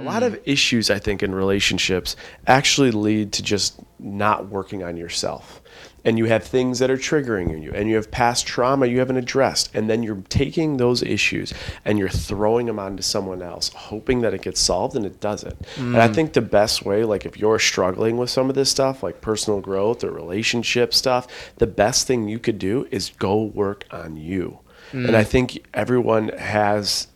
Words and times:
A 0.00 0.04
lot 0.04 0.22
of 0.22 0.40
issues, 0.44 0.90
I 0.90 0.98
think, 0.98 1.22
in 1.22 1.34
relationships 1.34 2.16
actually 2.46 2.90
lead 2.90 3.32
to 3.34 3.42
just 3.42 3.80
not 3.98 4.48
working 4.48 4.82
on 4.82 4.96
yourself. 4.96 5.60
And 6.02 6.16
you 6.16 6.24
have 6.24 6.42
things 6.42 6.78
that 6.78 6.90
are 6.90 6.96
triggering 6.96 7.52
in 7.52 7.62
you, 7.62 7.72
and 7.72 7.86
you 7.86 7.96
have 7.96 8.10
past 8.10 8.46
trauma 8.46 8.86
you 8.86 9.00
haven't 9.00 9.18
addressed. 9.18 9.74
And 9.74 9.90
then 9.90 10.02
you're 10.02 10.22
taking 10.30 10.78
those 10.78 11.02
issues 11.02 11.52
and 11.84 11.98
you're 11.98 12.08
throwing 12.08 12.64
them 12.64 12.78
onto 12.78 13.02
someone 13.02 13.42
else, 13.42 13.68
hoping 13.74 14.22
that 14.22 14.32
it 14.32 14.40
gets 14.40 14.60
solved, 14.60 14.96
and 14.96 15.04
it 15.04 15.20
doesn't. 15.20 15.58
And 15.76 15.98
I 15.98 16.08
mm. 16.08 16.14
think 16.14 16.32
the 16.32 16.40
best 16.40 16.86
way, 16.86 17.04
like 17.04 17.26
if 17.26 17.36
you're 17.36 17.58
struggling 17.58 18.16
with 18.16 18.30
some 18.30 18.48
of 18.48 18.54
this 18.54 18.70
stuff, 18.70 19.02
like 19.02 19.20
personal 19.20 19.60
growth 19.60 20.02
or 20.02 20.10
relationship 20.10 20.94
stuff, 20.94 21.26
the 21.56 21.66
best 21.66 22.06
thing 22.06 22.28
you 22.28 22.38
could 22.38 22.58
do 22.58 22.88
is 22.90 23.12
go 23.18 23.42
work 23.42 23.84
on 23.90 24.16
you. 24.16 24.60
And 24.92 25.16
I 25.16 25.22
mm. 25.22 25.26
think 25.26 25.66
everyone 25.74 26.28
has 26.30 27.08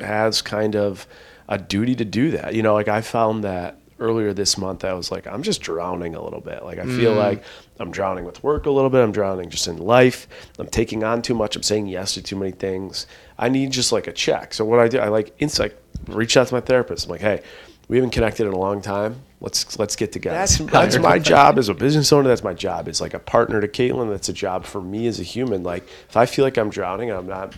has 0.00 0.42
kind 0.42 0.74
of 0.74 1.06
a 1.48 1.58
duty 1.58 1.94
to 1.96 2.04
do 2.04 2.30
that. 2.32 2.54
You 2.54 2.62
know, 2.62 2.74
like 2.74 2.88
I 2.88 3.00
found 3.00 3.44
that 3.44 3.78
earlier 4.00 4.32
this 4.32 4.58
month, 4.58 4.84
I 4.84 4.92
was 4.94 5.10
like, 5.10 5.26
I'm 5.26 5.42
just 5.42 5.60
drowning 5.60 6.14
a 6.14 6.22
little 6.22 6.40
bit. 6.40 6.64
Like 6.64 6.78
I 6.78 6.84
feel 6.84 7.14
mm. 7.14 7.18
like 7.18 7.44
I'm 7.78 7.90
drowning 7.90 8.24
with 8.24 8.42
work 8.42 8.66
a 8.66 8.70
little 8.70 8.90
bit. 8.90 9.02
I'm 9.02 9.12
drowning 9.12 9.50
just 9.50 9.68
in 9.68 9.78
life. 9.78 10.26
I'm 10.58 10.66
taking 10.66 11.04
on 11.04 11.22
too 11.22 11.34
much. 11.34 11.56
I'm 11.56 11.62
saying 11.62 11.86
yes 11.86 12.14
to 12.14 12.22
too 12.22 12.36
many 12.36 12.52
things. 12.52 13.06
I 13.38 13.48
need 13.48 13.70
just 13.70 13.92
like 13.92 14.06
a 14.06 14.12
check. 14.12 14.54
So 14.54 14.64
what 14.64 14.80
I 14.80 14.88
do, 14.88 14.98
I 14.98 15.08
like 15.08 15.34
insight, 15.38 15.74
reach 16.06 16.36
out 16.36 16.48
to 16.48 16.54
my 16.54 16.60
therapist. 16.60 17.06
I'm 17.06 17.10
like, 17.10 17.20
hey, 17.20 17.42
we 17.88 17.96
haven't 17.96 18.10
connected 18.10 18.46
in 18.46 18.52
a 18.52 18.58
long 18.58 18.80
time. 18.80 19.20
Let's 19.40 19.78
let's 19.78 19.94
get 19.94 20.10
together. 20.10 20.36
That's, 20.36 20.58
that's 20.72 20.98
my 20.98 21.18
job 21.18 21.58
as 21.58 21.68
a 21.68 21.74
business 21.74 22.12
owner. 22.12 22.28
That's 22.28 22.44
my 22.44 22.54
job. 22.54 22.88
It's 22.88 23.00
like 23.00 23.14
a 23.14 23.18
partner 23.18 23.60
to 23.60 23.68
Caitlin. 23.68 24.10
That's 24.10 24.28
a 24.28 24.32
job 24.32 24.64
for 24.64 24.80
me 24.80 25.06
as 25.06 25.20
a 25.20 25.22
human. 25.22 25.62
Like 25.62 25.86
if 26.08 26.16
I 26.16 26.26
feel 26.26 26.44
like 26.44 26.56
I'm 26.56 26.70
drowning, 26.70 27.10
and 27.10 27.18
I'm 27.18 27.26
not 27.26 27.54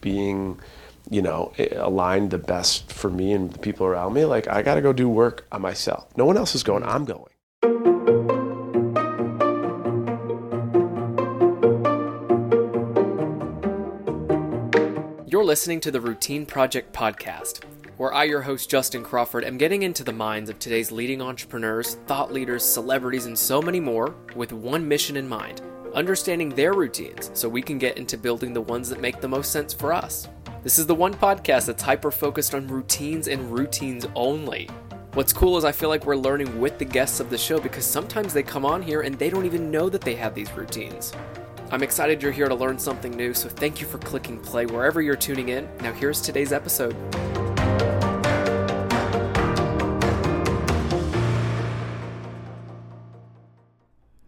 being 0.00 0.58
you 1.10 1.22
know 1.22 1.52
aligned 1.76 2.30
the 2.30 2.38
best 2.38 2.92
for 2.92 3.10
me 3.10 3.32
and 3.32 3.52
the 3.52 3.58
people 3.58 3.86
around 3.86 4.12
me 4.12 4.24
like 4.24 4.48
i 4.48 4.62
got 4.62 4.76
to 4.76 4.80
go 4.80 4.92
do 4.92 5.08
work 5.08 5.46
on 5.52 5.60
myself 5.60 6.06
no 6.16 6.24
one 6.24 6.36
else 6.36 6.54
is 6.54 6.62
going 6.62 6.82
i'm 6.84 7.04
going 7.04 7.26
You're 15.26 15.44
listening 15.44 15.80
to 15.80 15.90
the 15.90 16.00
Routine 16.00 16.44
Project 16.44 16.92
Podcast, 16.92 17.64
where 17.96 18.12
I, 18.12 18.24
your 18.24 18.42
host 18.42 18.68
Justin 18.70 19.02
Crawford, 19.02 19.44
am 19.44 19.56
getting 19.56 19.82
into 19.82 20.04
the 20.04 20.12
minds 20.12 20.50
of 20.50 20.58
today's 20.58 20.92
leading 20.92 21.22
entrepreneurs, 21.22 21.94
thought 22.06 22.30
leaders, 22.30 22.62
celebrities, 22.62 23.24
and 23.24 23.36
so 23.36 23.62
many 23.62 23.80
more 23.80 24.14
with 24.36 24.52
one 24.52 24.86
mission 24.86 25.16
in 25.16 25.26
mind 25.26 25.62
understanding 25.94 26.50
their 26.50 26.72
routines 26.74 27.30
so 27.34 27.48
we 27.48 27.62
can 27.62 27.78
get 27.78 27.98
into 27.98 28.16
building 28.18 28.52
the 28.52 28.60
ones 28.60 28.88
that 28.88 29.00
make 29.00 29.20
the 29.20 29.28
most 29.28 29.52
sense 29.52 29.72
for 29.72 29.92
us. 29.92 30.28
This 30.62 30.78
is 30.78 30.86
the 30.86 30.94
one 30.94 31.12
podcast 31.12 31.66
that's 31.66 31.82
hyper 31.82 32.12
focused 32.12 32.54
on 32.54 32.68
routines 32.68 33.26
and 33.26 33.50
routines 33.52 34.06
only. 34.14 34.70
What's 35.14 35.32
cool 35.32 35.56
is 35.56 35.64
I 35.64 35.72
feel 35.72 35.88
like 35.88 36.06
we're 36.06 36.14
learning 36.14 36.60
with 36.60 36.78
the 36.78 36.84
guests 36.84 37.18
of 37.18 37.30
the 37.30 37.36
show 37.36 37.58
because 37.58 37.84
sometimes 37.84 38.32
they 38.32 38.44
come 38.44 38.64
on 38.64 38.80
here 38.80 39.00
and 39.00 39.18
they 39.18 39.28
don't 39.28 39.44
even 39.44 39.72
know 39.72 39.88
that 39.88 40.02
they 40.02 40.14
have 40.14 40.36
these 40.36 40.52
routines. 40.52 41.12
I'm 41.72 41.82
excited 41.82 42.22
you're 42.22 42.30
here 42.30 42.48
to 42.48 42.54
learn 42.54 42.78
something 42.78 43.10
new, 43.10 43.34
so 43.34 43.48
thank 43.48 43.80
you 43.80 43.88
for 43.88 43.98
clicking 43.98 44.38
play 44.38 44.66
wherever 44.66 45.02
you're 45.02 45.16
tuning 45.16 45.48
in. 45.48 45.68
Now, 45.80 45.92
here's 45.92 46.20
today's 46.20 46.52
episode. 46.52 46.94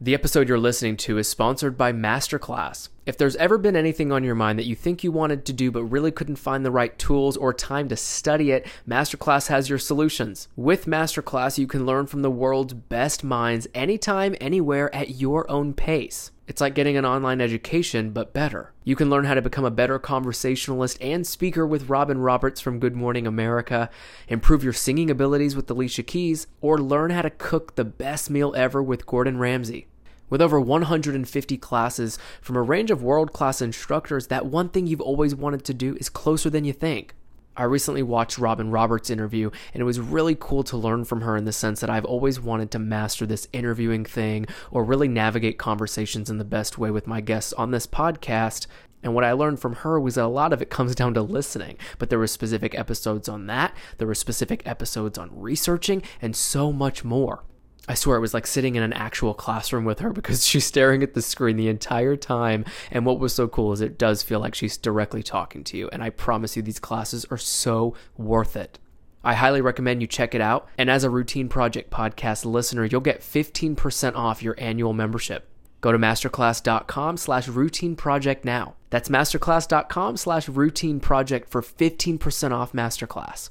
The 0.04 0.12
episode 0.12 0.50
you're 0.50 0.58
listening 0.58 0.98
to 0.98 1.16
is 1.16 1.30
sponsored 1.30 1.78
by 1.78 1.90
Masterclass. 1.90 2.90
If 3.06 3.16
there's 3.16 3.36
ever 3.36 3.56
been 3.56 3.74
anything 3.74 4.12
on 4.12 4.22
your 4.22 4.34
mind 4.34 4.58
that 4.58 4.66
you 4.66 4.74
think 4.74 5.02
you 5.02 5.10
wanted 5.10 5.46
to 5.46 5.54
do 5.54 5.70
but 5.70 5.84
really 5.84 6.10
couldn't 6.10 6.36
find 6.36 6.62
the 6.62 6.70
right 6.70 6.98
tools 6.98 7.38
or 7.38 7.54
time 7.54 7.88
to 7.88 7.96
study 7.96 8.50
it, 8.50 8.66
Masterclass 8.86 9.48
has 9.48 9.70
your 9.70 9.78
solutions. 9.78 10.48
With 10.56 10.84
Masterclass, 10.84 11.56
you 11.56 11.66
can 11.66 11.86
learn 11.86 12.06
from 12.06 12.20
the 12.20 12.30
world's 12.30 12.74
best 12.74 13.24
minds 13.24 13.66
anytime, 13.74 14.36
anywhere, 14.42 14.94
at 14.94 15.18
your 15.18 15.50
own 15.50 15.72
pace. 15.72 16.32
It's 16.46 16.60
like 16.60 16.74
getting 16.74 16.98
an 16.98 17.06
online 17.06 17.40
education, 17.40 18.10
but 18.10 18.34
better. 18.34 18.74
You 18.84 18.96
can 18.96 19.08
learn 19.08 19.24
how 19.24 19.32
to 19.32 19.40
become 19.40 19.64
a 19.64 19.70
better 19.70 19.98
conversationalist 19.98 21.00
and 21.00 21.26
speaker 21.26 21.66
with 21.66 21.88
Robin 21.88 22.18
Roberts 22.18 22.60
from 22.60 22.78
Good 22.78 22.94
Morning 22.94 23.26
America, 23.26 23.88
improve 24.28 24.62
your 24.62 24.74
singing 24.74 25.10
abilities 25.10 25.56
with 25.56 25.70
Alicia 25.70 26.02
Keys, 26.02 26.46
or 26.60 26.76
learn 26.76 27.10
how 27.10 27.22
to 27.22 27.30
cook 27.30 27.76
the 27.76 27.86
best 27.86 28.28
meal 28.28 28.52
ever 28.54 28.82
with 28.82 29.06
Gordon 29.06 29.38
Ramsay. 29.38 29.86
With 30.34 30.42
over 30.42 30.58
150 30.58 31.56
classes 31.58 32.18
from 32.40 32.56
a 32.56 32.60
range 32.60 32.90
of 32.90 33.04
world 33.04 33.32
class 33.32 33.62
instructors, 33.62 34.26
that 34.26 34.46
one 34.46 34.68
thing 34.68 34.88
you've 34.88 35.00
always 35.00 35.32
wanted 35.32 35.62
to 35.66 35.72
do 35.72 35.94
is 36.00 36.08
closer 36.08 36.50
than 36.50 36.64
you 36.64 36.72
think. 36.72 37.14
I 37.56 37.62
recently 37.62 38.02
watched 38.02 38.36
Robin 38.36 38.72
Roberts' 38.72 39.10
interview, 39.10 39.52
and 39.72 39.80
it 39.80 39.84
was 39.84 40.00
really 40.00 40.34
cool 40.34 40.64
to 40.64 40.76
learn 40.76 41.04
from 41.04 41.20
her 41.20 41.36
in 41.36 41.44
the 41.44 41.52
sense 41.52 41.78
that 41.78 41.88
I've 41.88 42.04
always 42.04 42.40
wanted 42.40 42.72
to 42.72 42.80
master 42.80 43.26
this 43.26 43.46
interviewing 43.52 44.04
thing 44.04 44.46
or 44.72 44.82
really 44.82 45.06
navigate 45.06 45.56
conversations 45.56 46.28
in 46.28 46.38
the 46.38 46.44
best 46.44 46.78
way 46.78 46.90
with 46.90 47.06
my 47.06 47.20
guests 47.20 47.52
on 47.52 47.70
this 47.70 47.86
podcast. 47.86 48.66
And 49.04 49.14
what 49.14 49.22
I 49.22 49.30
learned 49.30 49.60
from 49.60 49.76
her 49.76 50.00
was 50.00 50.16
that 50.16 50.24
a 50.24 50.26
lot 50.26 50.52
of 50.52 50.60
it 50.60 50.68
comes 50.68 50.96
down 50.96 51.14
to 51.14 51.22
listening. 51.22 51.76
But 52.00 52.10
there 52.10 52.18
were 52.18 52.26
specific 52.26 52.76
episodes 52.76 53.28
on 53.28 53.46
that, 53.46 53.72
there 53.98 54.08
were 54.08 54.16
specific 54.16 54.66
episodes 54.66 55.16
on 55.16 55.30
researching, 55.32 56.02
and 56.20 56.34
so 56.34 56.72
much 56.72 57.04
more. 57.04 57.44
I 57.86 57.94
swear 57.94 58.16
it 58.16 58.20
was 58.20 58.34
like 58.34 58.46
sitting 58.46 58.76
in 58.76 58.82
an 58.82 58.92
actual 58.92 59.34
classroom 59.34 59.84
with 59.84 59.98
her 60.00 60.12
because 60.12 60.46
she's 60.46 60.64
staring 60.64 61.02
at 61.02 61.14
the 61.14 61.22
screen 61.22 61.56
the 61.56 61.68
entire 61.68 62.16
time. 62.16 62.64
And 62.90 63.04
what 63.04 63.18
was 63.18 63.34
so 63.34 63.48
cool 63.48 63.72
is 63.72 63.80
it 63.80 63.98
does 63.98 64.22
feel 64.22 64.40
like 64.40 64.54
she's 64.54 64.76
directly 64.76 65.22
talking 65.22 65.64
to 65.64 65.76
you. 65.76 65.88
And 65.92 66.02
I 66.02 66.10
promise 66.10 66.56
you, 66.56 66.62
these 66.62 66.78
classes 66.78 67.26
are 67.30 67.38
so 67.38 67.94
worth 68.16 68.56
it. 68.56 68.78
I 69.22 69.34
highly 69.34 69.60
recommend 69.62 70.02
you 70.02 70.06
check 70.06 70.34
it 70.34 70.40
out. 70.40 70.68
And 70.76 70.90
as 70.90 71.02
a 71.02 71.10
Routine 71.10 71.48
Project 71.48 71.90
podcast 71.90 72.44
listener, 72.44 72.84
you'll 72.84 73.00
get 73.00 73.20
15% 73.20 74.14
off 74.16 74.42
your 74.42 74.54
annual 74.58 74.92
membership. 74.92 75.48
Go 75.80 75.92
to 75.92 75.98
masterclass.com 75.98 77.16
slash 77.18 77.48
routine 77.48 77.96
project 77.96 78.44
now. 78.44 78.74
That's 78.88 79.10
masterclass.com 79.10 80.16
slash 80.16 80.48
routine 80.48 81.00
project 81.00 81.50
for 81.50 81.60
15% 81.60 82.52
off 82.52 82.72
masterclass. 82.72 83.50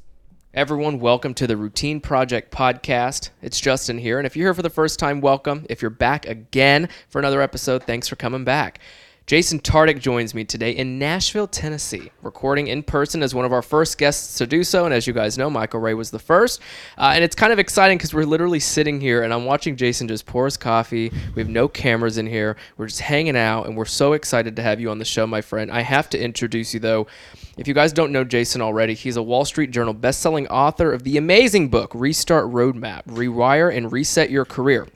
Everyone, 0.56 1.00
welcome 1.00 1.34
to 1.34 1.48
the 1.48 1.58
Routine 1.58 2.00
Project 2.00 2.54
Podcast. 2.54 3.32
It's 3.42 3.60
Justin 3.60 3.98
here, 3.98 4.20
and 4.20 4.28
if 4.28 4.38
you're 4.38 4.46
here 4.46 4.54
for 4.54 4.62
the 4.62 4.70
first 4.70 5.00
time, 5.00 5.20
welcome. 5.20 5.66
If 5.68 5.82
you're 5.82 5.90
back 5.90 6.28
again 6.28 6.90
for 7.10 7.18
another 7.18 7.42
episode, 7.42 7.86
thanks 7.86 8.08
for 8.08 8.18
coming 8.18 8.44
back. 8.44 8.78
Jason 9.26 9.60
Tartick 9.60 10.00
joins 10.00 10.36
me 10.36 10.44
today 10.46 10.70
in 10.70 11.00
Nashville, 11.00 11.48
Tennessee, 11.48 12.12
recording 12.22 12.68
in 12.68 12.84
person 12.84 13.24
as 13.24 13.34
one 13.34 13.46
of 13.46 13.52
our 13.52 13.64
first 13.64 13.98
guests 13.98 14.38
to 14.38 14.46
do 14.46 14.64
so. 14.64 14.86
And 14.86 14.94
as 14.94 15.08
you 15.08 15.14
guys 15.14 15.40
know, 15.40 15.50
Michael 15.50 15.80
Ray 15.80 15.96
was 15.96 16.12
the 16.12 16.20
first. 16.20 16.62
Uh, 17.00 17.14
and 17.16 17.24
it's 17.24 17.36
kind 17.36 17.52
of 17.52 17.58
exciting 17.58 17.98
because 17.98 18.14
we're 18.14 18.24
literally 18.24 18.60
sitting 18.60 19.02
here 19.02 19.24
and 19.24 19.34
I'm 19.34 19.46
watching 19.46 19.76
Jason 19.76 20.08
just 20.08 20.28
pour 20.28 20.46
his 20.46 20.58
coffee. 20.58 21.12
We 21.34 21.42
have 21.42 21.50
no 21.50 21.68
cameras 21.68 22.20
in 22.20 22.28
here. 22.28 22.58
We're 22.78 22.88
just 22.88 23.00
hanging 23.00 23.38
out, 23.38 23.66
and 23.66 23.76
we're 23.76 23.86
so 23.86 24.14
excited 24.14 24.56
to 24.58 24.62
have 24.62 24.80
you 24.80 24.92
on 24.92 25.00
the 25.00 25.06
show, 25.06 25.26
my 25.26 25.42
friend. 25.42 25.72
I 25.72 25.82
have 25.82 26.10
to 26.12 26.22
introduce 26.22 26.76
you, 26.76 26.80
though. 26.80 27.08
If 27.56 27.68
you 27.68 27.76
guys 27.76 27.94
don't 27.94 28.12
know 28.12 28.24
Jason 28.24 28.62
already, 28.62 28.96
he's 28.96 29.16
a 29.16 29.22
Wall 29.22 29.46
Street 29.46 29.70
Journal 29.70 29.94
best-selling 29.94 30.48
author 30.48 30.92
of 30.92 31.04
the 31.04 31.18
amazing 31.18 31.70
book, 31.70 31.92
Restart 31.94 32.48
Roadmap 32.48 33.04
Rewire 33.06 33.76
and 33.76 33.92
Reset 33.92 34.32
Your 34.32 34.44
Career. 34.44 34.88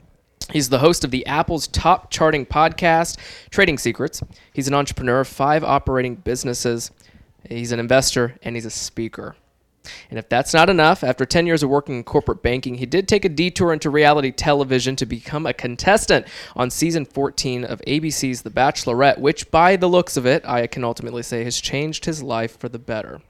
He's 0.50 0.68
the 0.68 0.80
host 0.80 1.04
of 1.04 1.12
the 1.12 1.24
Apple's 1.26 1.68
top 1.68 2.10
charting 2.10 2.44
podcast, 2.44 3.16
Trading 3.50 3.78
Secrets. 3.78 4.22
He's 4.52 4.66
an 4.66 4.74
entrepreneur 4.74 5.20
of 5.20 5.28
five 5.28 5.62
operating 5.62 6.16
businesses. 6.16 6.90
He's 7.48 7.70
an 7.70 7.78
investor 7.78 8.34
and 8.42 8.56
he's 8.56 8.66
a 8.66 8.70
speaker. 8.70 9.36
And 10.10 10.18
if 10.18 10.28
that's 10.28 10.52
not 10.52 10.68
enough, 10.68 11.02
after 11.02 11.24
10 11.24 11.46
years 11.46 11.62
of 11.62 11.70
working 11.70 11.96
in 11.96 12.04
corporate 12.04 12.42
banking, 12.42 12.74
he 12.74 12.86
did 12.86 13.08
take 13.08 13.24
a 13.24 13.28
detour 13.28 13.72
into 13.72 13.90
reality 13.90 14.30
television 14.30 14.96
to 14.96 15.06
become 15.06 15.46
a 15.46 15.52
contestant 15.52 16.26
on 16.56 16.70
season 16.70 17.04
14 17.04 17.64
of 17.64 17.80
ABC's 17.86 18.42
The 18.42 18.50
Bachelorette, 18.50 19.18
which, 19.18 19.50
by 19.50 19.76
the 19.76 19.88
looks 19.88 20.16
of 20.16 20.26
it, 20.26 20.44
I 20.44 20.66
can 20.66 20.84
ultimately 20.84 21.22
say 21.22 21.44
has 21.44 21.60
changed 21.60 22.04
his 22.04 22.22
life 22.22 22.58
for 22.58 22.68
the 22.68 22.78
better. 22.78 23.20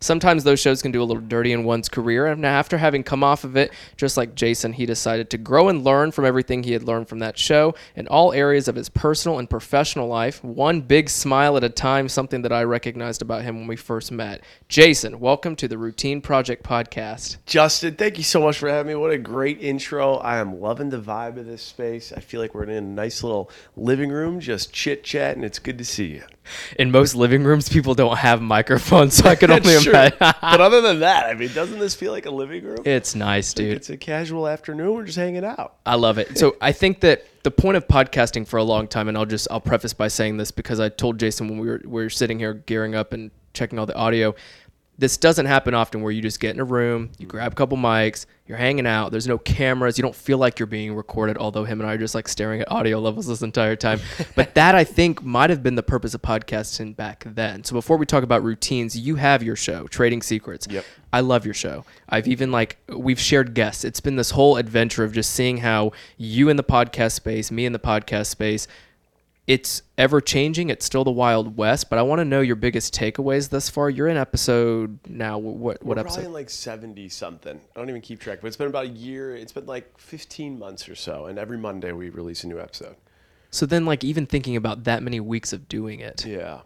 Sometimes 0.00 0.44
those 0.44 0.60
shows 0.60 0.82
can 0.82 0.92
do 0.92 1.02
a 1.02 1.04
little 1.04 1.22
dirty 1.22 1.52
in 1.52 1.64
one's 1.64 1.88
career, 1.88 2.26
and 2.26 2.44
after 2.44 2.78
having 2.78 3.02
come 3.02 3.24
off 3.24 3.44
of 3.44 3.56
it, 3.56 3.72
just 3.96 4.16
like 4.16 4.34
Jason, 4.34 4.72
he 4.72 4.86
decided 4.86 5.30
to 5.30 5.38
grow 5.38 5.68
and 5.68 5.84
learn 5.84 6.12
from 6.12 6.24
everything 6.24 6.62
he 6.62 6.72
had 6.72 6.82
learned 6.82 7.08
from 7.08 7.18
that 7.20 7.38
show 7.38 7.74
in 7.94 8.06
all 8.08 8.32
areas 8.32 8.68
of 8.68 8.76
his 8.76 8.88
personal 8.88 9.38
and 9.38 9.48
professional 9.48 10.08
life, 10.08 10.42
one 10.44 10.80
big 10.80 11.08
smile 11.08 11.56
at 11.56 11.64
a 11.64 11.68
time, 11.68 12.08
something 12.08 12.42
that 12.42 12.52
I 12.52 12.62
recognized 12.64 13.22
about 13.22 13.42
him 13.42 13.56
when 13.56 13.66
we 13.66 13.76
first 13.76 14.12
met. 14.12 14.42
Jason, 14.68 15.20
welcome 15.20 15.56
to 15.56 15.68
the 15.68 15.78
Routine 15.78 16.20
Project 16.20 16.62
Podcast. 16.62 17.36
justin 17.46 17.94
thank 17.94 18.18
you 18.18 18.24
so 18.24 18.40
much 18.40 18.58
for 18.58 18.68
having 18.68 18.92
me 18.92 18.94
what 18.94 19.10
a 19.10 19.18
great 19.18 19.60
intro 19.60 20.16
i 20.16 20.38
am 20.38 20.60
loving 20.60 20.90
the 20.90 21.00
vibe 21.00 21.36
of 21.38 21.46
this 21.46 21.62
space 21.62 22.12
i 22.12 22.20
feel 22.20 22.40
like 22.40 22.54
we're 22.54 22.64
in 22.64 22.70
a 22.70 22.80
nice 22.80 23.22
little 23.22 23.50
living 23.76 24.10
room 24.10 24.40
just 24.40 24.72
chit 24.72 25.04
chat 25.04 25.36
and 25.36 25.44
it's 25.44 25.58
good 25.58 25.78
to 25.78 25.84
see 25.84 26.06
you 26.06 26.22
In 26.78 26.90
most 26.90 27.14
living 27.14 27.44
rooms, 27.44 27.68
people 27.68 27.94
don't 27.94 28.16
have 28.18 28.40
microphones, 28.42 29.16
so 29.16 29.28
I 29.28 29.34
can 29.34 29.50
only 29.52 29.74
imagine. 29.74 30.16
but 30.18 30.60
other 30.60 30.80
than 30.80 31.00
that 31.00 31.26
i 31.26 31.34
mean 31.34 31.52
doesn't 31.52 31.78
this 31.78 31.94
feel 31.94 32.12
like 32.12 32.26
a 32.26 32.30
living 32.30 32.64
room 32.64 32.78
it's 32.84 33.14
nice, 33.14 33.52
dude. 33.54 33.76
it's 33.76 33.90
a 33.90 33.96
casual 33.96 34.46
afternoon 34.46 34.94
we're 34.94 35.04
just 35.04 35.18
hanging 35.18 35.44
out 35.44 35.76
I 35.86 35.94
love 35.94 36.18
it. 36.18 36.36
So 36.36 36.56
I 36.60 36.72
think 36.72 37.00
that 37.00 37.24
the 37.44 37.50
point 37.50 37.76
of 37.76 37.86
podcasting 37.86 38.46
for 38.46 38.56
a 38.56 38.64
long 38.64 38.88
time, 38.88 39.08
and 39.08 39.16
I'll 39.16 39.24
just 39.24 39.46
I'll 39.50 39.60
preface 39.60 39.92
by 39.92 40.08
saying 40.08 40.36
this 40.36 40.50
because 40.50 40.80
I 40.80 40.88
told 40.88 41.18
Jason 41.18 41.48
when 41.48 41.58
we 41.58 41.68
were 41.68 41.80
we 41.84 42.02
were 42.02 42.10
sitting 42.10 42.38
here 42.38 42.54
gearing 42.54 42.94
up 42.94 43.12
and 43.12 43.30
checking 43.54 43.78
all 43.78 43.86
the 43.86 43.94
audio, 43.94 44.34
this 44.98 45.16
doesn't 45.16 45.46
happen 45.46 45.74
often 45.74 46.02
where 46.02 46.10
you 46.10 46.22
just 46.22 46.40
get 46.40 46.54
in 46.54 46.60
a 46.60 46.64
room, 46.64 47.10
you 47.18 47.26
grab 47.26 47.52
a 47.52 47.54
couple 47.54 47.76
mics, 47.78 48.26
you're 48.46 48.58
hanging 48.58 48.86
out, 48.86 49.10
there's 49.10 49.26
no 49.26 49.38
cameras, 49.38 49.98
you 49.98 50.02
don't 50.02 50.14
feel 50.14 50.38
like 50.38 50.58
you're 50.58 50.66
being 50.66 50.94
recorded, 50.94 51.36
although 51.36 51.64
him 51.64 51.80
and 51.80 51.90
I 51.90 51.94
are 51.94 51.98
just 51.98 52.14
like 52.14 52.28
staring 52.28 52.60
at 52.60 52.70
audio 52.70 53.00
levels 53.00 53.26
this 53.26 53.42
entire 53.42 53.76
time. 53.76 54.00
but 54.36 54.54
that 54.54 54.74
I 54.74 54.84
think 54.84 55.22
might 55.22 55.50
have 55.50 55.62
been 55.62 55.74
the 55.74 55.82
purpose 55.82 56.14
of 56.14 56.22
podcasting 56.22 56.94
back 56.94 57.24
then. 57.26 57.64
So 57.64 57.74
before 57.74 57.96
we 57.96 58.06
talk 58.06 58.22
about 58.22 58.44
routines, 58.44 58.96
you 58.96 59.16
have 59.16 59.42
your 59.42 59.56
show, 59.56 59.86
Trading 59.88 60.22
Secrets. 60.22 60.68
Yep. 60.70 60.84
I 61.12 61.20
love 61.20 61.44
your 61.44 61.54
show. 61.54 61.84
I've 62.08 62.28
even 62.28 62.52
like 62.52 62.76
we've 62.88 63.18
shared 63.18 63.54
guests. 63.54 63.84
It's 63.84 64.00
been 64.00 64.16
this 64.16 64.30
whole 64.30 64.56
adventure 64.56 65.02
of 65.02 65.12
just 65.12 65.30
seeing 65.30 65.58
how 65.58 65.92
you 66.16 66.48
in 66.48 66.56
the 66.56 66.64
podcast 66.64 67.12
space, 67.12 67.50
me 67.50 67.64
in 67.64 67.72
the 67.72 67.78
podcast 67.78 68.26
space, 68.26 68.68
it's 69.46 69.82
ever 69.96 70.20
changing. 70.20 70.70
It's 70.70 70.84
still 70.84 71.04
the 71.04 71.10
Wild 71.10 71.56
West, 71.56 71.88
but 71.88 71.98
I 71.98 72.02
want 72.02 72.18
to 72.18 72.24
know 72.24 72.40
your 72.40 72.56
biggest 72.56 72.94
takeaways 72.94 73.48
thus 73.50 73.68
far. 73.70 73.88
You're 73.88 74.08
in 74.08 74.16
episode 74.16 74.98
now. 75.08 75.38
What 75.38 75.56
what 75.58 75.82
We're 75.84 75.98
episode? 76.00 76.14
probably 76.14 76.26
in 76.26 76.32
like 76.32 76.50
70 76.50 77.08
something. 77.08 77.60
I 77.74 77.78
don't 77.78 77.88
even 77.88 78.00
keep 78.02 78.18
track, 78.20 78.40
but 78.40 78.48
it's 78.48 78.56
been 78.56 78.66
about 78.66 78.86
a 78.86 78.88
year. 78.88 79.36
It's 79.36 79.52
been 79.52 79.66
like 79.66 79.96
15 79.98 80.58
months 80.58 80.88
or 80.88 80.94
so. 80.96 81.26
And 81.26 81.38
every 81.38 81.58
Monday 81.58 81.92
we 81.92 82.10
release 82.10 82.42
a 82.44 82.48
new 82.48 82.58
episode. 82.60 82.96
So 83.50 83.64
then, 83.66 83.86
like 83.86 84.02
even 84.04 84.26
thinking 84.26 84.56
about 84.56 84.84
that 84.84 85.02
many 85.02 85.20
weeks 85.20 85.52
of 85.52 85.68
doing 85.68 86.00
it, 86.00 86.26
Yeah. 86.26 86.60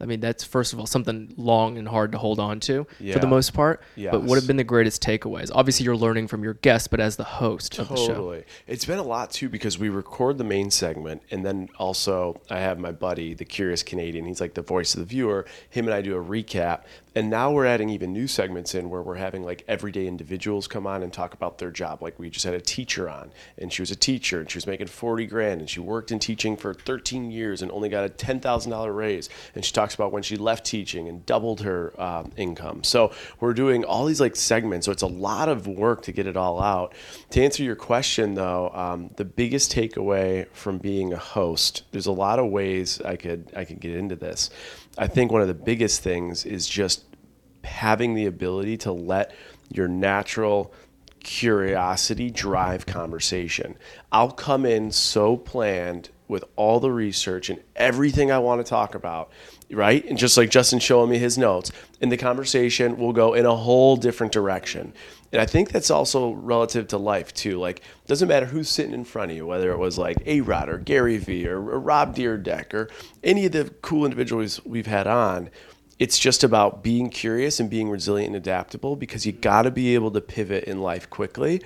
I 0.00 0.06
mean 0.06 0.20
that's 0.20 0.42
first 0.44 0.72
of 0.72 0.78
all 0.80 0.86
something 0.86 1.34
long 1.36 1.76
and 1.78 1.86
hard 1.86 2.12
to 2.12 2.18
hold 2.18 2.40
on 2.40 2.58
to 2.60 2.86
for 3.12 3.18
the 3.18 3.26
most 3.26 3.52
part. 3.52 3.82
But 4.12 4.22
what 4.22 4.36
have 4.36 4.46
been 4.46 4.56
the 4.56 4.64
greatest 4.64 5.02
takeaways? 5.02 5.50
Obviously, 5.54 5.84
you're 5.84 5.96
learning 5.96 6.28
from 6.28 6.42
your 6.42 6.54
guests, 6.54 6.88
but 6.88 7.00
as 7.00 7.16
the 7.16 7.24
host 7.24 7.78
of 7.78 7.88
the 7.88 7.96
show, 7.96 8.14
Totally. 8.14 8.44
It's 8.66 8.84
been 8.84 8.98
a 8.98 9.02
lot 9.02 9.30
too 9.30 9.48
because 9.48 9.78
we 9.78 9.88
record 9.88 10.38
the 10.38 10.44
main 10.44 10.70
segment 10.70 11.22
and 11.30 11.44
then 11.44 11.68
also 11.78 12.40
I 12.48 12.60
have 12.60 12.78
my 12.78 12.92
buddy, 12.92 13.34
the 13.34 13.44
Curious 13.44 13.82
Canadian. 13.82 14.24
He's 14.24 14.40
like 14.40 14.54
the 14.54 14.62
voice 14.62 14.94
of 14.94 15.00
the 15.00 15.06
viewer. 15.06 15.46
Him 15.68 15.86
and 15.86 15.94
I 15.94 16.00
do 16.02 16.16
a 16.16 16.24
recap. 16.24 16.82
And 17.14 17.28
now 17.28 17.50
we're 17.50 17.66
adding 17.66 17.90
even 17.90 18.12
new 18.12 18.28
segments 18.28 18.74
in 18.74 18.88
where 18.88 19.02
we're 19.02 19.16
having 19.16 19.42
like 19.42 19.64
everyday 19.66 20.06
individuals 20.06 20.68
come 20.68 20.86
on 20.86 21.02
and 21.02 21.12
talk 21.12 21.34
about 21.34 21.58
their 21.58 21.70
job. 21.70 22.02
Like 22.02 22.18
we 22.18 22.30
just 22.30 22.44
had 22.44 22.54
a 22.54 22.60
teacher 22.60 23.08
on 23.08 23.32
and 23.58 23.72
she 23.72 23.82
was 23.82 23.90
a 23.90 23.96
teacher 23.96 24.40
and 24.40 24.50
she 24.50 24.56
was 24.56 24.66
making 24.66 24.86
40 24.86 25.26
grand 25.26 25.60
and 25.60 25.68
she 25.68 25.80
worked 25.80 26.12
in 26.12 26.20
teaching 26.20 26.56
for 26.56 26.72
13 26.72 27.30
years 27.30 27.62
and 27.62 27.72
only 27.72 27.88
got 27.88 28.04
a 28.04 28.08
$10,000 28.08 28.96
raise. 28.96 29.28
And 29.54 29.64
she 29.64 29.72
talks 29.72 29.94
about 29.94 30.12
when 30.12 30.22
she 30.22 30.36
left 30.36 30.64
teaching 30.64 31.08
and 31.08 31.26
doubled 31.26 31.62
her 31.62 32.00
um, 32.00 32.30
income. 32.36 32.84
So 32.84 33.12
we're 33.40 33.54
doing 33.54 33.84
all 33.84 34.04
these 34.04 34.20
like 34.20 34.36
segments. 34.36 34.86
So 34.86 34.92
it's 34.92 35.02
a 35.02 35.08
lot 35.08 35.48
of 35.48 35.66
work 35.66 36.02
to 36.02 36.12
get 36.12 36.28
it 36.28 36.36
all 36.36 36.62
out. 36.62 36.94
To 37.30 37.42
answer 37.42 37.64
your 37.64 37.76
question 37.76 38.34
though, 38.34 38.70
um, 38.70 39.10
the 39.16 39.24
biggest 39.24 39.72
takeaway 39.72 40.48
from 40.52 40.78
being 40.78 41.12
a 41.12 41.18
host, 41.18 41.82
there's 41.90 42.06
a 42.06 42.12
lot 42.12 42.38
of 42.38 42.46
ways 42.50 43.00
I 43.00 43.16
could 43.16 43.52
I 43.56 43.64
could 43.64 43.80
get 43.80 43.96
into 43.96 44.14
this. 44.14 44.50
I 44.98 45.06
think 45.06 45.32
one 45.32 45.42
of 45.42 45.48
the 45.48 45.54
biggest 45.54 46.02
things 46.02 46.44
is 46.44 46.68
just 46.68 47.04
having 47.64 48.14
the 48.14 48.26
ability 48.26 48.76
to 48.78 48.92
let 48.92 49.34
your 49.70 49.88
natural 49.88 50.72
curiosity 51.20 52.30
drive 52.30 52.86
conversation. 52.86 53.76
I'll 54.10 54.30
come 54.30 54.64
in 54.64 54.90
so 54.90 55.36
planned 55.36 56.10
with 56.28 56.44
all 56.56 56.80
the 56.80 56.90
research 56.90 57.50
and 57.50 57.60
everything 57.76 58.30
I 58.30 58.38
want 58.38 58.64
to 58.64 58.68
talk 58.68 58.94
about, 58.94 59.30
right? 59.70 60.04
And 60.04 60.16
just 60.16 60.36
like 60.36 60.48
Justin 60.48 60.78
showing 60.78 61.10
me 61.10 61.18
his 61.18 61.36
notes, 61.36 61.72
and 62.00 62.10
the 62.10 62.16
conversation 62.16 62.96
will 62.96 63.12
go 63.12 63.34
in 63.34 63.46
a 63.46 63.54
whole 63.54 63.96
different 63.96 64.32
direction. 64.32 64.94
And 65.32 65.40
I 65.40 65.46
think 65.46 65.70
that's 65.70 65.90
also 65.90 66.32
relative 66.32 66.88
to 66.88 66.98
life 66.98 67.32
too. 67.32 67.58
Like, 67.58 67.82
doesn't 68.06 68.28
matter 68.28 68.46
who's 68.46 68.68
sitting 68.68 68.94
in 68.94 69.04
front 69.04 69.30
of 69.30 69.36
you, 69.36 69.46
whether 69.46 69.70
it 69.70 69.78
was 69.78 69.96
like 69.96 70.16
A 70.26 70.40
Rod 70.40 70.68
or 70.68 70.78
Gary 70.78 71.18
Vee 71.18 71.46
or, 71.46 71.58
or 71.58 71.78
Rob 71.78 72.16
Dyrdek 72.16 72.74
or 72.74 72.88
any 73.22 73.46
of 73.46 73.52
the 73.52 73.72
cool 73.82 74.04
individuals 74.04 74.64
we've 74.64 74.86
had 74.86 75.06
on 75.06 75.50
it's 76.00 76.18
just 76.18 76.42
about 76.42 76.82
being 76.82 77.10
curious 77.10 77.60
and 77.60 77.68
being 77.68 77.90
resilient 77.90 78.28
and 78.28 78.36
adaptable 78.36 78.96
because 78.96 79.26
you 79.26 79.32
got 79.32 79.62
to 79.62 79.70
be 79.70 79.94
able 79.94 80.10
to 80.10 80.20
pivot 80.20 80.64
in 80.64 80.80
life 80.80 81.08
quickly. 81.10 81.62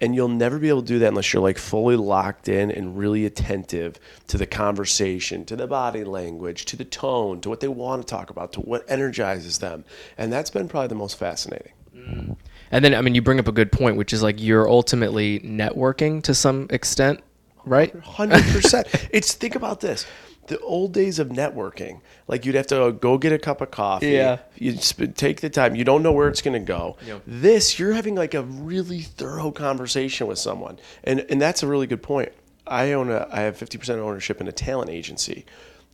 And 0.00 0.14
you'll 0.14 0.28
never 0.28 0.58
be 0.58 0.68
able 0.68 0.82
to 0.82 0.86
do 0.86 0.98
that 1.00 1.08
unless 1.08 1.32
you're 1.32 1.42
like 1.42 1.58
fully 1.58 1.96
locked 1.96 2.48
in 2.48 2.70
and 2.70 2.96
really 2.96 3.24
attentive 3.24 3.98
to 4.28 4.36
the 4.36 4.46
conversation 4.46 5.44
to 5.46 5.56
the 5.56 5.66
body 5.66 6.04
language 6.04 6.66
to 6.66 6.76
the 6.76 6.84
tone 6.84 7.40
to 7.40 7.48
what 7.48 7.60
they 7.60 7.66
want 7.66 8.02
to 8.02 8.06
talk 8.06 8.30
about 8.30 8.52
to 8.52 8.60
what 8.60 8.88
energizes 8.88 9.58
them. 9.58 9.84
And 10.18 10.32
that's 10.32 10.50
been 10.50 10.68
probably 10.68 10.88
the 10.88 10.94
most 10.94 11.18
fascinating 11.18 11.72
mm. 11.96 12.36
And 12.70 12.84
then 12.84 12.94
I 12.94 13.00
mean 13.00 13.14
you 13.14 13.22
bring 13.22 13.38
up 13.38 13.48
a 13.48 13.52
good 13.52 13.72
point, 13.72 13.96
which 13.96 14.12
is 14.12 14.22
like 14.22 14.40
you're 14.40 14.68
ultimately 14.68 15.40
networking 15.40 16.22
to 16.24 16.34
some 16.34 16.66
extent, 16.70 17.20
right? 17.64 17.94
Hundred 18.00 18.42
percent. 18.44 18.88
It's 19.10 19.34
think 19.34 19.54
about 19.54 19.80
this: 19.80 20.06
the 20.48 20.58
old 20.60 20.92
days 20.92 21.18
of 21.18 21.28
networking. 21.28 22.00
Like 22.26 22.44
you'd 22.44 22.54
have 22.56 22.66
to 22.68 22.92
go 22.92 23.16
get 23.16 23.32
a 23.32 23.38
cup 23.38 23.60
of 23.60 23.70
coffee. 23.70 24.10
Yeah. 24.10 24.38
You 24.56 24.74
take 24.76 25.40
the 25.40 25.50
time. 25.50 25.74
You 25.74 25.84
don't 25.84 26.02
know 26.02 26.12
where 26.12 26.28
it's 26.28 26.42
going 26.42 26.54
to 26.54 26.66
go. 26.66 26.96
Yep. 27.06 27.22
This 27.26 27.78
you're 27.78 27.92
having 27.92 28.14
like 28.14 28.34
a 28.34 28.42
really 28.42 29.00
thorough 29.00 29.50
conversation 29.50 30.26
with 30.26 30.38
someone, 30.38 30.78
and 31.04 31.20
and 31.30 31.40
that's 31.40 31.62
a 31.62 31.66
really 31.66 31.86
good 31.86 32.02
point. 32.02 32.32
I 32.66 32.92
own 32.92 33.10
a. 33.10 33.28
I 33.30 33.40
have 33.40 33.56
fifty 33.56 33.78
percent 33.78 34.00
ownership 34.00 34.40
in 34.40 34.48
a 34.48 34.52
talent 34.52 34.90
agency. 34.90 35.46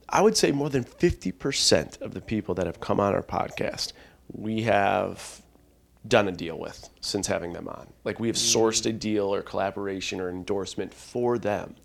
I 0.09 0.23
would 0.23 0.37
say 0.37 0.53
more 0.53 0.71
than 0.71 0.85
fifty 0.85 1.33
percent 1.33 1.99
of 2.01 2.15
the 2.15 2.21
people 2.21 2.55
that 2.55 2.67
have 2.67 2.81
come 2.81 3.01
on 3.01 3.15
our 3.15 3.23
podcast, 3.23 3.93
we 4.33 4.63
have 4.63 5.43
done 6.07 6.29
a 6.29 6.33
deal 6.33 6.59
with 6.59 6.89
since 7.01 7.27
having 7.27 7.53
them 7.53 7.69
on. 7.69 7.93
Like 8.05 8.21
we 8.21 8.29
have 8.29 8.37
sourced 8.37 8.85
a 8.87 8.93
deal 8.93 9.33
or 9.35 9.43
collaboration 9.43 10.21
or 10.21 10.29
endorsement 10.29 10.93
for 10.93 11.39
them 11.39 11.77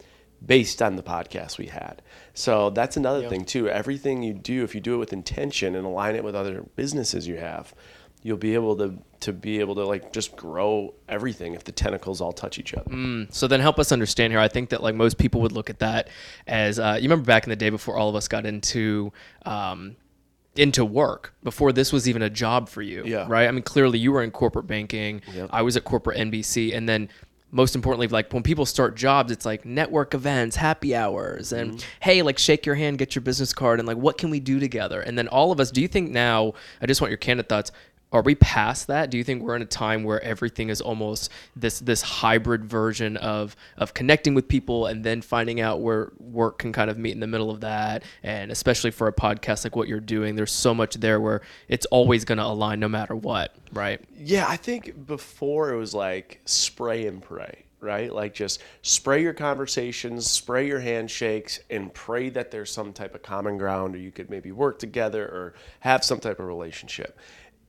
based 0.46 0.82
on 0.82 0.96
the 0.96 1.04
podcast 1.04 1.58
we 1.58 1.68
had. 1.68 2.02
So 2.34 2.70
that's 2.70 2.98
another 2.98 3.28
thing 3.30 3.46
too. 3.46 3.70
Everything 3.70 4.24
you 4.24 4.34
do, 4.34 4.64
if 4.64 4.74
you 4.76 4.82
do 4.82 4.96
it 4.96 4.98
with 4.98 5.14
intention 5.14 5.76
and 5.76 5.86
align 5.86 6.16
it 6.16 6.24
with 6.24 6.36
other 6.36 6.64
businesses 6.76 7.28
you 7.28 7.38
have, 7.38 7.74
you'll 8.22 8.38
be 8.38 8.54
able 8.54 8.76
to 8.78 8.98
to 9.22 9.34
be 9.34 9.60
able 9.60 9.76
to 9.76 9.86
like 9.86 10.14
just 10.14 10.36
grow 10.38 10.94
everything 11.10 11.54
if 11.54 11.66
the 11.66 11.72
tentacles 11.74 12.22
all 12.22 12.32
touch 12.32 12.58
each 12.58 12.74
other. 12.74 12.90
So 13.32 13.48
then 13.48 13.60
help 13.60 13.80
us 13.80 13.92
understand 13.92 14.32
here. 14.32 14.40
I 14.40 14.48
think 14.48 14.70
that 14.70 14.82
like 14.82 14.96
most 14.96 15.18
people 15.18 15.42
would 15.42 15.52
look 15.52 15.70
at 15.70 15.80
that 15.80 16.10
as 16.48 16.80
uh, 16.80 16.96
you 16.96 17.04
remember 17.04 17.26
back 17.26 17.44
in 17.44 17.50
the 17.50 17.56
day 17.58 17.70
before 17.70 17.98
all 17.98 18.08
of 18.10 18.16
us 18.16 18.30
got 18.30 18.46
into 18.46 19.12
um, 19.46 19.98
into 20.60 20.84
work 20.84 21.34
before 21.42 21.72
this 21.72 21.94
was 21.94 22.10
even 22.10 22.22
a 22.22 22.30
job 22.30 22.68
for 22.68 22.82
you, 22.82 23.04
Yeah. 23.06 23.26
right? 23.30 23.48
I 23.48 23.52
mean, 23.52 23.64
clearly 23.64 23.98
you 23.98 24.12
were 24.12 24.22
in 24.22 24.32
corporate 24.32 24.68
banking. 24.68 25.22
I 25.50 25.62
was 25.62 25.78
at 25.78 25.86
corporate 25.86 26.18
NBC, 26.18 26.76
and 26.76 26.88
then 26.88 27.10
most 27.52 27.76
importantly, 27.76 28.08
like 28.08 28.32
when 28.34 28.44
people 28.44 28.66
start 28.66 28.96
jobs, 28.96 29.32
it's 29.32 29.46
like 29.46 29.66
network 29.66 30.14
events, 30.14 30.58
happy 30.58 30.94
hours, 30.96 31.52
and 31.52 31.72
mm-hmm. 31.72 31.88
hey, 32.02 32.22
like 32.22 32.38
shake 32.38 32.66
your 32.66 32.76
hand, 32.76 32.98
get 32.98 33.16
your 33.16 33.22
business 33.22 33.54
card, 33.54 33.80
and 33.80 33.88
like 33.88 33.98
what 33.98 34.18
can 34.18 34.30
we 34.30 34.40
do 34.40 34.60
together? 34.60 35.02
And 35.02 35.18
then 35.18 35.28
all 35.30 35.52
of 35.52 35.60
us. 35.60 35.72
Do 35.72 35.82
you 35.82 35.88
think 35.88 36.12
now? 36.12 36.54
I 36.82 36.86
just 36.86 37.02
want 37.02 37.10
your 37.10 37.18
candid 37.18 37.48
thoughts. 37.50 37.72
Are 38.12 38.24
we 38.24 38.34
past 38.36 38.88
that? 38.88 39.12
Do 39.12 39.18
you 39.18 39.24
think 39.24 39.44
we're 39.44 39.56
in 39.56 39.62
a 39.62 39.66
time 39.66 40.04
where 40.04 40.22
everything 40.24 40.70
is 40.70 40.82
almost 40.82 41.32
this 41.56 41.80
this 41.80 42.02
hybrid 42.02 42.66
version 42.66 43.18
of 43.18 43.56
of 43.78 43.94
connecting 43.94 44.34
with 44.34 44.48
people 44.48 44.88
and 44.88 45.04
then 45.04 45.22
finding 45.22 45.62
out 45.62 45.82
where 45.82 46.12
work 46.18 46.58
can 46.58 46.74
kind 46.74 46.90
of 46.90 46.98
meet 46.98 47.12
in 47.12 47.20
the 47.20 47.28
middle 47.28 47.52
of 47.52 47.62
that? 47.62 48.04
And 48.24 48.52
especially 48.52 48.90
for 48.92 49.08
a 49.08 49.14
podcast 49.14 49.64
like 49.64 49.76
what 49.76 49.88
you're 49.88 50.00
doing, 50.00 50.36
there's 50.36 50.52
so 50.52 50.74
much 50.74 50.96
there 50.96 51.22
where 51.22 51.42
it's 51.68 51.86
always 51.88 52.26
going 52.26 52.40
to 52.40 52.46
align 52.46 52.80
no 52.80 52.90
matter 52.90 53.16
what, 53.16 53.56
right? 53.74 54.02
Yeah, 54.18 54.48
I 54.48 54.58
think 54.58 55.06
before 55.06 55.72
it 55.72 55.78
was 55.78 55.94
like 55.94 56.42
spray 56.46 57.06
and 57.06 57.22
pray, 57.22 57.66
right? 57.80 58.12
Like 58.14 58.34
just 58.34 58.64
spray 58.82 59.22
your 59.22 59.34
conversations, 59.34 60.30
spray 60.30 60.68
your 60.68 60.80
handshakes, 60.80 61.60
and 61.70 61.94
pray 61.94 62.30
that 62.30 62.50
there's 62.50 62.72
some 62.72 62.92
type 62.92 63.14
of 63.14 63.22
common 63.22 63.58
ground 63.58 63.96
or 63.96 64.00
you 64.00 64.12
could 64.12 64.30
maybe 64.30 64.52
work 64.52 64.80
together 64.80 65.24
or 65.24 65.54
have 65.82 66.04
some 66.04 66.20
type 66.20 66.40
of 66.40 66.46
relationship. 66.48 67.20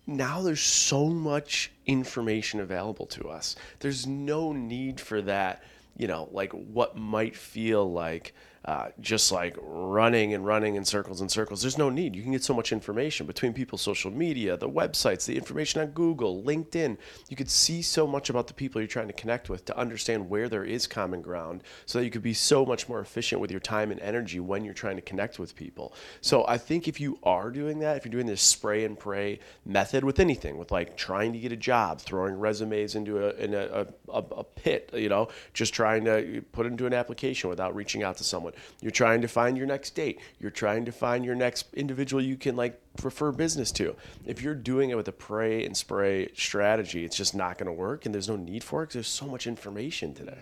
Now 0.06 0.42
there's 0.42 0.60
so 0.60 1.08
much 1.08 1.70
information 1.86 2.60
available 2.60 3.06
to 3.06 3.28
us. 3.28 3.56
There's 3.80 4.06
no 4.06 4.52
need 4.52 5.00
for 5.00 5.22
that, 5.22 5.62
you 5.96 6.06
know, 6.06 6.28
like 6.32 6.52
what 6.52 6.96
might 6.96 7.36
feel 7.36 7.90
like 7.90 8.34
uh, 8.64 8.88
just 9.00 9.32
like 9.32 9.56
running 9.62 10.34
and 10.34 10.44
running 10.44 10.74
in 10.74 10.84
circles 10.84 11.20
and 11.20 11.30
circles. 11.30 11.62
There's 11.62 11.78
no 11.78 11.88
need. 11.88 12.14
You 12.14 12.22
can 12.22 12.32
get 12.32 12.44
so 12.44 12.52
much 12.52 12.72
information 12.72 13.26
between 13.26 13.54
people's 13.54 13.80
social 13.80 14.10
media, 14.10 14.56
the 14.56 14.68
websites, 14.68 15.24
the 15.24 15.36
information 15.36 15.80
on 15.80 15.88
Google, 15.88 16.42
LinkedIn. 16.42 16.98
You 17.28 17.36
could 17.36 17.48
see 17.48 17.80
so 17.80 18.06
much 18.06 18.28
about 18.28 18.48
the 18.48 18.54
people 18.54 18.80
you're 18.80 18.88
trying 18.88 19.06
to 19.06 19.14
connect 19.14 19.48
with 19.48 19.64
to 19.64 19.76
understand 19.78 20.28
where 20.28 20.48
there 20.48 20.64
is 20.64 20.86
common 20.86 21.22
ground 21.22 21.62
so 21.86 21.98
that 21.98 22.04
you 22.04 22.10
could 22.10 22.22
be 22.22 22.34
so 22.34 22.66
much 22.66 22.86
more 22.86 23.00
efficient 23.00 23.40
with 23.40 23.50
your 23.50 23.60
time 23.60 23.90
and 23.90 24.00
energy 24.00 24.40
when 24.40 24.64
you're 24.64 24.74
trying 24.74 24.96
to 24.96 25.02
connect 25.02 25.38
with 25.38 25.56
people. 25.56 25.94
So 26.20 26.44
I 26.46 26.58
think 26.58 26.86
if 26.86 27.00
you 27.00 27.18
are 27.22 27.50
doing 27.50 27.78
that, 27.78 27.96
if 27.96 28.04
you're 28.04 28.12
doing 28.12 28.26
this 28.26 28.42
spray 28.42 28.84
and 28.84 28.98
pray 28.98 29.40
method 29.64 30.04
with 30.04 30.20
anything, 30.20 30.58
with 30.58 30.70
like 30.70 30.98
trying 30.98 31.32
to 31.32 31.38
get 31.38 31.50
a 31.50 31.56
job, 31.56 32.00
throwing 32.00 32.38
resumes 32.38 32.94
into 32.94 33.26
a, 33.26 33.30
in 33.42 33.54
a, 33.54 33.86
a, 34.08 34.18
a 34.18 34.44
pit, 34.44 34.90
you 34.92 35.08
know, 35.08 35.28
just 35.54 35.72
trying 35.72 36.04
to 36.04 36.42
put 36.52 36.66
into 36.66 36.84
an 36.86 36.92
application 36.92 37.48
without 37.48 37.74
reaching 37.74 38.02
out 38.02 38.18
to 38.18 38.24
someone. 38.24 38.49
You're 38.80 38.90
trying 38.90 39.22
to 39.22 39.28
find 39.28 39.56
your 39.56 39.66
next 39.66 39.94
date. 39.94 40.20
You're 40.38 40.50
trying 40.50 40.84
to 40.84 40.92
find 40.92 41.24
your 41.24 41.34
next 41.34 41.66
individual 41.74 42.22
you 42.22 42.36
can 42.36 42.56
like 42.56 42.80
refer 43.02 43.32
business 43.32 43.72
to. 43.72 43.96
If 44.26 44.42
you're 44.42 44.54
doing 44.54 44.90
it 44.90 44.96
with 44.96 45.08
a 45.08 45.12
pray 45.12 45.64
and 45.64 45.76
spray 45.76 46.28
strategy, 46.34 47.04
it's 47.04 47.16
just 47.16 47.34
not 47.34 47.58
going 47.58 47.66
to 47.66 47.72
work, 47.72 48.06
and 48.06 48.14
there's 48.14 48.28
no 48.28 48.36
need 48.36 48.64
for 48.64 48.82
it 48.82 48.86
because 48.86 48.94
there's 48.94 49.08
so 49.08 49.26
much 49.26 49.46
information 49.46 50.14
today. 50.14 50.38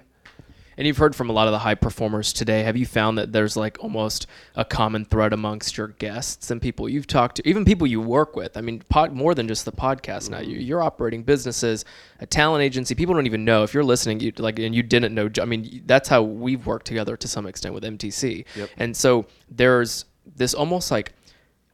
And 0.79 0.87
you've 0.87 0.97
heard 0.97 1.17
from 1.17 1.29
a 1.29 1.33
lot 1.33 1.49
of 1.49 1.53
the 1.53 1.59
high 1.59 1.75
performers 1.75 2.33
today. 2.33 2.63
Have 2.63 2.77
you 2.77 2.87
found 2.87 3.19
that 3.19 3.33
there's 3.33 3.57
like 3.57 3.77
almost 3.81 4.29
a 4.55 4.65
common 4.65 5.05
thread 5.05 5.33
amongst 5.33 5.77
your 5.77 5.89
guests 5.89 6.53
and 6.53 6.63
people 6.63 6.89
you've 6.89 7.09
talked 7.09 7.37
to, 7.37 7.49
even 7.49 7.65
people 7.65 7.85
you 7.85 8.01
work 8.01 8.37
with? 8.37 8.57
I 8.57 8.61
mean, 8.61 8.85
pod, 8.89 9.13
more 9.13 9.35
than 9.35 9.49
just 9.49 9.65
the 9.65 9.73
podcast 9.73 10.31
now. 10.31 10.39
You, 10.39 10.55
mm-hmm. 10.55 10.61
you're 10.61 10.81
operating 10.81 11.25
businesses, 11.25 11.85
a 12.21 12.27
talent 12.27 12.63
agency. 12.63 12.95
People 12.95 13.17
don't 13.17 13.27
even 13.27 13.45
know 13.45 13.65
if 13.65 13.75
you're 13.75 13.83
listening. 13.83 14.21
You 14.21 14.33
like, 14.39 14.61
and 14.61 14.73
you 14.73 14.85
didn't 14.85 15.13
know. 15.15 15.29
I 15.43 15.45
mean, 15.47 15.83
that's 15.85 16.09
how 16.09 16.23
we've 16.23 16.65
worked 16.65 16.87
together 16.87 17.17
to 17.17 17.27
some 17.27 17.47
extent 17.47 17.75
with 17.75 17.83
MTC. 17.83 18.45
Yep. 18.55 18.71
And 18.77 18.97
so 18.97 19.27
there's 19.51 20.05
this 20.37 20.55
almost 20.55 20.93
like 20.93 21.13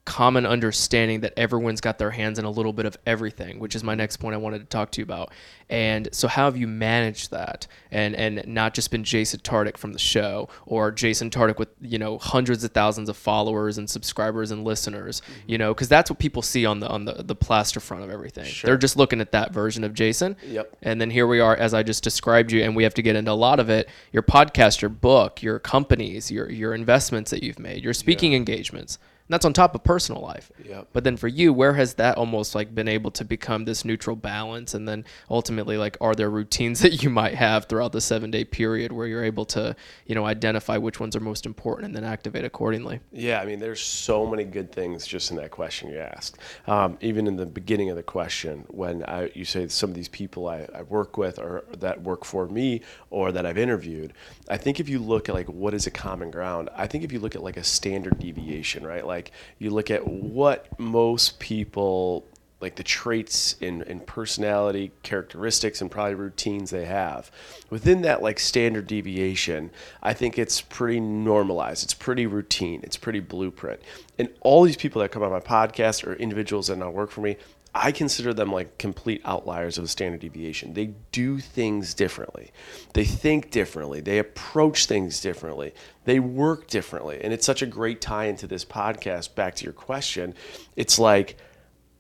common 0.04 0.44
understanding 0.44 1.20
that 1.20 1.32
everyone's 1.36 1.80
got 1.80 1.98
their 1.98 2.10
hands 2.10 2.38
in 2.38 2.44
a 2.44 2.50
little 2.50 2.74
bit 2.74 2.84
of 2.84 2.96
everything, 3.06 3.58
which 3.58 3.74
is 3.74 3.82
my 3.82 3.94
next 3.94 4.18
point 4.18 4.34
I 4.34 4.38
wanted 4.38 4.58
to 4.58 4.66
talk 4.66 4.90
to 4.92 5.00
you 5.00 5.02
about. 5.04 5.32
And 5.70 6.10
so 6.12 6.28
how 6.28 6.44
have 6.44 6.58
you 6.58 6.66
managed 6.66 7.30
that? 7.30 7.66
And 7.90 8.14
and 8.14 8.46
not 8.46 8.74
just 8.74 8.90
been 8.90 9.02
Jason 9.02 9.40
Tartick 9.40 9.78
from 9.78 9.94
the 9.94 9.98
show 9.98 10.50
or 10.66 10.90
Jason 10.92 11.30
Tartick 11.30 11.58
with, 11.58 11.70
you 11.80 11.98
know, 11.98 12.18
hundreds 12.18 12.62
of 12.64 12.72
thousands 12.72 13.08
of 13.08 13.16
followers 13.16 13.78
and 13.78 13.88
subscribers 13.88 14.50
and 14.50 14.62
listeners, 14.62 15.22
Mm-hmm. 15.22 15.50
you 15.50 15.56
know, 15.58 15.72
cuz 15.74 15.88
that's 15.88 16.10
what 16.10 16.18
people 16.18 16.42
see 16.42 16.66
on 16.66 16.80
the 16.80 16.88
on 16.88 17.06
the 17.06 17.22
the 17.22 17.34
plaster 17.34 17.80
front 17.80 18.04
of 18.04 18.10
everything. 18.10 18.44
Sure. 18.44 18.68
They're 18.68 18.76
just 18.76 18.98
looking 18.98 19.22
at 19.22 19.32
that 19.32 19.54
version 19.54 19.84
of 19.84 19.94
Jason. 19.94 20.36
Yep. 20.46 20.76
And 20.82 21.00
then 21.00 21.08
here 21.10 21.26
we 21.26 21.40
are 21.40 21.56
as 21.56 21.72
I 21.72 21.82
just 21.82 22.04
described 22.04 22.52
you 22.52 22.62
and 22.62 22.76
we 22.76 22.82
have 22.82 22.94
to 22.94 23.02
get 23.02 23.16
into 23.16 23.30
a 23.30 23.32
lot 23.32 23.58
of 23.58 23.70
it, 23.70 23.88
your 24.12 24.22
podcast, 24.22 24.82
your 24.82 24.90
book, 24.90 25.42
your 25.42 25.58
companies, 25.58 26.30
your 26.30 26.50
your 26.50 26.74
investments 26.74 27.30
that 27.30 27.42
you've 27.42 27.58
made, 27.58 27.82
your 27.82 27.94
speaking 27.94 28.34
engagements. 28.34 28.98
And 29.26 29.32
that's 29.32 29.46
on 29.46 29.54
top 29.54 29.74
of 29.74 29.82
personal 29.82 30.20
life. 30.20 30.52
Yep. 30.62 30.88
But 30.92 31.04
then 31.04 31.16
for 31.16 31.28
you, 31.28 31.54
where 31.54 31.72
has 31.72 31.94
that 31.94 32.18
almost 32.18 32.54
like 32.54 32.74
been 32.74 32.88
able 32.88 33.10
to 33.12 33.24
become 33.24 33.64
this 33.64 33.82
neutral 33.82 34.16
balance? 34.16 34.74
And 34.74 34.86
then 34.86 35.06
ultimately, 35.30 35.78
like, 35.78 35.96
are 36.02 36.14
there 36.14 36.28
routines 36.28 36.80
that 36.82 37.02
you 37.02 37.08
might 37.08 37.34
have 37.34 37.64
throughout 37.64 37.92
the 37.92 38.02
seven 38.02 38.30
day 38.30 38.44
period 38.44 38.92
where 38.92 39.06
you're 39.06 39.24
able 39.24 39.46
to, 39.46 39.74
you 40.06 40.14
know, 40.14 40.26
identify 40.26 40.76
which 40.76 41.00
ones 41.00 41.16
are 41.16 41.20
most 41.20 41.46
important 41.46 41.86
and 41.86 41.96
then 41.96 42.04
activate 42.04 42.44
accordingly? 42.44 43.00
Yeah, 43.12 43.40
I 43.40 43.46
mean, 43.46 43.60
there's 43.60 43.80
so 43.80 44.26
many 44.26 44.44
good 44.44 44.70
things 44.70 45.06
just 45.06 45.30
in 45.30 45.38
that 45.38 45.50
question 45.50 45.88
you 45.88 45.98
asked. 45.98 46.36
Um, 46.66 46.98
even 47.00 47.26
in 47.26 47.36
the 47.36 47.46
beginning 47.46 47.88
of 47.88 47.96
the 47.96 48.02
question, 48.02 48.66
when 48.68 49.04
I, 49.04 49.30
you 49.34 49.46
say 49.46 49.68
some 49.68 49.88
of 49.88 49.96
these 49.96 50.08
people 50.08 50.48
I, 50.48 50.66
I 50.74 50.82
work 50.82 51.16
with 51.16 51.38
or 51.38 51.64
that 51.78 52.02
work 52.02 52.26
for 52.26 52.46
me 52.46 52.82
or 53.08 53.32
that 53.32 53.46
I've 53.46 53.56
interviewed, 53.56 54.12
I 54.50 54.58
think 54.58 54.80
if 54.80 54.88
you 54.90 54.98
look 54.98 55.30
at 55.30 55.34
like 55.34 55.48
what 55.48 55.72
is 55.72 55.86
a 55.86 55.90
common 55.90 56.30
ground, 56.30 56.68
I 56.76 56.86
think 56.86 57.04
if 57.04 57.12
you 57.12 57.20
look 57.20 57.34
at 57.34 57.42
like 57.42 57.56
a 57.56 57.64
standard 57.64 58.18
deviation, 58.18 58.86
right? 58.86 59.06
Like 59.06 59.13
you 59.58 59.70
look 59.70 59.90
at 59.90 60.06
what 60.06 60.78
most 60.78 61.38
people 61.38 62.26
like 62.60 62.76
the 62.76 62.82
traits 62.82 63.56
in, 63.60 63.82
in 63.82 64.00
personality 64.00 64.90
characteristics 65.02 65.82
and 65.82 65.90
probably 65.90 66.14
routines 66.14 66.70
they 66.70 66.86
have. 66.86 67.30
Within 67.68 68.00
that 68.02 68.22
like 68.22 68.40
standard 68.40 68.86
deviation 68.86 69.70
i 70.02 70.14
think 70.14 70.38
it's 70.38 70.60
pretty 70.60 71.00
normalized. 71.00 71.84
It's 71.84 71.94
pretty 71.94 72.26
routine. 72.26 72.80
It's 72.82 72.96
pretty 72.96 73.20
blueprint. 73.20 73.80
And 74.18 74.28
all 74.40 74.62
these 74.62 74.76
people 74.76 75.02
that 75.02 75.10
come 75.10 75.22
on 75.22 75.30
my 75.30 75.40
podcast 75.40 76.06
or 76.06 76.14
individuals 76.14 76.68
that 76.68 76.76
now 76.76 76.90
work 76.90 77.10
for 77.10 77.20
me 77.20 77.36
i 77.74 77.90
consider 77.90 78.32
them 78.32 78.52
like 78.52 78.78
complete 78.78 79.20
outliers 79.24 79.78
of 79.78 79.84
the 79.84 79.88
standard 79.88 80.20
deviation. 80.20 80.74
They 80.74 80.94
do 81.10 81.38
things 81.38 81.92
differently. 81.92 82.52
They 82.92 83.04
think 83.04 83.50
differently. 83.50 84.00
They 84.00 84.18
approach 84.18 84.86
things 84.86 85.20
differently. 85.20 85.74
They 86.04 86.20
work 86.20 86.68
differently. 86.68 87.20
And 87.22 87.32
it's 87.32 87.44
such 87.44 87.62
a 87.62 87.66
great 87.66 88.00
tie 88.00 88.26
into 88.26 88.46
this 88.46 88.64
podcast 88.64 89.34
back 89.34 89.56
to 89.56 89.64
your 89.64 89.72
question. 89.72 90.34
It's 90.76 90.98
like 90.98 91.36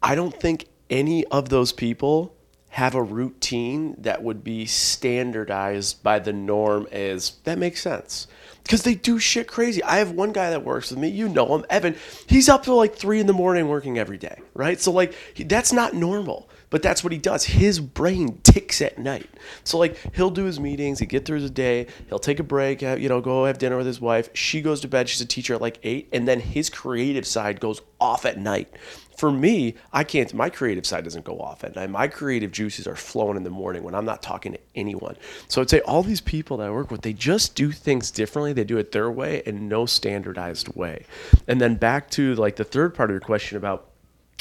I 0.02 0.14
don't 0.14 0.38
think 0.38 0.66
any 0.90 1.26
of 1.26 1.48
those 1.48 1.72
people 1.72 2.36
have 2.68 2.94
a 2.94 3.02
routine 3.02 3.94
that 3.98 4.22
would 4.22 4.44
be 4.44 4.66
standardized 4.66 6.02
by 6.02 6.18
the 6.18 6.32
norm 6.32 6.86
as 6.92 7.36
that 7.44 7.58
makes 7.58 7.80
sense. 7.80 8.26
Because 8.64 8.82
they 8.82 8.94
do 8.94 9.18
shit 9.18 9.46
crazy. 9.46 9.82
I 9.82 9.98
have 9.98 10.10
one 10.10 10.32
guy 10.32 10.50
that 10.50 10.64
works 10.64 10.90
with 10.90 10.98
me. 10.98 11.08
You 11.08 11.28
know 11.28 11.54
him, 11.54 11.66
Evan. 11.70 11.96
He's 12.26 12.48
up 12.48 12.64
till 12.64 12.76
like 12.76 12.96
three 12.96 13.20
in 13.20 13.26
the 13.26 13.32
morning 13.32 13.68
working 13.68 13.98
every 13.98 14.16
day, 14.16 14.40
right? 14.54 14.80
So 14.80 14.90
like 14.90 15.14
that's 15.38 15.70
not 15.72 15.92
normal, 15.92 16.48
but 16.70 16.82
that's 16.82 17.04
what 17.04 17.12
he 17.12 17.18
does. 17.18 17.44
His 17.44 17.78
brain 17.78 18.40
ticks 18.42 18.80
at 18.80 18.98
night. 18.98 19.28
So 19.64 19.76
like 19.76 19.98
he'll 20.14 20.30
do 20.30 20.44
his 20.44 20.58
meetings, 20.58 20.98
he 20.98 21.04
get 21.04 21.26
through 21.26 21.42
the 21.42 21.50
day, 21.50 21.88
he'll 22.08 22.18
take 22.18 22.40
a 22.40 22.42
break, 22.42 22.80
you 22.80 23.08
know, 23.08 23.20
go 23.20 23.44
have 23.44 23.58
dinner 23.58 23.76
with 23.76 23.86
his 23.86 24.00
wife. 24.00 24.30
She 24.32 24.62
goes 24.62 24.80
to 24.80 24.88
bed. 24.88 25.10
She's 25.10 25.20
a 25.20 25.26
teacher 25.26 25.54
at 25.54 25.60
like 25.60 25.78
eight, 25.82 26.08
and 26.12 26.26
then 26.26 26.40
his 26.40 26.70
creative 26.70 27.26
side 27.26 27.60
goes 27.60 27.82
off 28.00 28.24
at 28.24 28.38
night. 28.38 28.74
For 29.16 29.30
me, 29.30 29.74
I 29.92 30.04
can't. 30.04 30.32
My 30.34 30.50
creative 30.50 30.86
side 30.86 31.04
doesn't 31.04 31.24
go 31.24 31.38
off 31.40 31.64
at 31.64 31.76
night. 31.76 31.90
My 31.90 32.08
creative 32.08 32.52
juices 32.52 32.86
are 32.86 32.96
flowing 32.96 33.36
in 33.36 33.44
the 33.44 33.50
morning 33.50 33.82
when 33.82 33.94
I'm 33.94 34.04
not 34.04 34.22
talking 34.22 34.52
to 34.52 34.60
anyone. 34.74 35.16
So 35.48 35.60
I'd 35.60 35.70
say 35.70 35.80
all 35.80 36.02
these 36.02 36.20
people 36.20 36.56
that 36.58 36.66
I 36.66 36.70
work 36.70 36.90
with, 36.90 37.02
they 37.02 37.12
just 37.12 37.54
do 37.54 37.72
things 37.72 38.10
differently. 38.10 38.52
They 38.52 38.64
do 38.64 38.78
it 38.78 38.92
their 38.92 39.10
way 39.10 39.42
and 39.46 39.68
no 39.68 39.86
standardized 39.86 40.68
way. 40.74 41.06
And 41.46 41.60
then 41.60 41.76
back 41.76 42.10
to 42.10 42.34
like 42.34 42.56
the 42.56 42.64
third 42.64 42.94
part 42.94 43.10
of 43.10 43.14
your 43.14 43.20
question 43.20 43.56
about 43.56 43.90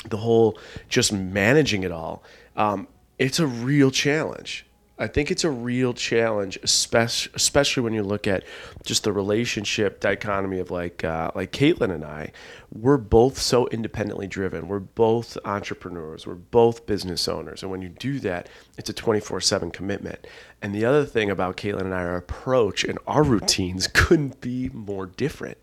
the 0.09 0.17
whole 0.17 0.57
just 0.89 1.13
managing 1.13 1.83
it 1.83 1.91
all. 1.91 2.23
Um, 2.55 2.87
it's 3.19 3.39
a 3.39 3.47
real 3.47 3.91
challenge. 3.91 4.65
I 5.03 5.07
think 5.07 5.31
it's 5.31 5.43
a 5.43 5.49
real 5.49 5.93
challenge, 5.93 6.57
especially 6.63 7.33
especially 7.35 7.83
when 7.83 7.93
you 7.93 8.03
look 8.03 8.25
at 8.25 8.43
just 8.83 9.03
the 9.03 9.11
relationship 9.11 9.99
dichotomy 9.99 10.59
of 10.59 10.71
like 10.71 11.03
uh, 11.03 11.31
like 11.35 11.51
Caitlin 11.51 11.93
and 11.93 12.05
I. 12.05 12.31
We're 12.71 12.97
both 12.97 13.37
so 13.37 13.67
independently 13.67 14.27
driven. 14.27 14.67
We're 14.67 14.79
both 14.79 15.37
entrepreneurs. 15.45 16.25
We're 16.25 16.35
both 16.35 16.85
business 16.85 17.27
owners, 17.27 17.61
and 17.61 17.69
when 17.69 17.81
you 17.81 17.89
do 17.89 18.19
that, 18.21 18.47
it's 18.77 18.89
a 18.89 18.93
twenty 18.93 19.19
four 19.19 19.41
seven 19.41 19.71
commitment. 19.71 20.25
And 20.61 20.73
the 20.73 20.85
other 20.85 21.03
thing 21.05 21.29
about 21.29 21.57
Caitlin 21.57 21.81
and 21.81 21.93
I, 21.93 22.03
our 22.03 22.15
approach 22.15 22.85
and 22.85 22.97
our 23.05 23.23
routines 23.23 23.87
couldn't 23.87 24.39
be 24.39 24.69
more 24.69 25.05
different. 25.05 25.57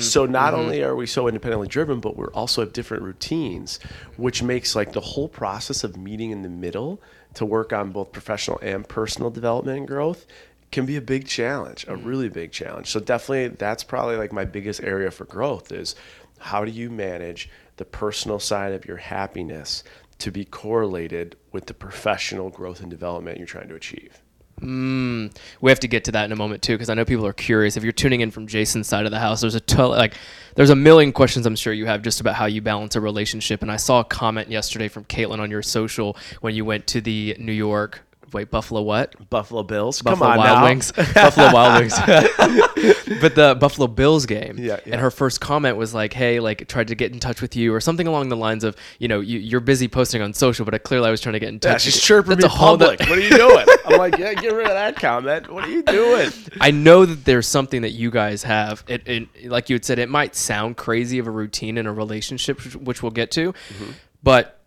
So 0.00 0.26
not 0.26 0.52
only 0.52 0.82
are 0.82 0.96
we 0.96 1.06
so 1.06 1.28
independently 1.28 1.68
driven, 1.68 2.00
but 2.00 2.16
we're 2.16 2.32
also 2.32 2.62
have 2.62 2.72
different 2.72 3.04
routines, 3.04 3.78
which 4.16 4.42
makes 4.42 4.74
like 4.74 4.92
the 4.92 5.00
whole 5.00 5.28
process 5.28 5.84
of 5.84 5.96
meeting 5.96 6.30
in 6.32 6.42
the 6.42 6.48
middle 6.48 7.00
to 7.34 7.44
work 7.44 7.72
on 7.72 7.90
both 7.90 8.12
professional 8.12 8.58
and 8.62 8.88
personal 8.88 9.30
development 9.30 9.78
and 9.78 9.88
growth 9.88 10.26
can 10.72 10.86
be 10.86 10.96
a 10.96 11.00
big 11.00 11.26
challenge, 11.26 11.84
a 11.84 11.92
mm. 11.92 12.04
really 12.04 12.28
big 12.28 12.52
challenge. 12.52 12.88
So 12.88 13.00
definitely 13.00 13.48
that's 13.48 13.84
probably 13.84 14.16
like 14.16 14.32
my 14.32 14.44
biggest 14.44 14.82
area 14.82 15.10
for 15.10 15.24
growth 15.24 15.72
is 15.72 15.94
how 16.38 16.64
do 16.64 16.70
you 16.70 16.90
manage 16.90 17.50
the 17.76 17.84
personal 17.84 18.38
side 18.38 18.72
of 18.72 18.84
your 18.84 18.96
happiness 18.96 19.84
to 20.18 20.30
be 20.30 20.44
correlated 20.44 21.36
with 21.50 21.66
the 21.66 21.74
professional 21.74 22.50
growth 22.50 22.80
and 22.80 22.90
development 22.90 23.38
you're 23.38 23.46
trying 23.46 23.68
to 23.68 23.74
achieve. 23.74 24.20
Mm, 24.60 25.34
we 25.60 25.70
have 25.70 25.80
to 25.80 25.88
get 25.88 26.04
to 26.04 26.12
that 26.12 26.26
in 26.26 26.32
a 26.32 26.36
moment 26.36 26.62
too, 26.62 26.74
because 26.74 26.90
I 26.90 26.94
know 26.94 27.04
people 27.04 27.26
are 27.26 27.32
curious. 27.32 27.76
If 27.76 27.82
you're 27.82 27.92
tuning 27.92 28.20
in 28.20 28.30
from 28.30 28.46
Jason's 28.46 28.86
side 28.86 29.06
of 29.06 29.10
the 29.10 29.18
house, 29.18 29.40
there's 29.40 29.54
a 29.54 29.60
to- 29.60 29.86
like, 29.86 30.14
there's 30.54 30.70
a 30.70 30.76
million 30.76 31.12
questions 31.12 31.46
I'm 31.46 31.56
sure 31.56 31.72
you 31.72 31.86
have 31.86 32.02
just 32.02 32.20
about 32.20 32.34
how 32.34 32.46
you 32.46 32.60
balance 32.60 32.94
a 32.96 33.00
relationship. 33.00 33.62
And 33.62 33.70
I 33.70 33.76
saw 33.76 34.00
a 34.00 34.04
comment 34.04 34.50
yesterday 34.50 34.88
from 34.88 35.04
Caitlin 35.04 35.38
on 35.38 35.50
your 35.50 35.62
social 35.62 36.16
when 36.40 36.54
you 36.54 36.64
went 36.64 36.86
to 36.88 37.00
the 37.00 37.36
New 37.38 37.52
York. 37.52 38.02
Wait, 38.32 38.50
Buffalo 38.50 38.82
what? 38.82 39.30
Buffalo 39.30 39.62
Bills, 39.62 40.02
Buffalo 40.02 40.30
come 40.30 40.32
on 40.32 40.38
Wild 40.38 40.58
now. 40.58 40.64
Wings. 40.64 40.92
Buffalo 41.14 41.52
Wild 41.52 41.80
Wings. 41.80 41.98
but 43.20 43.34
the 43.34 43.56
Buffalo 43.58 43.86
Bills 43.86 44.26
game. 44.26 44.56
Yeah, 44.58 44.78
yeah. 44.84 44.92
And 44.92 45.00
her 45.00 45.10
first 45.10 45.40
comment 45.40 45.76
was 45.76 45.94
like, 45.94 46.12
"Hey, 46.12 46.38
like 46.40 46.68
tried 46.68 46.88
to 46.88 46.94
get 46.94 47.12
in 47.12 47.18
touch 47.18 47.42
with 47.42 47.56
you 47.56 47.74
or 47.74 47.80
something 47.80 48.06
along 48.06 48.28
the 48.28 48.36
lines 48.36 48.62
of, 48.62 48.76
you 48.98 49.08
know, 49.08 49.20
you, 49.20 49.38
you're 49.38 49.60
busy 49.60 49.88
posting 49.88 50.22
on 50.22 50.32
social, 50.32 50.64
but 50.64 50.74
I 50.74 50.78
clearly 50.78 51.08
I 51.08 51.10
was 51.10 51.20
trying 51.20 51.32
to 51.32 51.40
get 51.40 51.48
in 51.48 51.60
touch." 51.60 51.72
Yeah, 51.72 51.78
she's 51.78 52.00
chirping 52.00 52.38
That's 52.38 52.54
me 52.54 52.56
a 52.56 52.58
public. 52.58 53.00
what 53.00 53.10
are 53.10 53.20
you 53.20 53.30
doing? 53.30 53.66
I'm 53.86 53.98
like, 53.98 54.18
yeah, 54.18 54.34
get 54.34 54.52
rid 54.52 54.66
of 54.66 54.74
that 54.74 54.96
comment. 54.96 55.52
What 55.52 55.64
are 55.64 55.70
you 55.70 55.82
doing? 55.82 56.30
I 56.60 56.70
know 56.70 57.04
that 57.04 57.24
there's 57.24 57.46
something 57.46 57.82
that 57.82 57.90
you 57.90 58.10
guys 58.10 58.44
have. 58.44 58.84
It, 58.86 59.08
it 59.08 59.48
like 59.50 59.68
you 59.68 59.74
had 59.74 59.84
said, 59.84 59.98
it 59.98 60.08
might 60.08 60.36
sound 60.36 60.76
crazy 60.76 61.18
of 61.18 61.26
a 61.26 61.30
routine 61.30 61.78
in 61.78 61.86
a 61.86 61.92
relationship, 61.92 62.64
which, 62.64 62.76
which 62.76 63.02
we'll 63.02 63.10
get 63.10 63.30
to, 63.32 63.52
mm-hmm. 63.52 63.90
but 64.22 64.59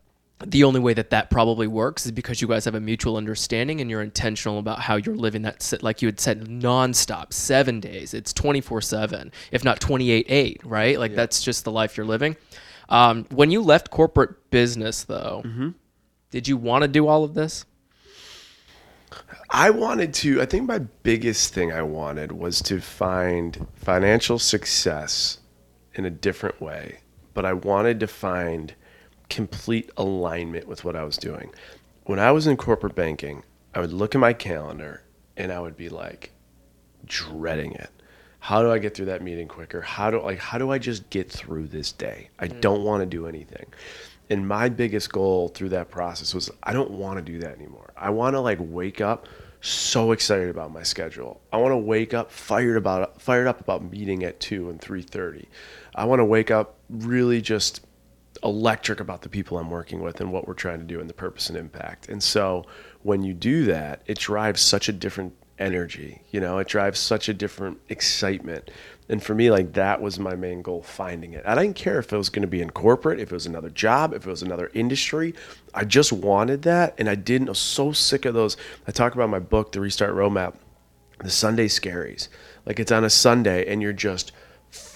the 0.45 0.63
only 0.63 0.79
way 0.79 0.93
that 0.93 1.09
that 1.11 1.29
probably 1.29 1.67
works 1.67 2.05
is 2.05 2.11
because 2.11 2.41
you 2.41 2.47
guys 2.47 2.65
have 2.65 2.75
a 2.75 2.79
mutual 2.79 3.17
understanding 3.17 3.81
and 3.81 3.89
you're 3.89 4.01
intentional 4.01 4.59
about 4.59 4.79
how 4.79 4.95
you're 4.95 5.15
living 5.15 5.43
that 5.43 5.73
like 5.81 6.01
you 6.01 6.07
had 6.07 6.19
said 6.19 6.47
nonstop 6.47 7.33
seven 7.33 7.79
days. 7.79 8.13
It's 8.13 8.33
24-7 8.33 9.31
if 9.51 9.63
not 9.63 9.79
28-8 9.79 10.59
right? 10.63 10.99
Like 10.99 11.15
that's 11.15 11.41
just 11.43 11.63
the 11.63 11.71
life 11.71 11.97
you're 11.97 12.05
living. 12.05 12.35
Um, 12.89 13.25
when 13.31 13.51
you 13.51 13.61
left 13.61 13.89
corporate 13.89 14.49
business 14.51 15.03
though 15.03 15.41
did 16.31 16.47
you 16.47 16.57
want 16.57 16.81
to 16.81 16.87
do 16.87 17.07
all 17.07 17.23
of 17.23 17.33
this? 17.35 17.65
I 19.49 19.69
wanted 19.69 20.13
to, 20.15 20.41
I 20.41 20.45
think 20.47 20.67
my 20.67 20.79
biggest 20.79 21.53
thing 21.53 21.71
I 21.71 21.83
wanted 21.83 22.31
was 22.31 22.59
to 22.63 22.81
find 22.81 23.67
financial 23.75 24.39
success 24.39 25.37
in 25.93 26.05
a 26.05 26.09
different 26.09 26.59
way, 26.59 27.01
but 27.35 27.45
I 27.45 27.53
wanted 27.53 27.99
to 27.99 28.07
find 28.07 28.73
complete 29.33 29.89
alignment 29.97 30.67
with 30.67 30.85
what 30.85 30.95
I 30.95 31.03
was 31.03 31.17
doing. 31.17 31.51
When 32.03 32.19
I 32.19 32.31
was 32.31 32.45
in 32.45 32.55
corporate 32.55 32.93
banking, 32.93 33.41
I 33.73 33.79
would 33.79 33.91
look 33.91 34.13
at 34.13 34.19
my 34.19 34.31
calendar 34.31 35.01
and 35.35 35.51
I 35.51 35.59
would 35.59 35.75
be 35.75 35.89
like 35.89 36.31
dreading 37.03 37.73
it. 37.73 37.89
How 38.37 38.61
do 38.61 38.71
I 38.71 38.77
get 38.77 38.93
through 38.93 39.07
that 39.07 39.23
meeting 39.23 39.47
quicker? 39.47 39.81
How 39.81 40.11
do 40.11 40.21
like 40.21 40.37
how 40.37 40.59
do 40.59 40.69
I 40.69 40.77
just 40.77 41.09
get 41.09 41.31
through 41.31 41.67
this 41.67 41.91
day? 41.91 42.29
I 42.37 42.47
mm. 42.47 42.61
don't 42.61 42.83
want 42.83 43.01
to 43.01 43.07
do 43.07 43.25
anything. 43.25 43.65
And 44.29 44.47
my 44.47 44.69
biggest 44.69 45.11
goal 45.11 45.47
through 45.47 45.69
that 45.69 45.89
process 45.89 46.35
was 46.35 46.51
I 46.61 46.71
don't 46.71 46.91
want 46.91 47.17
to 47.17 47.23
do 47.23 47.39
that 47.39 47.55
anymore. 47.55 47.91
I 47.97 48.11
want 48.11 48.35
to 48.35 48.39
like 48.39 48.59
wake 48.61 49.01
up 49.01 49.27
so 49.61 50.11
excited 50.11 50.49
about 50.49 50.71
my 50.71 50.83
schedule. 50.83 51.41
I 51.51 51.57
want 51.57 51.71
to 51.71 51.77
wake 51.77 52.13
up 52.13 52.31
fired 52.31 52.77
about 52.77 53.19
fired 53.19 53.47
up 53.47 53.61
about 53.61 53.89
meeting 53.89 54.23
at 54.23 54.39
2 54.39 54.69
and 54.69 54.79
3:30. 54.79 55.47
I 55.95 56.05
want 56.05 56.19
to 56.19 56.25
wake 56.25 56.51
up 56.51 56.75
really 56.89 57.41
just 57.41 57.81
electric 58.43 58.99
about 58.99 59.21
the 59.21 59.29
people 59.29 59.57
I'm 59.57 59.69
working 59.69 60.01
with 60.01 60.19
and 60.19 60.31
what 60.31 60.47
we're 60.47 60.53
trying 60.53 60.79
to 60.79 60.85
do 60.85 60.99
and 60.99 61.09
the 61.09 61.13
purpose 61.13 61.49
and 61.49 61.57
impact. 61.57 62.09
And 62.09 62.21
so 62.21 62.65
when 63.01 63.23
you 63.23 63.33
do 63.33 63.65
that, 63.65 64.03
it 64.05 64.17
drives 64.17 64.61
such 64.61 64.89
a 64.89 64.93
different 64.93 65.33
energy, 65.59 66.21
you 66.31 66.39
know, 66.39 66.57
it 66.57 66.67
drives 66.67 66.99
such 66.99 67.29
a 67.29 67.33
different 67.33 67.79
excitement. 67.89 68.71
And 69.09 69.21
for 69.21 69.35
me, 69.35 69.51
like 69.51 69.73
that 69.73 70.01
was 70.01 70.17
my 70.17 70.35
main 70.35 70.61
goal, 70.61 70.81
finding 70.81 71.33
it. 71.33 71.43
I 71.45 71.55
didn't 71.55 71.75
care 71.75 71.99
if 71.99 72.11
it 72.11 72.17
was 72.17 72.29
going 72.29 72.41
to 72.41 72.47
be 72.47 72.61
in 72.61 72.69
corporate, 72.69 73.19
if 73.19 73.31
it 73.31 73.35
was 73.35 73.45
another 73.45 73.69
job, 73.69 74.13
if 74.13 74.25
it 74.25 74.29
was 74.29 74.41
another 74.41 74.71
industry. 74.73 75.35
I 75.73 75.85
just 75.85 76.11
wanted 76.11 76.63
that. 76.63 76.95
And 76.97 77.09
I 77.09 77.15
didn't, 77.15 77.49
I 77.49 77.51
was 77.51 77.59
so 77.59 77.91
sick 77.91 78.25
of 78.25 78.33
those. 78.33 78.57
I 78.87 78.91
talk 78.91 79.13
about 79.13 79.29
my 79.29 79.39
book, 79.39 79.71
The 79.71 79.81
Restart 79.81 80.15
Roadmap, 80.15 80.55
the 81.19 81.29
Sunday 81.29 81.67
scaries. 81.67 82.29
Like 82.65 82.79
it's 82.79 82.91
on 82.91 83.03
a 83.03 83.09
Sunday 83.09 83.71
and 83.71 83.81
you're 83.81 83.93
just 83.93 84.31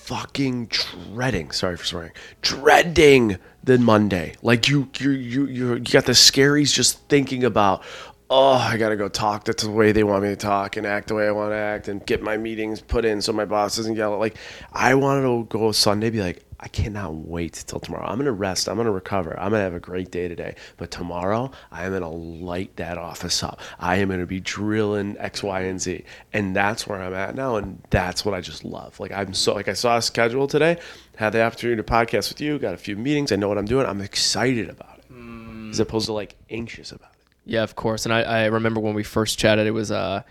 fucking 0.08 0.68
dreading, 0.68 1.52
sorry 1.52 1.76
for 1.76 1.84
swearing, 1.84 2.12
dreading 2.42 3.38
the 3.62 3.78
Monday. 3.78 4.36
Like 4.42 4.70
you, 4.70 4.90
you, 5.00 5.12
you, 5.12 5.46
you, 5.48 5.74
you 5.74 5.80
got 5.80 6.06
the 6.06 6.14
scaries 6.14 6.74
just 6.74 7.06
thinking 7.10 7.44
about, 7.44 7.84
oh, 8.30 8.54
I 8.54 8.78
got 8.78 8.90
to 8.90 8.96
go 8.96 9.10
talk 9.10 9.44
that's 9.44 9.64
the 9.64 9.70
way 9.70 9.92
they 9.92 10.06
want 10.06 10.24
me 10.24 10.30
to 10.30 10.38
talk 10.38 10.78
and 10.78 10.88
act 10.88 11.10
the 11.10 11.16
way 11.16 11.28
I 11.28 11.32
want 11.32 11.52
to 11.52 11.58
act 11.58 11.90
and 11.90 12.06
get 12.06 12.24
my 12.24 12.38
meetings 12.38 12.80
put 12.80 13.04
in 13.04 13.22
so 13.22 13.34
my 13.34 13.44
boss 13.44 13.76
doesn't 13.76 13.96
yell. 13.96 14.18
Like, 14.18 14.38
I 14.72 14.96
wanted 14.96 15.24
to 15.24 15.46
go 15.50 15.74
Sunday, 15.74 16.10
be 16.10 16.22
like, 16.22 16.42
I 16.60 16.68
cannot 16.68 17.14
wait 17.14 17.54
till 17.68 17.80
tomorrow. 17.80 18.06
I'm 18.08 18.16
going 18.16 18.26
to 18.26 18.32
rest. 18.32 18.68
I'm 18.68 18.76
going 18.76 18.86
to 18.86 18.92
recover. 18.92 19.40
I'm 19.40 19.52
going 19.52 19.60
to 19.60 19.64
have 19.64 19.76
a 19.76 19.80
great 19.80 20.10
day 20.10 20.28
today. 20.28 20.56
But 20.78 20.90
tomorrow, 20.90 21.52
I 21.72 21.86
am 21.86 21.92
going 21.92 22.02
to 22.02 22.08
light 22.08 22.76
that 22.78 22.98
office 22.98 23.44
up. 23.44 23.60
I 23.80 23.98
am 23.98 24.08
going 24.08 24.22
to 24.22 24.26
be 24.26 24.40
drilling 24.40 25.16
X, 25.20 25.44
Y, 25.44 25.62
and 25.62 25.80
Z. 25.80 26.04
And 26.34 26.56
that's 26.56 26.88
where 26.88 27.00
I'm 27.00 27.14
at 27.14 27.36
now. 27.36 27.58
And 27.58 27.84
that's 27.92 28.26
what 28.26 28.34
I 28.34 28.42
just 28.42 28.66
love. 28.66 29.00
Like, 29.00 29.12
I'm 29.12 29.36
so, 29.36 29.54
like, 29.54 29.68
I 29.68 29.74
saw 29.74 29.98
a 29.98 30.02
schedule 30.02 30.48
today, 30.48 30.80
had 31.16 31.32
the 31.32 31.44
opportunity 31.44 31.78
to 31.78 31.84
podcast 31.84 32.30
with 32.30 32.42
you, 32.42 32.58
got 32.58 32.74
a 32.74 32.78
few 32.78 32.96
meetings. 32.96 33.32
I 33.32 33.36
know 33.36 33.50
what 33.50 33.60
I'm 33.60 33.66
doing. 33.66 33.86
I'm 33.86 34.02
excited 34.02 34.70
about 34.70 34.98
it 34.98 35.14
mm. 35.14 35.70
as 35.70 35.80
opposed 35.80 36.08
to 36.08 36.14
like 36.14 36.36
anxious 36.50 36.92
about 36.92 37.12
it. 37.12 37.18
Yeah, 37.46 37.64
of 37.64 37.76
course. 37.76 38.06
And 38.06 38.14
I, 38.14 38.22
I 38.24 38.46
remember 38.46 38.80
when 38.80 38.94
we 38.94 39.04
first 39.04 39.40
chatted, 39.40 39.68
it 39.68 39.72
was 39.72 39.92
uh, 39.92 40.24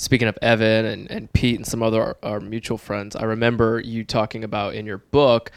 speaking 0.00 0.28
of 0.28 0.38
Evan 0.40 0.86
and, 0.86 1.10
and 1.10 1.32
Pete 1.34 1.56
and 1.56 1.66
some 1.66 1.82
other 1.82 2.16
our, 2.22 2.40
mutual 2.40 2.78
friends. 2.78 3.14
I 3.14 3.24
remember 3.24 3.80
you 3.80 4.02
talking 4.02 4.44
about 4.44 4.74
in 4.74 4.86
your 4.86 4.96
book 4.96 5.52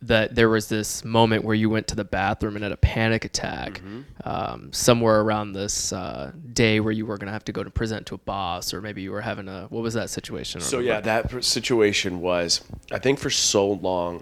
that 0.00 0.34
there 0.34 0.48
was 0.48 0.68
this 0.68 1.04
moment 1.04 1.44
where 1.44 1.54
you 1.54 1.68
went 1.68 1.86
to 1.88 1.94
the 1.94 2.04
bathroom 2.04 2.56
and 2.56 2.62
had 2.62 2.72
a 2.72 2.76
panic 2.78 3.26
attack 3.26 3.74
mm-hmm. 3.74 4.00
um, 4.24 4.72
somewhere 4.72 5.20
around 5.20 5.52
this 5.52 5.92
uh, 5.92 6.32
day 6.54 6.80
where 6.80 6.90
you 6.90 7.04
were 7.04 7.18
going 7.18 7.26
to 7.26 7.32
have 7.32 7.44
to 7.44 7.52
go 7.52 7.62
to 7.62 7.70
present 7.70 8.06
to 8.06 8.14
a 8.14 8.18
boss 8.18 8.72
or 8.72 8.80
maybe 8.80 9.02
you 9.02 9.12
were 9.12 9.20
having 9.20 9.46
a 9.46 9.66
what 9.68 9.82
was 9.82 9.94
that 9.94 10.10
situation 10.10 10.60
so 10.60 10.80
yeah 10.80 10.98
that 10.98 11.44
situation 11.44 12.20
was 12.20 12.62
i 12.90 12.98
think 12.98 13.20
for 13.20 13.30
so 13.30 13.70
long 13.70 14.20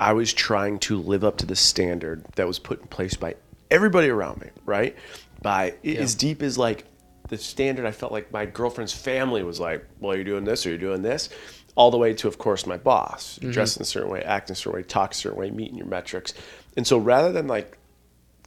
i 0.00 0.14
was 0.14 0.32
trying 0.32 0.78
to 0.78 0.96
live 0.96 1.24
up 1.24 1.36
to 1.36 1.44
the 1.44 1.56
standard 1.56 2.24
that 2.36 2.46
was 2.46 2.58
put 2.58 2.80
in 2.80 2.86
place 2.86 3.14
by 3.14 3.34
everybody 3.70 4.08
around 4.08 4.40
me 4.40 4.48
right 4.64 4.96
by 5.42 5.74
yeah. 5.82 5.98
as 5.98 6.14
deep 6.14 6.42
as 6.42 6.56
like 6.56 6.86
the 7.28 7.38
standard 7.38 7.86
I 7.86 7.92
felt 7.92 8.12
like 8.12 8.32
my 8.32 8.46
girlfriend's 8.46 8.92
family 8.92 9.42
was 9.42 9.60
like, 9.60 9.84
well, 10.00 10.14
you're 10.14 10.24
doing 10.24 10.44
this 10.44 10.66
or 10.66 10.70
you're 10.70 10.78
doing 10.78 11.02
this, 11.02 11.28
all 11.74 11.90
the 11.90 11.98
way 11.98 12.12
to, 12.14 12.28
of 12.28 12.38
course, 12.38 12.66
my 12.66 12.76
boss, 12.76 13.38
mm-hmm. 13.38 13.50
dressed 13.50 13.76
in 13.76 13.82
a 13.82 13.86
certain 13.86 14.10
way, 14.10 14.22
act 14.22 14.50
in 14.50 14.54
a 14.54 14.56
certain 14.56 14.80
way, 14.80 14.82
talk 14.82 15.12
a 15.12 15.14
certain 15.14 15.38
way, 15.38 15.50
meeting 15.50 15.76
your 15.76 15.86
metrics. 15.86 16.34
And 16.76 16.86
so 16.86 16.98
rather 16.98 17.30
than 17.32 17.46
like 17.46 17.78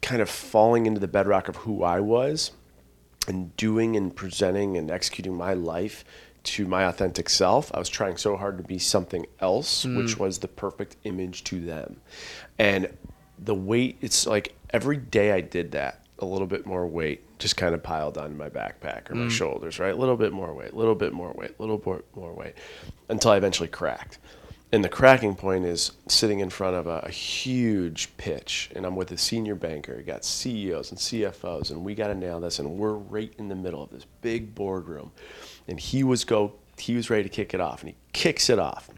kind 0.02 0.20
of 0.20 0.28
falling 0.28 0.86
into 0.86 1.00
the 1.00 1.08
bedrock 1.08 1.48
of 1.48 1.56
who 1.56 1.82
I 1.82 2.00
was 2.00 2.50
and 3.28 3.56
doing 3.56 3.96
and 3.96 4.14
presenting 4.14 4.76
and 4.76 4.90
executing 4.90 5.34
my 5.34 5.54
life 5.54 6.04
to 6.44 6.66
my 6.66 6.84
authentic 6.84 7.28
self, 7.28 7.70
I 7.72 7.78
was 7.78 7.88
trying 7.88 8.16
so 8.16 8.36
hard 8.36 8.58
to 8.58 8.64
be 8.64 8.78
something 8.78 9.26
else, 9.40 9.86
mm. 9.86 9.96
which 9.96 10.18
was 10.18 10.38
the 10.38 10.48
perfect 10.48 10.96
image 11.04 11.44
to 11.44 11.60
them. 11.60 12.00
And 12.58 12.92
the 13.38 13.54
weight, 13.54 13.96
it's 14.00 14.26
like 14.26 14.54
every 14.70 14.96
day 14.96 15.32
I 15.32 15.40
did 15.40 15.72
that, 15.72 16.04
a 16.18 16.24
little 16.24 16.46
bit 16.46 16.66
more 16.66 16.86
weight 16.86 17.24
just 17.42 17.56
kind 17.56 17.74
of 17.74 17.82
piled 17.82 18.16
on 18.16 18.36
my 18.36 18.48
backpack 18.48 19.10
or 19.10 19.14
my 19.14 19.26
mm. 19.26 19.30
shoulders, 19.30 19.78
right? 19.78 19.92
A 19.92 19.96
little 19.96 20.16
bit 20.16 20.32
more 20.32 20.54
weight, 20.54 20.72
a 20.72 20.76
little 20.76 20.94
bit 20.94 21.12
more 21.12 21.32
weight, 21.32 21.54
a 21.58 21.62
little 21.62 21.78
bit 21.78 22.04
more 22.14 22.32
weight 22.32 22.54
until 23.08 23.32
I 23.32 23.36
eventually 23.36 23.68
cracked. 23.68 24.18
And 24.74 24.82
the 24.82 24.88
cracking 24.88 25.34
point 25.34 25.66
is 25.66 25.92
sitting 26.08 26.40
in 26.40 26.48
front 26.48 26.76
of 26.76 26.86
a, 26.86 27.00
a 27.00 27.10
huge 27.10 28.16
pitch, 28.16 28.70
and 28.74 28.86
I'm 28.86 28.96
with 28.96 29.12
a 29.12 29.18
senior 29.18 29.54
banker. 29.54 30.00
Got 30.00 30.24
CEOs 30.24 30.90
and 30.90 30.98
CFOs, 30.98 31.70
and 31.70 31.84
we 31.84 31.94
got 31.94 32.06
to 32.06 32.14
nail 32.14 32.40
this. 32.40 32.58
And 32.58 32.78
we're 32.78 32.94
right 32.94 33.30
in 33.36 33.48
the 33.48 33.54
middle 33.54 33.82
of 33.82 33.90
this 33.90 34.06
big 34.22 34.54
boardroom, 34.54 35.12
and 35.68 35.78
he 35.78 36.02
was 36.02 36.24
go 36.24 36.54
he 36.78 36.96
was 36.96 37.10
ready 37.10 37.24
to 37.24 37.28
kick 37.28 37.52
it 37.52 37.60
off, 37.60 37.82
and 37.82 37.90
he 37.90 37.96
kicks 38.14 38.48
it 38.48 38.58
off 38.58 38.88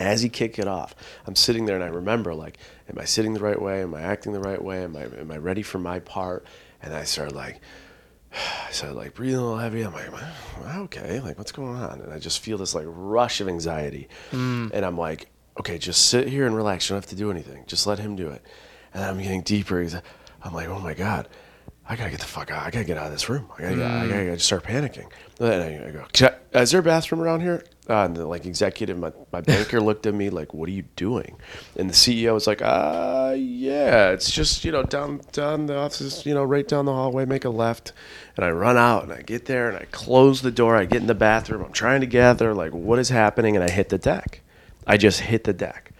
as 0.00 0.22
he 0.22 0.28
kicked 0.28 0.58
it 0.58 0.66
off, 0.66 0.94
I'm 1.26 1.36
sitting 1.36 1.66
there 1.66 1.76
and 1.76 1.84
I 1.84 1.88
remember 1.88 2.34
like, 2.34 2.56
am 2.88 2.98
I 2.98 3.04
sitting 3.04 3.34
the 3.34 3.40
right 3.40 3.60
way? 3.60 3.82
Am 3.82 3.94
I 3.94 4.00
acting 4.00 4.32
the 4.32 4.40
right 4.40 4.62
way? 4.62 4.82
Am 4.82 4.96
I 4.96 5.02
am 5.02 5.30
I 5.30 5.36
ready 5.36 5.62
for 5.62 5.78
my 5.78 6.00
part? 6.00 6.46
And 6.82 6.94
I 6.94 7.04
started 7.04 7.34
like, 7.34 7.60
I 8.32 8.70
started 8.70 8.94
like 8.94 9.14
breathing 9.14 9.38
a 9.38 9.42
little 9.42 9.58
heavy. 9.58 9.82
I'm 9.82 9.92
like, 9.92 10.10
okay, 10.76 11.20
like 11.20 11.38
what's 11.38 11.52
going 11.52 11.76
on? 11.76 12.00
And 12.00 12.12
I 12.12 12.18
just 12.18 12.40
feel 12.40 12.58
this 12.58 12.74
like 12.74 12.86
rush 12.88 13.40
of 13.40 13.48
anxiety, 13.48 14.08
mm. 14.30 14.70
and 14.72 14.84
I'm 14.84 14.98
like, 14.98 15.28
okay, 15.58 15.78
just 15.78 16.08
sit 16.08 16.28
here 16.28 16.46
and 16.46 16.56
relax. 16.56 16.88
You 16.88 16.94
don't 16.94 17.02
have 17.02 17.10
to 17.10 17.16
do 17.16 17.30
anything. 17.30 17.64
Just 17.66 17.86
let 17.86 17.98
him 17.98 18.16
do 18.16 18.28
it. 18.28 18.42
And 18.94 19.04
I'm 19.04 19.18
getting 19.18 19.42
deeper. 19.42 19.86
I'm 20.42 20.54
like, 20.54 20.68
oh 20.68 20.78
my 20.78 20.94
god. 20.94 21.28
I 21.88 21.96
gotta 21.96 22.10
get 22.10 22.20
the 22.20 22.26
fuck 22.26 22.52
out. 22.52 22.64
I 22.64 22.70
gotta 22.70 22.84
get 22.84 22.96
out 22.96 23.06
of 23.06 23.12
this 23.12 23.28
room. 23.28 23.50
I 23.58 23.62
gotta, 23.62 23.74
mm. 23.74 23.84
I 23.84 24.06
gotta, 24.06 24.20
I 24.20 24.24
gotta 24.26 24.38
start 24.38 24.62
panicking. 24.62 25.10
And 25.40 25.62
I, 25.62 25.88
I 25.88 25.90
go, 25.90 26.06
is 26.60 26.70
there 26.70 26.80
a 26.80 26.82
bathroom 26.84 27.20
around 27.20 27.40
here? 27.40 27.64
Uh, 27.90 28.04
and 28.04 28.16
the 28.16 28.24
like 28.24 28.46
executive, 28.46 28.96
my, 28.96 29.12
my 29.32 29.40
banker 29.40 29.80
looked 29.80 30.06
at 30.06 30.14
me 30.14 30.30
like, 30.30 30.54
"What 30.54 30.68
are 30.68 30.72
you 30.72 30.84
doing?" 30.94 31.36
And 31.76 31.90
the 31.90 31.94
CEO 31.94 32.34
was 32.34 32.46
like, 32.46 32.62
"Uh, 32.62 33.34
yeah, 33.36 34.10
it's 34.10 34.30
just 34.30 34.64
you 34.64 34.70
know 34.70 34.84
down 34.84 35.22
down 35.32 35.66
the 35.66 35.76
office, 35.76 36.24
you 36.24 36.32
know, 36.32 36.44
right 36.44 36.66
down 36.68 36.84
the 36.84 36.92
hallway, 36.92 37.24
make 37.24 37.44
a 37.44 37.50
left." 37.50 37.92
And 38.36 38.44
I 38.44 38.50
run 38.52 38.76
out 38.76 39.02
and 39.02 39.12
I 39.12 39.22
get 39.22 39.46
there 39.46 39.68
and 39.68 39.76
I 39.76 39.86
close 39.90 40.40
the 40.40 40.52
door. 40.52 40.76
I 40.76 40.84
get 40.84 41.00
in 41.00 41.08
the 41.08 41.14
bathroom. 41.16 41.64
I'm 41.64 41.72
trying 41.72 42.00
to 42.00 42.06
gather 42.06 42.54
like 42.54 42.72
what 42.72 43.00
is 43.00 43.08
happening, 43.08 43.56
and 43.56 43.64
I 43.64 43.70
hit 43.70 43.88
the 43.88 43.98
deck. 43.98 44.42
I 44.86 44.96
just 44.96 45.20
hit 45.20 45.42
the 45.42 45.52
deck. 45.52 45.90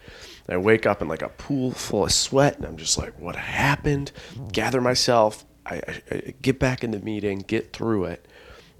I 0.48 0.58
wake 0.58 0.86
up 0.86 1.02
in 1.02 1.08
like 1.08 1.22
a 1.22 1.28
pool 1.28 1.72
full 1.72 2.04
of 2.04 2.12
sweat, 2.12 2.56
and 2.56 2.66
I'm 2.66 2.76
just 2.76 2.98
like, 2.98 3.18
"What 3.18 3.34
happened?" 3.34 4.12
Gather 4.52 4.80
myself. 4.80 5.44
I, 5.66 5.76
I, 5.76 6.02
I 6.12 6.34
get 6.40 6.60
back 6.60 6.84
in 6.84 6.92
the 6.92 7.00
meeting, 7.00 7.40
get 7.40 7.72
through 7.72 8.04
it 8.04 8.26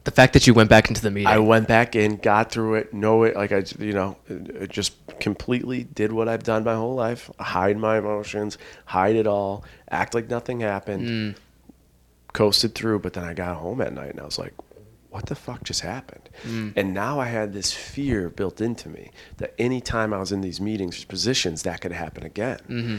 the 0.05 0.11
fact 0.11 0.33
that 0.33 0.47
you 0.47 0.55
went 0.55 0.71
back 0.71 0.89
into 0.89 1.03
the 1.03 1.11
meeting. 1.11 1.27
I 1.27 1.39
went 1.39 1.69
back 1.69 1.95
in, 1.95 2.17
got 2.17 2.51
through 2.51 2.77
it, 2.77 2.95
know 2.95 3.25
it, 3.25 3.37
like 3.37 3.53
I, 3.53 3.65
you 3.79 3.93
know, 3.93 4.17
just 4.69 4.95
completely 5.21 5.85
did 5.85 6.13
what 6.13 6.29
I've 6.29 6.43
done 6.43 6.65
my 6.65 6.75
whole 6.75 6.95
life: 6.95 7.31
hide 7.39 7.77
my 7.77 7.99
emotions, 7.99 8.57
hide 8.87 9.17
it 9.17 9.27
all, 9.27 9.65
act 9.91 10.15
like 10.15 10.29
nothing 10.29 10.61
happened, 10.61 11.09
mm. 11.09 11.37
coasted 12.33 12.75
through. 12.75 13.01
But 13.01 13.13
then 13.13 13.25
I 13.25 13.35
got 13.35 13.57
home 13.57 13.81
at 13.81 13.93
night 13.93 14.11
and 14.11 14.21
I 14.21 14.25
was 14.25 14.39
like, 14.39 14.55
"What 15.11 15.27
the 15.27 15.35
fuck 15.35 15.65
just 15.65 15.83
happened?" 15.83 16.31
Mm. 16.45 16.73
And 16.77 16.95
now 16.95 17.21
I 17.21 17.27
had 17.27 17.53
this 17.53 17.73
fear 17.73 18.31
built 18.31 18.61
into 18.61 18.89
me 18.89 19.11
that 19.37 19.55
anytime 19.59 20.15
I 20.15 20.19
was 20.19 20.33
in 20.33 20.41
these 20.41 20.61
meetings, 20.61 21.03
or 21.03 21.07
positions, 21.07 21.63
that 21.65 21.83
could 21.83 21.93
happen 21.93 22.25
again. 22.25 22.61
Mm-hmm. 22.69 22.97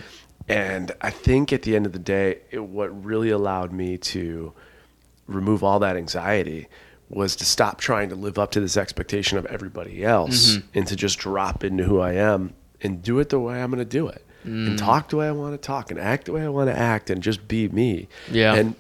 And 0.48 0.92
I 1.02 1.10
think 1.10 1.54
at 1.54 1.64
the 1.64 1.76
end 1.76 1.86
of 1.86 1.94
the 1.94 2.00
day, 2.00 2.42
it, 2.52 2.64
what 2.64 3.06
really 3.06 3.30
allowed 3.30 3.72
me 3.72 3.98
to 3.98 4.54
remove 5.28 5.64
all 5.64 5.80
that 5.80 5.96
anxiety 5.96 6.68
was 7.12 7.36
to 7.36 7.46
stop 7.46 7.80
trying 7.80 8.10
to 8.10 8.16
live 8.16 8.40
up 8.40 8.52
to 8.52 8.60
this 8.60 8.78
expectation 8.78 9.38
of 9.38 9.46
everybody 9.48 10.04
else 10.04 10.56
mm-hmm. 10.56 10.68
and 10.74 10.88
to 10.88 10.96
just 10.96 11.20
drop 11.20 11.64
into 11.64 11.84
who 11.84 12.00
I 12.00 12.14
am 12.14 12.54
and 12.82 13.04
do 13.04 13.20
it 13.20 13.30
the 13.30 13.40
way 13.40 13.62
I'm 13.62 13.70
going 13.70 13.80
to 13.80 13.86
do 13.86 14.08
it 14.08 14.26
mm. 14.46 14.68
and 14.68 14.80
talk 14.80 15.10
the 15.10 15.18
way 15.18 15.28
I 15.28 15.32
want 15.32 15.54
to 15.54 15.58
talk 15.58 15.92
and 15.92 16.00
act 16.00 16.26
the 16.26 16.32
way 16.32 16.44
I 16.44 16.50
want 16.50 16.70
to 16.70 16.78
act 16.78 17.10
and 17.10 17.22
just 17.22 17.48
be 17.48 17.68
me. 17.70 18.08
Yeah. 18.32 18.56
And 18.56 18.76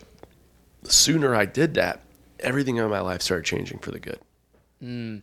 the 0.83 0.91
sooner 0.91 1.35
I 1.35 1.45
did 1.45 1.75
that, 1.75 2.01
everything 2.39 2.77
in 2.77 2.89
my 2.89 3.01
life 3.01 3.21
started 3.21 3.45
changing 3.45 3.79
for 3.79 3.91
the 3.91 3.99
good. 3.99 4.19
Mm. 4.81 5.21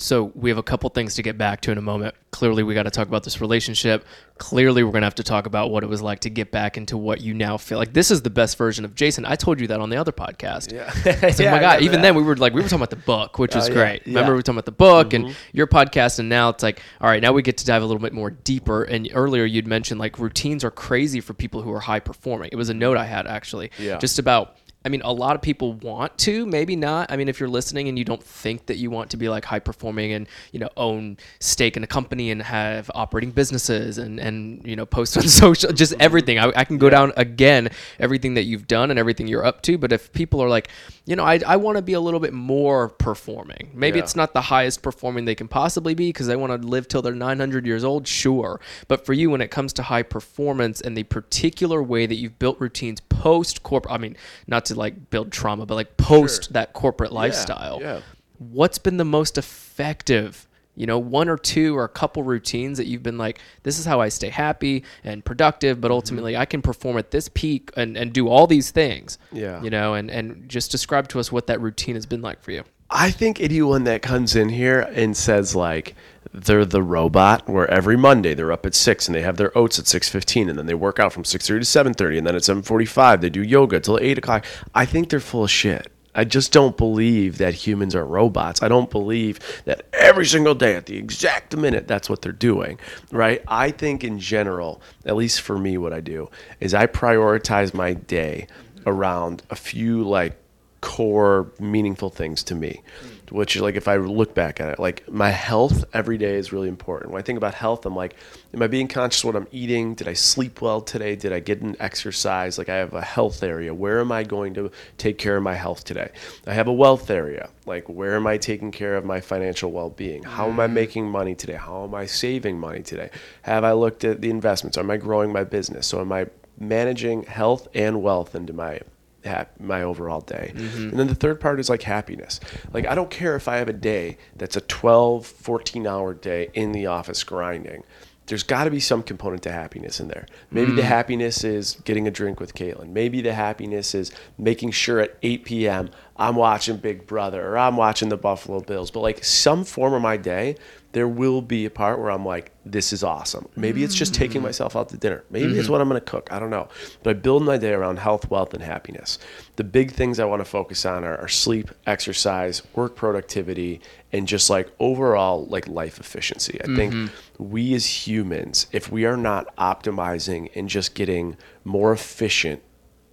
So 0.00 0.32
we 0.34 0.48
have 0.48 0.58
a 0.58 0.62
couple 0.62 0.88
things 0.90 1.14
to 1.16 1.22
get 1.22 1.36
back 1.36 1.60
to 1.62 1.70
in 1.70 1.76
a 1.78 1.82
moment. 1.82 2.14
Clearly, 2.30 2.62
we 2.62 2.74
got 2.74 2.84
to 2.84 2.90
talk 2.90 3.06
about 3.06 3.22
this 3.22 3.40
relationship. 3.40 4.06
Clearly, 4.38 4.82
we're 4.82 4.92
going 4.92 5.02
to 5.02 5.06
have 5.06 5.16
to 5.16 5.22
talk 5.22 5.46
about 5.46 5.70
what 5.70 5.82
it 5.82 5.88
was 5.88 6.00
like 6.00 6.20
to 6.20 6.30
get 6.30 6.50
back 6.50 6.78
into 6.78 6.96
what 6.96 7.20
you 7.20 7.34
now 7.34 7.58
feel 7.58 7.76
like. 7.76 7.92
This 7.92 8.10
is 8.10 8.22
the 8.22 8.30
best 8.30 8.56
version 8.56 8.86
of 8.86 8.94
Jason. 8.94 9.26
I 9.26 9.36
told 9.36 9.60
you 9.60 9.66
that 9.66 9.78
on 9.78 9.90
the 9.90 9.98
other 9.98 10.12
podcast. 10.12 10.72
Yeah. 10.72 10.90
so, 11.32 11.42
yeah 11.42 11.50
oh 11.50 11.54
my 11.56 11.60
God. 11.60 11.82
Even 11.82 11.96
that. 11.96 12.02
then, 12.02 12.14
we 12.14 12.22
were 12.22 12.36
like, 12.36 12.54
we 12.54 12.62
were 12.62 12.68
talking 12.68 12.78
about 12.78 12.90
the 12.90 12.96
book, 12.96 13.38
which 13.38 13.54
was 13.54 13.68
uh, 13.68 13.72
great. 13.72 14.06
Yeah. 14.06 14.14
Remember, 14.14 14.32
we 14.32 14.36
were 14.36 14.42
talking 14.42 14.56
about 14.56 14.64
the 14.64 14.72
book 14.72 15.10
mm-hmm. 15.10 15.26
and 15.26 15.36
your 15.52 15.66
podcast. 15.66 16.18
And 16.18 16.28
now 16.28 16.48
it's 16.48 16.62
like, 16.62 16.80
all 17.00 17.10
right, 17.10 17.22
now 17.22 17.32
we 17.32 17.42
get 17.42 17.58
to 17.58 17.66
dive 17.66 17.82
a 17.82 17.86
little 17.86 18.00
bit 18.00 18.14
more 18.14 18.30
deeper. 18.30 18.84
And 18.84 19.08
earlier, 19.12 19.44
you'd 19.44 19.66
mentioned 19.66 20.00
like 20.00 20.18
routines 20.18 20.64
are 20.64 20.70
crazy 20.70 21.20
for 21.20 21.34
people 21.34 21.60
who 21.60 21.72
are 21.72 21.80
high 21.80 22.00
performing. 22.00 22.48
It 22.52 22.56
was 22.56 22.70
a 22.70 22.74
note 22.74 22.96
I 22.96 23.04
had 23.04 23.26
actually, 23.26 23.70
yeah. 23.78 23.98
just 23.98 24.18
about 24.18 24.56
I 24.82 24.88
mean, 24.88 25.02
a 25.02 25.12
lot 25.12 25.36
of 25.36 25.42
people 25.42 25.74
want 25.74 26.16
to, 26.18 26.46
maybe 26.46 26.74
not. 26.74 27.12
I 27.12 27.16
mean, 27.16 27.28
if 27.28 27.38
you're 27.38 27.50
listening 27.50 27.88
and 27.88 27.98
you 27.98 28.04
don't 28.04 28.22
think 28.22 28.64
that 28.66 28.78
you 28.78 28.90
want 28.90 29.10
to 29.10 29.18
be 29.18 29.28
like 29.28 29.44
high 29.44 29.58
performing 29.58 30.12
and, 30.12 30.26
you 30.52 30.58
know, 30.58 30.70
own 30.76 31.18
stake 31.38 31.76
in 31.76 31.84
a 31.84 31.86
company 31.86 32.30
and 32.30 32.42
have 32.42 32.90
operating 32.94 33.30
businesses 33.30 33.98
and, 33.98 34.18
and 34.18 34.64
you 34.64 34.76
know, 34.76 34.86
post 34.86 35.18
on 35.18 35.22
social, 35.28 35.70
just 35.72 35.92
mm-hmm. 35.92 36.00
everything. 36.00 36.38
I, 36.38 36.50
I 36.56 36.64
can 36.64 36.78
go 36.78 36.88
down 36.88 37.12
again, 37.18 37.68
everything 37.98 38.34
that 38.34 38.44
you've 38.44 38.66
done 38.66 38.90
and 38.90 38.98
everything 38.98 39.28
you're 39.28 39.44
up 39.44 39.60
to. 39.62 39.76
But 39.76 39.92
if 39.92 40.12
people 40.12 40.42
are 40.42 40.48
like, 40.48 40.68
you 41.04 41.14
know, 41.14 41.24
I, 41.24 41.40
I 41.46 41.56
want 41.56 41.76
to 41.76 41.82
be 41.82 41.92
a 41.92 42.00
little 42.00 42.20
bit 42.20 42.32
more 42.32 42.88
performing, 42.88 43.72
maybe 43.74 43.98
Yeah. 43.98 44.04
it's 44.04 44.16
not 44.16 44.32
the 44.32 44.40
highest 44.40 44.80
performing 44.80 45.26
they 45.26 45.34
can 45.34 45.48
possibly 45.48 45.94
be 45.94 46.08
because 46.08 46.26
they 46.26 46.36
want 46.36 46.58
to 46.58 46.66
live 46.66 46.88
till 46.88 47.02
they're 47.02 47.14
900 47.14 47.66
years 47.66 47.84
old, 47.84 48.08
sure. 48.08 48.60
But 48.88 49.04
for 49.04 49.12
you, 49.12 49.28
when 49.28 49.42
it 49.42 49.50
comes 49.50 49.74
to 49.74 49.82
high 49.82 50.04
performance 50.04 50.80
and 50.80 50.96
the 50.96 51.02
particular 51.02 51.82
way 51.82 52.06
that 52.06 52.14
you've 52.14 52.38
built 52.38 52.58
routines 52.58 53.00
post 53.02 53.62
corporate, 53.62 53.92
I 53.92 53.98
mean, 53.98 54.16
not 54.46 54.69
to 54.70 54.74
like 54.74 55.10
build 55.10 55.30
trauma, 55.30 55.66
but 55.66 55.74
like 55.74 55.96
post 55.96 56.44
Sure. 56.46 56.52
that 56.54 56.72
corporate 56.72 57.12
lifestyle, 57.12 57.78
yeah. 57.80 58.00
what's 58.38 58.78
been 58.78 58.96
the 58.96 59.04
most 59.04 59.38
effective? 59.38 60.46
You 60.76 60.86
know, 60.86 60.98
one 60.98 61.28
or 61.28 61.36
two 61.36 61.76
or 61.76 61.84
a 61.84 61.88
couple 61.88 62.22
routines 62.22 62.78
that 62.78 62.86
you've 62.86 63.02
been 63.02 63.18
like, 63.18 63.38
this 63.64 63.78
is 63.78 63.84
how 63.84 64.00
I 64.00 64.08
stay 64.08 64.30
happy 64.30 64.84
and 65.04 65.22
productive, 65.24 65.76
Mm-hmm. 65.76 65.80
but 65.82 65.90
ultimately 65.90 66.36
I 66.36 66.46
can 66.46 66.62
perform 66.62 66.96
at 66.96 67.10
this 67.10 67.28
peak 67.28 67.70
and, 67.76 67.96
and 67.98 68.12
do 68.12 68.28
all 68.28 68.46
these 68.46 68.70
things. 68.70 69.18
Yeah. 69.32 69.62
You 69.62 69.68
know, 69.68 69.94
and, 69.94 70.10
and 70.10 70.48
just 70.48 70.70
describe 70.70 71.08
to 71.08 71.20
us 71.20 71.30
what 71.30 71.48
that 71.48 71.60
routine 71.60 71.96
has 71.96 72.06
been 72.06 72.22
like 72.22 72.40
for 72.40 72.52
you. 72.52 72.62
I 72.88 73.10
think 73.10 73.40
anyone 73.40 73.84
that 73.84 74.00
comes 74.02 74.34
in 74.34 74.48
here 74.48 74.80
and 74.80 75.16
says 75.16 75.54
like 75.54 75.94
they're 76.32 76.64
the 76.64 76.82
robot, 76.82 77.48
where 77.48 77.70
every 77.70 77.96
Monday 77.96 78.34
they're 78.34 78.52
up 78.52 78.66
at 78.66 78.74
six 78.74 79.08
and 79.08 79.14
they 79.14 79.22
have 79.22 79.36
their 79.36 79.56
oats 79.56 79.78
at 79.78 79.86
six 79.86 80.08
fifteen, 80.08 80.48
and 80.48 80.58
then 80.58 80.66
they 80.66 80.74
work 80.74 80.98
out 80.98 81.12
from 81.12 81.24
six 81.24 81.46
thirty 81.46 81.60
to 81.60 81.64
seven 81.64 81.94
thirty, 81.94 82.18
and 82.18 82.26
then 82.26 82.36
at 82.36 82.44
seven 82.44 82.62
forty 82.62 82.84
five 82.84 83.20
they 83.20 83.30
do 83.30 83.42
yoga 83.42 83.80
till 83.80 83.98
eight 83.98 84.18
o'clock. 84.18 84.44
I 84.74 84.84
think 84.84 85.10
they're 85.10 85.20
full 85.20 85.44
of 85.44 85.50
shit. 85.50 85.90
I 86.14 86.24
just 86.24 86.52
don't 86.52 86.76
believe 86.76 87.38
that 87.38 87.54
humans 87.54 87.94
are 87.94 88.04
robots. 88.04 88.62
I 88.62 88.68
don't 88.68 88.90
believe 88.90 89.38
that 89.64 89.86
every 89.92 90.26
single 90.26 90.56
day 90.56 90.74
at 90.74 90.86
the 90.86 90.96
exact 90.96 91.56
minute 91.56 91.86
that's 91.86 92.10
what 92.10 92.20
they're 92.20 92.32
doing, 92.32 92.80
right? 93.12 93.42
I 93.46 93.70
think 93.70 94.02
in 94.02 94.18
general, 94.18 94.82
at 95.06 95.14
least 95.14 95.40
for 95.40 95.56
me, 95.56 95.78
what 95.78 95.92
I 95.92 96.00
do 96.00 96.28
is 96.58 96.74
I 96.74 96.86
prioritize 96.86 97.74
my 97.74 97.94
day 97.94 98.48
around 98.86 99.44
a 99.50 99.56
few 99.56 100.02
like 100.02 100.36
core 100.80 101.52
meaningful 101.60 102.10
things 102.10 102.42
to 102.44 102.54
me 102.54 102.82
which 103.30 103.58
like 103.58 103.74
if 103.74 103.88
i 103.88 103.96
look 103.96 104.34
back 104.34 104.60
at 104.60 104.68
it 104.68 104.78
like 104.78 105.08
my 105.10 105.30
health 105.30 105.84
every 105.92 106.18
day 106.18 106.34
is 106.34 106.52
really 106.52 106.68
important. 106.68 107.12
When 107.12 107.20
i 107.20 107.24
think 107.24 107.36
about 107.36 107.54
health 107.54 107.86
i'm 107.86 107.96
like 107.96 108.14
am 108.54 108.62
i 108.62 108.66
being 108.66 108.88
conscious 108.88 109.22
of 109.22 109.28
what 109.28 109.36
i'm 109.36 109.48
eating? 109.52 109.94
Did 109.94 110.08
i 110.08 110.12
sleep 110.12 110.60
well 110.60 110.80
today? 110.80 111.16
Did 111.16 111.32
i 111.32 111.40
get 111.40 111.60
an 111.60 111.76
exercise? 111.80 112.58
Like 112.58 112.68
i 112.68 112.76
have 112.76 112.94
a 112.94 113.02
health 113.02 113.42
area. 113.42 113.72
Where 113.74 114.00
am 114.00 114.12
i 114.12 114.22
going 114.22 114.54
to 114.54 114.70
take 114.98 115.18
care 115.18 115.36
of 115.36 115.42
my 115.42 115.54
health 115.54 115.84
today? 115.84 116.10
I 116.46 116.54
have 116.54 116.68
a 116.68 116.72
wealth 116.72 117.10
area. 117.10 117.50
Like 117.66 117.88
where 117.88 118.16
am 118.16 118.26
i 118.26 118.36
taking 118.36 118.70
care 118.70 118.96
of 118.96 119.04
my 119.04 119.20
financial 119.20 119.70
well-being? 119.72 120.22
How 120.22 120.48
am 120.48 120.60
i 120.60 120.66
mm. 120.66 120.72
making 120.72 121.08
money 121.08 121.34
today? 121.34 121.56
How 121.56 121.84
am 121.84 121.94
i 121.94 122.06
saving 122.06 122.58
money 122.58 122.82
today? 122.82 123.10
Have 123.42 123.64
i 123.64 123.72
looked 123.72 124.04
at 124.04 124.20
the 124.20 124.30
investments? 124.30 124.78
Am 124.78 124.90
i 124.90 124.96
growing 124.96 125.32
my 125.32 125.44
business? 125.44 125.86
So 125.86 126.00
am 126.00 126.12
i 126.12 126.26
managing 126.60 127.22
health 127.22 127.66
and 127.74 128.02
wealth 128.02 128.34
into 128.34 128.52
my 128.52 128.80
hap- 129.24 129.58
my 129.60 129.82
overall 129.82 130.20
day. 130.20 130.52
Mm-hmm. 130.54 130.90
And 130.90 130.98
then 130.98 131.06
the 131.06 131.14
third 131.14 131.40
part 131.40 131.60
is 131.60 131.68
like 131.68 131.82
happiness. 131.82 132.40
Like 132.72 132.86
I 132.86 132.94
don't 132.94 133.10
care 133.10 133.36
if 133.36 133.48
I 133.48 133.56
have 133.56 133.68
a 133.68 133.74
day 133.74 134.18
that's 134.36 134.56
a 134.56 134.60
12, 134.62 135.26
14 135.26 135.86
hour 135.86 136.14
day 136.14 136.50
in 136.54 136.72
the 136.72 136.86
office 136.86 137.22
grinding. 137.24 137.84
There's 138.26 138.42
got 138.44 138.64
to 138.64 138.70
be 138.70 138.78
some 138.78 139.02
component 139.02 139.42
to 139.42 139.50
happiness 139.50 139.98
in 139.98 140.06
there. 140.06 140.24
Maybe 140.52 140.70
the 140.70 140.82
mm-hmm. 140.82 140.88
happiness 140.88 141.42
is 141.42 141.78
getting 141.84 142.06
a 142.06 142.12
drink 142.12 142.38
with 142.38 142.54
Caitlin. 142.54 142.90
Maybe 142.90 143.20
the 143.20 143.34
happiness 143.34 143.92
is 143.92 144.12
making 144.38 144.70
sure 144.70 145.00
at 145.00 145.16
8 145.22 145.44
p.m. 145.44 145.90
I'm 146.16 146.36
watching 146.36 146.76
Big 146.76 147.08
Brother 147.08 147.44
or 147.44 147.58
I'm 147.58 147.76
watching 147.76 148.08
the 148.08 148.16
Buffalo 148.16 148.60
Bills. 148.60 148.92
But 148.92 149.00
like 149.00 149.24
some 149.24 149.64
form 149.64 149.94
of 149.94 150.02
my 150.02 150.16
day, 150.16 150.54
there 150.92 151.08
will 151.08 151.40
be 151.40 151.66
a 151.66 151.70
part 151.70 152.00
where 152.00 152.10
I'm 152.10 152.24
like, 152.24 152.52
this 152.64 152.92
is 152.92 153.04
awesome. 153.04 153.48
Maybe 153.54 153.84
it's 153.84 153.94
just 153.94 154.12
taking 154.12 154.40
mm. 154.40 154.44
myself 154.44 154.74
out 154.74 154.88
to 154.88 154.96
dinner. 154.96 155.24
Maybe 155.30 155.46
it's 155.46 155.62
mm-hmm. 155.62 155.72
what 155.72 155.80
I'm 155.80 155.88
going 155.88 156.00
to 156.00 156.04
cook. 156.04 156.32
I 156.32 156.40
don't 156.40 156.50
know. 156.50 156.68
But 157.02 157.10
I 157.10 157.12
build 157.14 157.44
my 157.44 157.58
day 157.58 157.72
around 157.72 157.98
health, 157.98 158.28
wealth, 158.28 158.54
and 158.54 158.62
happiness. 158.62 159.18
The 159.54 159.64
big 159.64 159.92
things 159.92 160.18
I 160.18 160.24
want 160.24 160.40
to 160.40 160.44
focus 160.44 160.84
on 160.84 161.04
are, 161.04 161.16
are 161.16 161.28
sleep, 161.28 161.70
exercise, 161.86 162.62
work 162.74 162.96
productivity, 162.96 163.80
and 164.12 164.26
just 164.26 164.50
like 164.50 164.68
overall 164.80 165.46
like 165.46 165.68
life 165.68 166.00
efficiency. 166.00 166.60
I 166.60 166.66
think 166.74 166.92
mm-hmm. 166.92 167.50
we 167.50 167.72
as 167.74 168.06
humans, 168.06 168.66
if 168.72 168.90
we 168.90 169.04
are 169.04 169.16
not 169.16 169.54
optimizing 169.56 170.50
and 170.56 170.68
just 170.68 170.94
getting 170.94 171.36
more 171.64 171.92
efficient 171.92 172.62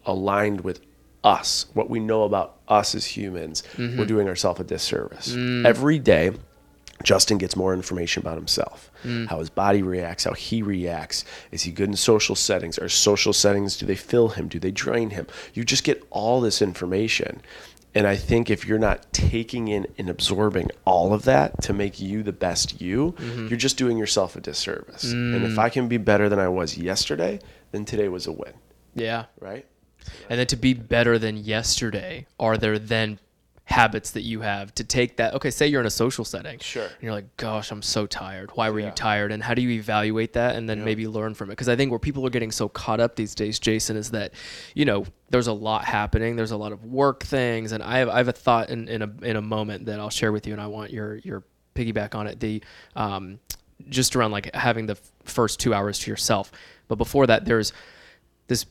aligned 0.06 0.62
with 0.62 0.82
us, 1.24 1.68
what 1.74 1.90
we 1.90 2.00
know 2.00 2.24
about 2.24 2.58
us 2.68 2.96
as 2.96 3.06
humans, 3.06 3.64
we're 3.78 3.88
mm-hmm. 3.88 4.04
doing 4.06 4.28
ourselves 4.28 4.60
a 4.60 4.64
disservice. 4.64 5.34
Mm. 5.34 5.66
Every 5.66 6.00
day, 6.00 6.32
Justin 7.04 7.38
gets 7.38 7.56
more 7.56 7.74
information 7.74 8.22
about 8.22 8.38
himself, 8.38 8.92
mm. 9.04 9.28
how 9.28 9.40
his 9.40 9.50
body 9.50 9.82
reacts, 9.82 10.24
how 10.24 10.34
he 10.34 10.62
reacts. 10.62 11.24
Is 11.52 11.64
he 11.64 11.72
good 11.72 11.90
in 11.90 11.96
social 11.96 12.36
settings? 12.36 12.80
Are 12.80 12.90
social 12.90 13.34
settings, 13.34 13.78
do 13.78 13.86
they 13.86 13.96
fill 13.96 14.30
him? 14.30 14.48
Do 14.48 14.60
they 14.60 14.72
drain 14.72 15.12
him? 15.12 15.28
You 15.54 15.64
just 15.64 15.84
get 15.84 16.06
all 16.10 16.42
this 16.42 16.62
information. 16.62 17.42
And 17.96 18.06
I 18.06 18.16
think 18.16 18.50
if 18.50 18.68
you're 18.68 18.78
not 18.78 19.12
taking 19.12 19.68
in 19.70 19.88
and 19.98 20.10
absorbing 20.10 20.70
all 20.86 21.14
of 21.14 21.24
that 21.24 21.62
to 21.64 21.74
make 21.74 22.00
you 22.00 22.22
the 22.22 22.34
best 22.34 22.80
you, 22.82 23.14
mm-hmm. 23.18 23.48
you're 23.48 23.58
just 23.58 23.78
doing 23.78 23.98
yourself 23.98 24.36
a 24.36 24.42
disservice. 24.42 25.12
And 25.12 25.44
if 25.44 25.54
mm. 25.54 25.58
I 25.58 25.70
can 25.70 25.88
be 25.88 25.98
better 25.98 26.30
than 26.30 26.38
I 26.38 26.48
was 26.48 26.78
yesterday, 26.78 27.40
then 27.72 27.86
today 27.86 28.08
was 28.08 28.28
a 28.28 28.32
win, 28.32 28.54
Yeah. 28.94 29.26
right? 29.40 29.66
And 30.30 30.40
then 30.40 30.48
to 30.48 30.56
be 30.56 30.74
better 30.74 31.18
than 31.18 31.38
yesterday, 31.38 32.28
are 32.40 32.58
there 32.58 32.78
then 32.80 33.20
habits 33.70 34.12
that 34.12 34.22
you 34.22 34.40
have 34.40 34.74
to 34.76 34.84
take 34.86 35.18
that? 35.18 35.34
Okay, 35.34 35.52
say 35.52 35.68
you're 35.68 35.82
in 35.82 35.86
a 35.88 35.90
social 35.90 36.24
setting. 36.24 36.58
Sure. 36.60 36.86
And 36.86 37.02
you're 37.02 37.12
like, 37.12 37.36
gosh, 37.36 37.70
I'm 37.70 37.82
so 37.82 38.08
tired. 38.08 38.50
Why 38.56 38.70
were 38.70 38.80
Yeah. 38.80 38.86
you 38.88 38.92
tired? 38.94 39.34
And 39.34 39.44
how 39.44 39.54
do 39.54 39.62
you 39.62 39.72
evaluate 39.72 40.34
that 40.34 40.56
and 40.56 40.70
then 40.70 40.86
maybe 40.86 41.06
learn 41.06 41.34
from 41.34 41.50
it? 41.50 41.54
Because 41.54 41.68
I 41.68 41.76
think 41.76 41.92
where 41.92 42.00
people 42.00 42.26
are 42.26 42.30
getting 42.30 42.50
so 42.52 42.70
caught 42.70 43.02
up 43.02 43.18
these 43.18 43.36
days, 43.36 43.60
Jason, 43.60 43.98
is 43.98 44.12
that, 44.12 44.34
you 44.74 44.86
know, 44.86 45.06
there's 45.30 45.48
a 45.48 45.54
lot 45.54 45.84
happening. 45.84 46.38
There's 46.38 46.52
a 46.52 46.58
lot 46.58 46.72
of 46.72 46.86
work 46.86 47.24
things. 47.26 47.74
And 47.74 47.84
I 47.84 47.98
have, 47.98 48.08
I 48.08 48.18
have 48.20 48.30
a 48.30 48.32
thought 48.34 48.70
in, 48.70 48.88
in, 48.88 49.02
a, 49.02 49.12
in 49.22 49.36
a 49.36 49.42
moment 49.42 49.86
that 49.88 50.00
I'll 50.00 50.10
share 50.10 50.32
with 50.32 50.48
you, 50.48 50.54
and 50.54 50.62
I 50.62 50.68
want 50.68 50.92
your, 50.92 51.16
your 51.18 51.44
piggyback 51.76 52.16
on 52.16 52.26
it. 52.28 52.40
The, 52.40 52.64
um, 52.96 53.40
just 53.90 54.16
around 54.16 54.32
like 54.32 54.56
having 54.56 54.86
the 54.86 54.98
first 55.26 55.60
two 55.60 55.74
hours 55.74 56.00
to 56.00 56.10
yourself. 56.10 56.52
But 56.88 56.96
before 56.96 57.28
that, 57.28 57.44
there's 57.44 57.74
this 58.48 58.66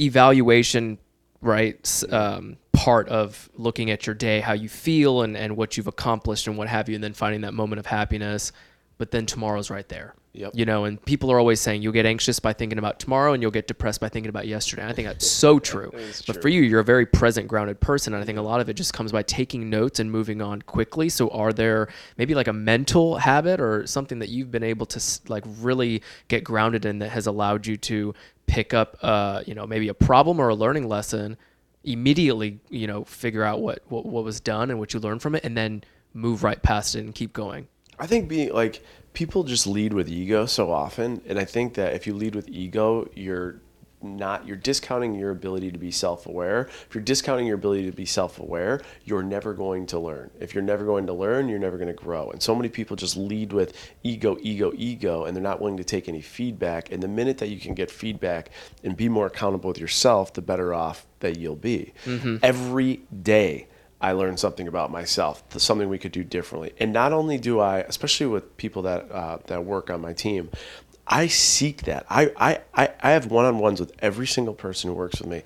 evaluation 0.00 0.98
right 1.40 2.02
um, 2.10 2.56
part 2.72 3.08
of 3.08 3.48
looking 3.54 3.90
at 3.90 4.06
your 4.06 4.14
day 4.14 4.40
how 4.40 4.52
you 4.52 4.68
feel 4.68 5.22
and, 5.22 5.36
and 5.36 5.56
what 5.56 5.76
you've 5.76 5.86
accomplished 5.86 6.46
and 6.46 6.56
what 6.56 6.68
have 6.68 6.88
you 6.88 6.94
and 6.94 7.04
then 7.04 7.14
finding 7.14 7.42
that 7.42 7.54
moment 7.54 7.78
of 7.78 7.86
happiness. 7.86 8.52
But 8.98 9.10
then 9.10 9.26
tomorrow's 9.26 9.70
right 9.70 9.88
there 9.88 10.14
Yep. 10.32 10.52
you 10.54 10.64
know 10.64 10.84
and 10.84 11.04
people 11.04 11.32
are 11.32 11.40
always 11.40 11.60
saying 11.60 11.82
you'll 11.82 11.92
get 11.92 12.06
anxious 12.06 12.38
by 12.38 12.52
thinking 12.52 12.78
about 12.78 13.00
tomorrow 13.00 13.32
and 13.32 13.42
you'll 13.42 13.50
get 13.50 13.66
depressed 13.66 14.00
by 14.00 14.08
thinking 14.08 14.28
about 14.28 14.46
yesterday 14.46 14.82
and 14.82 14.90
i 14.90 14.94
think 14.94 15.08
that's 15.08 15.26
so 15.26 15.58
true 15.70 15.90
but 15.92 16.34
true. 16.34 16.42
for 16.42 16.48
you 16.48 16.62
you're 16.62 16.78
a 16.78 16.84
very 16.84 17.04
present 17.04 17.48
grounded 17.48 17.80
person 17.80 18.14
and 18.14 18.22
i 18.22 18.24
think 18.24 18.38
a 18.38 18.42
lot 18.42 18.60
of 18.60 18.68
it 18.68 18.74
just 18.74 18.94
comes 18.94 19.10
by 19.10 19.24
taking 19.24 19.68
notes 19.68 19.98
and 19.98 20.12
moving 20.12 20.40
on 20.40 20.62
quickly 20.62 21.08
so 21.08 21.28
are 21.30 21.52
there 21.52 21.88
maybe 22.16 22.32
like 22.32 22.46
a 22.46 22.52
mental 22.52 23.16
habit 23.16 23.60
or 23.60 23.84
something 23.88 24.20
that 24.20 24.28
you've 24.28 24.52
been 24.52 24.62
able 24.62 24.86
to 24.86 25.02
like 25.26 25.42
really 25.58 26.00
get 26.28 26.44
grounded 26.44 26.84
in 26.84 27.00
that 27.00 27.10
has 27.10 27.26
allowed 27.26 27.66
you 27.66 27.76
to 27.76 28.14
pick 28.46 28.72
up 28.72 28.96
uh 29.02 29.42
you 29.46 29.54
know 29.56 29.66
maybe 29.66 29.88
a 29.88 29.94
problem 29.94 30.40
or 30.40 30.48
a 30.48 30.54
learning 30.54 30.88
lesson 30.88 31.36
immediately 31.82 32.60
you 32.68 32.86
know 32.86 33.02
figure 33.02 33.42
out 33.42 33.60
what 33.60 33.82
what, 33.88 34.06
what 34.06 34.22
was 34.22 34.38
done 34.38 34.70
and 34.70 34.78
what 34.78 34.94
you 34.94 35.00
learned 35.00 35.20
from 35.20 35.34
it 35.34 35.42
and 35.42 35.56
then 35.56 35.82
move 36.14 36.44
right 36.44 36.62
past 36.62 36.94
it 36.94 37.00
and 37.00 37.16
keep 37.16 37.32
going 37.32 37.66
I 38.00 38.06
think 38.06 38.28
being 38.28 38.52
like 38.52 38.82
people 39.12 39.44
just 39.44 39.66
lead 39.66 39.92
with 39.92 40.08
ego 40.08 40.46
so 40.46 40.70
often, 40.70 41.20
and 41.26 41.38
I 41.38 41.44
think 41.44 41.74
that 41.74 41.94
if 41.94 42.06
you 42.06 42.14
lead 42.14 42.34
with 42.34 42.48
ego, 42.48 43.08
you're 43.14 43.60
not 44.02 44.46
you're 44.46 44.56
discounting 44.56 45.14
your 45.14 45.30
ability 45.30 45.70
to 45.70 45.78
be 45.78 45.90
self-aware. 45.90 46.68
If 46.88 46.94
you're 46.94 47.04
discounting 47.04 47.46
your 47.46 47.56
ability 47.56 47.90
to 47.90 47.94
be 47.94 48.06
self-aware, 48.06 48.80
you're 49.04 49.22
never 49.22 49.52
going 49.52 49.86
to 49.88 49.98
learn. 49.98 50.30
If 50.40 50.54
you're 50.54 50.64
never 50.64 50.84
going 50.84 51.06
to 51.06 51.12
learn, 51.12 51.48
you're 51.48 51.58
never 51.58 51.76
going 51.76 51.88
to 51.88 51.94
grow. 51.94 52.30
And 52.30 52.42
so 52.42 52.54
many 52.54 52.68
people 52.68 52.96
just 52.96 53.16
lead 53.16 53.52
with 53.52 53.76
ego, 54.02 54.38
ego, 54.40 54.72
ego, 54.74 55.24
and 55.24 55.36
they're 55.36 55.42
not 55.42 55.60
willing 55.60 55.76
to 55.76 55.84
take 55.84 56.08
any 56.08 56.22
feedback. 56.22 56.90
And 56.90 57.02
the 57.02 57.08
minute 57.08 57.38
that 57.38 57.48
you 57.48 57.60
can 57.60 57.74
get 57.74 57.90
feedback 57.90 58.50
and 58.82 58.96
be 58.96 59.08
more 59.08 59.26
accountable 59.26 59.68
with 59.68 59.78
yourself, 59.78 60.32
the 60.32 60.42
better 60.42 60.72
off 60.72 61.06
that 61.20 61.38
you'll 61.38 61.56
be. 61.56 61.92
Mm-hmm. 62.06 62.36
Every 62.42 63.02
day 63.22 63.68
I 64.00 64.12
learned 64.12 64.40
something 64.40 64.66
about 64.66 64.90
myself, 64.90 65.42
something 65.58 65.88
we 65.88 65.98
could 65.98 66.12
do 66.12 66.24
differently. 66.24 66.72
And 66.78 66.92
not 66.92 67.12
only 67.12 67.36
do 67.36 67.60
I, 67.60 67.80
especially 67.80 68.26
with 68.26 68.56
people 68.56 68.82
that 68.82 69.10
uh, 69.10 69.38
that 69.46 69.64
work 69.64 69.90
on 69.90 70.00
my 70.00 70.14
team, 70.14 70.50
I 71.06 71.26
seek 71.26 71.82
that. 71.82 72.06
I, 72.08 72.60
I, 72.74 72.90
I 73.02 73.10
have 73.10 73.26
one 73.26 73.44
on 73.44 73.58
ones 73.58 73.80
with 73.80 73.92
every 73.98 74.26
single 74.26 74.54
person 74.54 74.88
who 74.90 74.96
works 74.96 75.20
with 75.20 75.28
me 75.28 75.42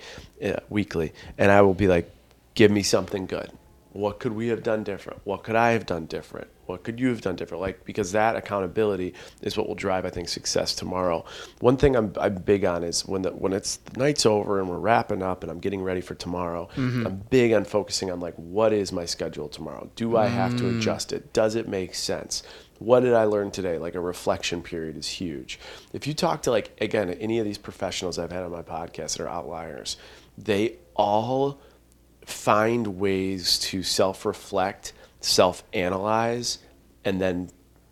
uh, 0.49 0.61
weekly, 0.69 1.13
and 1.39 1.51
I 1.51 1.63
will 1.63 1.75
be 1.75 1.89
like, 1.89 2.11
give 2.55 2.71
me 2.71 2.83
something 2.83 3.27
good. 3.27 3.51
What 3.95 4.19
could 4.19 4.33
we 4.33 4.49
have 4.49 4.65
done 4.65 4.83
different? 4.83 5.21
What 5.23 5.45
could 5.45 5.55
I 5.55 5.71
have 5.71 5.87
done 5.87 6.07
different? 6.07 6.49
What 6.67 6.83
could 6.83 6.99
you 6.99 7.11
have 7.11 7.21
done 7.21 7.37
different? 7.37 7.61
Like 7.61 7.85
because 7.85 8.11
that 8.11 8.35
accountability 8.35 9.15
is 9.41 9.57
what 9.57 9.69
will 9.69 9.77
drive, 9.77 10.05
I 10.05 10.11
think, 10.11 10.29
success 10.29 10.75
tomorrow. 10.75 11.25
One 11.61 11.77
thing 11.77 11.95
I'm, 11.95 12.13
I'm 12.21 12.35
big 12.35 12.65
on 12.65 12.83
is 12.83 13.07
when 13.07 13.23
the 13.23 13.31
when 13.31 13.53
it's 13.53 13.77
the 13.77 14.01
night's 14.01 14.27
over 14.27 14.59
and 14.59 14.69
we're 14.69 14.79
wrapping 14.79 15.23
up 15.23 15.45
and 15.45 15.51
I'm 15.51 15.61
getting 15.61 15.81
ready 15.81 16.01
for 16.01 16.17
tomorrow. 16.17 16.69
Mm-hmm. 16.75 17.07
I'm 17.07 17.17
big 17.31 17.53
on 17.53 17.65
focusing 17.65 18.11
on 18.11 18.19
like 18.19 18.35
what 18.35 18.73
is 18.73 18.91
my 18.91 19.05
schedule 19.05 19.49
tomorrow? 19.49 19.89
Do 19.95 20.17
I 20.17 20.27
have 20.27 20.57
to 20.57 20.65
mm. 20.65 20.79
adjust 20.79 21.13
it? 21.13 21.33
Does 21.33 21.55
it 21.55 21.69
make 21.69 21.95
sense? 21.95 22.43
What 22.81 23.01
did 23.01 23.15
I 23.15 23.25
learn 23.25 23.53
today? 23.53 23.79
Like 23.79 23.95
a 23.95 24.01
reflection 24.01 24.61
period 24.61 24.97
is 24.97 25.07
huge. 25.07 25.61
If 25.93 26.09
you 26.09 26.15
talk 26.15 26.43
to 26.43 26.51
like 26.51 26.77
again 26.81 27.11
any 27.11 27.39
of 27.39 27.45
these 27.45 27.59
professionals 27.59 28.19
I've 28.19 28.33
had 28.33 28.43
on 28.43 28.51
my 28.51 28.63
podcast 28.63 29.19
that 29.19 29.21
are 29.21 29.29
outliers, 29.29 29.99
they 30.37 30.79
all 30.97 31.61
find 32.25 32.99
ways 32.99 33.59
to 33.61 33.83
self-reflect, 33.83 34.93
self-analyze, 35.21 36.59
and 37.05 37.21
then 37.21 37.51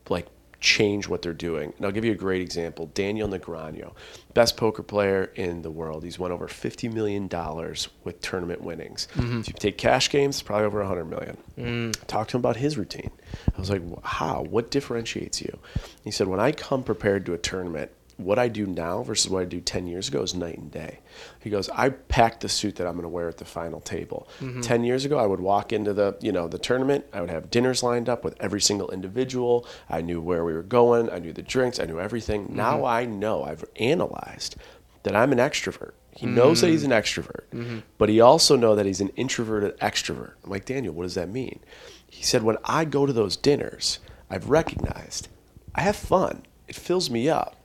like 0.09 0.27
change 0.61 1.09
what 1.09 1.23
they're 1.23 1.33
doing. 1.33 1.73
And 1.77 1.85
I'll 1.85 1.92
give 1.92 2.05
you 2.05 2.12
a 2.12 2.16
great 2.16 2.40
example. 2.40 2.87
Daniel 2.95 3.29
Negreanu, 3.29 3.92
best 4.33 4.57
poker 4.57 4.83
player 4.83 5.25
in 5.35 5.62
the 5.62 5.71
world. 5.71 6.05
He's 6.05 6.18
won 6.21 6.31
over 6.31 6.47
fifty 6.47 6.88
million 6.88 7.27
dollars 7.27 7.88
with 8.05 8.21
tournament 8.21 8.62
winnings. 8.62 9.09
Mm-hmm. 9.14 9.40
If 9.40 9.49
you 9.49 9.55
take 9.55 9.77
cash 9.77 10.09
games, 10.09 10.40
probably 10.40 10.66
over 10.66 10.81
a 10.81 10.87
hundred 10.87 11.07
million. 11.07 11.37
Mm. 11.59 12.07
Talk 12.07 12.29
to 12.29 12.37
him 12.37 12.40
about 12.40 12.57
his 12.57 12.79
routine. 12.79 13.11
I 13.57 13.59
was 13.59 13.71
like, 13.71 13.83
how? 14.05 14.42
What 14.42 14.71
differentiates 14.71 15.40
you? 15.40 15.59
He 16.05 16.11
said, 16.11 16.29
when 16.29 16.38
I 16.40 16.53
come 16.53 16.85
prepared 16.85 17.27
to 17.27 17.35
a 17.35 17.38
tournament, 17.38 17.90
what 18.24 18.38
I 18.38 18.48
do 18.48 18.66
now 18.66 19.02
versus 19.02 19.30
what 19.30 19.42
I 19.42 19.44
do 19.44 19.61
10 19.61 19.87
years 19.87 20.08
ago 20.08 20.22
is 20.22 20.35
night 20.35 20.58
and 20.58 20.70
day. 20.70 21.00
He 21.40 21.50
goes, 21.50 21.68
I 21.70 21.90
packed 21.90 22.40
the 22.40 22.48
suit 22.48 22.76
that 22.76 22.87
I'm 22.87 22.94
going 22.94 23.02
to 23.02 23.08
wear 23.08 23.28
at 23.28 23.38
the 23.38 23.44
final 23.44 23.80
table. 23.80 24.28
Mm-hmm. 24.40 24.61
10 24.61 24.85
years 24.85 25.04
ago, 25.04 25.18
I 25.18 25.26
would 25.26 25.40
walk 25.40 25.72
into 25.72 25.92
the, 25.92 26.16
you 26.20 26.32
know, 26.32 26.48
the 26.48 26.58
tournament. 26.58 27.04
I 27.12 27.20
would 27.20 27.30
have 27.30 27.50
dinners 27.50 27.82
lined 27.82 28.08
up 28.08 28.24
with 28.24 28.37
every 28.40 28.61
single 28.61 28.90
individual. 28.90 29.66
I 29.88 30.00
knew 30.00 30.20
where 30.20 30.44
we 30.44 30.52
were 30.52 30.62
going. 30.62 31.11
I 31.11 31.18
knew 31.18 31.32
the 31.32 31.42
drinks. 31.42 31.78
I 31.80 31.85
knew 31.85 32.00
everything. 32.00 32.44
Mm-hmm. 32.44 32.56
Now 32.56 32.85
I 32.85 33.04
know 33.04 33.44
I've 33.44 33.64
analyzed 33.76 34.56
that 35.02 35.16
I'm 35.16 35.32
an 35.32 35.38
extrovert. 35.38 35.92
He 36.14 36.26
knows 36.26 36.61
that 36.61 36.68
he's 36.68 36.85
an 36.85 36.90
mm-hmm. 36.90 37.20
extrovert, 37.20 37.82
but 37.96 38.11
he 38.11 38.20
also 38.20 38.54
know 38.54 38.74
that 38.76 38.85
he's 38.85 39.00
an 39.00 39.08
introverted 39.16 39.78
extrovert. 39.78 40.32
I'm 40.44 40.50
like, 40.50 40.66
Daniel, 40.66 40.92
what 40.92 41.04
does 41.04 41.14
that 41.14 41.30
mean? 41.30 41.61
He 42.06 42.22
said, 42.22 42.42
when 42.42 42.58
I 42.64 42.85
go 42.85 43.06
to 43.06 43.12
those 43.14 43.37
dinners, 43.37 43.98
I've 44.28 44.50
recognized 44.50 45.28
I 45.74 45.80
have 45.80 45.96
fun. 45.96 46.42
It 46.68 46.76
fills 46.76 47.08
me 47.08 47.30
up 47.30 47.56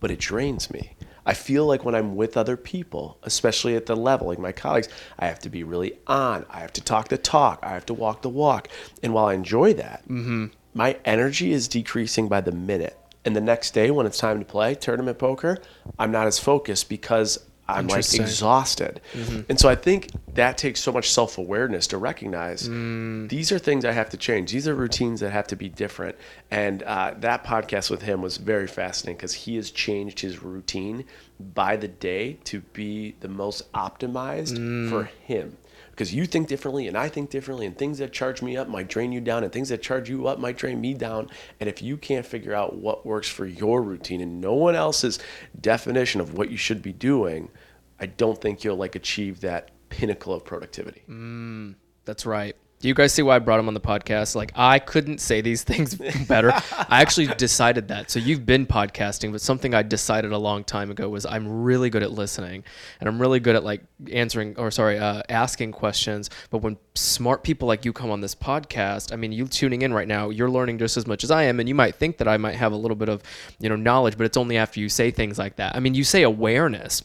but 0.00 0.10
it 0.10 0.18
drains 0.18 0.70
me. 0.70 0.96
I 1.26 1.34
feel 1.34 1.66
like 1.66 1.84
when 1.84 1.94
I'm 1.94 2.16
with 2.16 2.38
other 2.38 2.56
people, 2.56 3.18
especially 3.22 3.76
at 3.76 3.84
the 3.84 3.94
level, 3.94 4.28
like 4.28 4.38
my 4.38 4.52
colleagues, 4.52 4.88
I 5.18 5.26
have 5.26 5.38
to 5.40 5.50
be 5.50 5.62
really 5.62 5.98
on. 6.06 6.46
I 6.48 6.60
have 6.60 6.72
to 6.74 6.80
talk 6.80 7.08
the 7.08 7.18
talk. 7.18 7.60
I 7.62 7.74
have 7.74 7.84
to 7.86 7.94
walk 7.94 8.22
the 8.22 8.30
walk. 8.30 8.68
And 9.02 9.12
while 9.12 9.26
I 9.26 9.34
enjoy 9.34 9.74
that, 9.74 10.04
mm-hmm. 10.04 10.46
my 10.72 10.96
energy 11.04 11.52
is 11.52 11.68
decreasing 11.68 12.28
by 12.28 12.40
the 12.40 12.52
minute. 12.52 12.98
And 13.26 13.36
the 13.36 13.42
next 13.42 13.72
day, 13.72 13.90
when 13.90 14.06
it's 14.06 14.16
time 14.16 14.38
to 14.38 14.44
play 14.46 14.74
tournament 14.74 15.18
poker, 15.18 15.58
I'm 15.98 16.10
not 16.10 16.26
as 16.26 16.38
focused 16.38 16.88
because 16.88 17.38
I'm 17.68 17.86
like 17.86 18.14
exhausted. 18.14 19.00
Mm-hmm. 19.12 19.40
And 19.48 19.60
so 19.60 19.68
I 19.68 19.74
think 19.74 20.10
that 20.34 20.56
takes 20.56 20.80
so 20.80 20.90
much 20.90 21.10
self 21.10 21.36
awareness 21.36 21.86
to 21.88 21.98
recognize 21.98 22.68
mm. 22.68 23.28
these 23.28 23.52
are 23.52 23.58
things 23.58 23.84
I 23.84 23.92
have 23.92 24.08
to 24.10 24.16
change. 24.16 24.52
These 24.52 24.66
are 24.66 24.74
routines 24.74 25.20
that 25.20 25.30
have 25.30 25.46
to 25.48 25.56
be 25.56 25.68
different. 25.68 26.16
And 26.50 26.82
uh, 26.82 27.14
that 27.18 27.44
podcast 27.44 27.90
with 27.90 28.02
him 28.02 28.22
was 28.22 28.38
very 28.38 28.66
fascinating 28.66 29.16
because 29.16 29.34
he 29.34 29.56
has 29.56 29.70
changed 29.70 30.20
his 30.20 30.42
routine 30.42 31.04
by 31.38 31.76
the 31.76 31.88
day 31.88 32.38
to 32.44 32.60
be 32.60 33.16
the 33.20 33.28
most 33.28 33.70
optimized 33.72 34.56
mm. 34.56 34.88
for 34.88 35.04
him. 35.04 35.58
Because 35.98 36.14
you 36.14 36.26
think 36.26 36.46
differently 36.46 36.86
and 36.86 36.96
I 36.96 37.08
think 37.08 37.28
differently, 37.28 37.66
and 37.66 37.76
things 37.76 37.98
that 37.98 38.12
charge 38.12 38.40
me 38.40 38.56
up 38.56 38.68
might 38.68 38.86
drain 38.86 39.10
you 39.10 39.20
down, 39.20 39.42
and 39.42 39.52
things 39.52 39.70
that 39.70 39.82
charge 39.82 40.08
you 40.08 40.28
up 40.28 40.38
might 40.38 40.56
drain 40.56 40.80
me 40.80 40.94
down. 40.94 41.28
And 41.58 41.68
if 41.68 41.82
you 41.82 41.96
can't 41.96 42.24
figure 42.24 42.54
out 42.54 42.76
what 42.76 43.04
works 43.04 43.28
for 43.28 43.44
your 43.46 43.82
routine 43.82 44.20
and 44.20 44.40
no 44.40 44.54
one 44.54 44.76
else's 44.76 45.18
definition 45.60 46.20
of 46.20 46.34
what 46.34 46.52
you 46.52 46.56
should 46.56 46.82
be 46.82 46.92
doing, 46.92 47.50
I 47.98 48.06
don't 48.06 48.40
think 48.40 48.62
you'll 48.62 48.76
like 48.76 48.94
achieve 48.94 49.40
that 49.40 49.72
pinnacle 49.88 50.32
of 50.32 50.44
productivity. 50.44 51.02
Mm, 51.08 51.74
that's 52.04 52.24
right. 52.24 52.54
Do 52.80 52.86
you 52.86 52.94
guys 52.94 53.12
see 53.12 53.22
why 53.22 53.34
I 53.34 53.38
brought 53.40 53.58
him 53.58 53.66
on 53.66 53.74
the 53.74 53.80
podcast? 53.80 54.36
Like, 54.36 54.52
I 54.54 54.78
couldn't 54.78 55.18
say 55.18 55.40
these 55.40 55.62
things 55.64 55.96
better. 55.96 56.52
I 56.52 57.00
actually 57.02 57.26
decided 57.26 57.88
that. 57.88 58.08
So 58.10 58.20
you've 58.20 58.46
been 58.46 58.66
podcasting, 58.66 59.32
but 59.32 59.40
something 59.40 59.74
I 59.74 59.82
decided 59.82 60.30
a 60.30 60.38
long 60.38 60.62
time 60.62 60.90
ago 60.90 61.08
was 61.08 61.26
I'm 61.26 61.64
really 61.64 61.90
good 61.90 62.04
at 62.04 62.12
listening, 62.12 62.62
and 63.00 63.08
I'm 63.08 63.20
really 63.20 63.40
good 63.40 63.56
at 63.56 63.64
like 63.64 63.82
answering 64.12 64.54
or 64.58 64.70
sorry, 64.70 64.96
uh, 64.96 65.22
asking 65.28 65.72
questions. 65.72 66.30
But 66.50 66.58
when 66.58 66.76
smart 66.94 67.42
people 67.42 67.66
like 67.66 67.84
you 67.84 67.92
come 67.92 68.10
on 68.10 68.20
this 68.20 68.36
podcast, 68.36 69.12
I 69.12 69.16
mean, 69.16 69.32
you 69.32 69.46
tuning 69.48 69.82
in 69.82 69.92
right 69.92 70.08
now, 70.08 70.30
you're 70.30 70.50
learning 70.50 70.78
just 70.78 70.96
as 70.96 71.06
much 71.06 71.24
as 71.24 71.32
I 71.32 71.44
am, 71.44 71.58
and 71.58 71.68
you 71.68 71.74
might 71.74 71.96
think 71.96 72.18
that 72.18 72.28
I 72.28 72.36
might 72.36 72.54
have 72.54 72.70
a 72.70 72.76
little 72.76 72.96
bit 72.96 73.08
of 73.08 73.24
you 73.58 73.68
know 73.68 73.76
knowledge, 73.76 74.16
but 74.16 74.24
it's 74.24 74.36
only 74.36 74.56
after 74.56 74.78
you 74.78 74.88
say 74.88 75.10
things 75.10 75.36
like 75.36 75.56
that. 75.56 75.74
I 75.74 75.80
mean, 75.80 75.94
you 75.94 76.04
say 76.04 76.22
awareness 76.22 77.02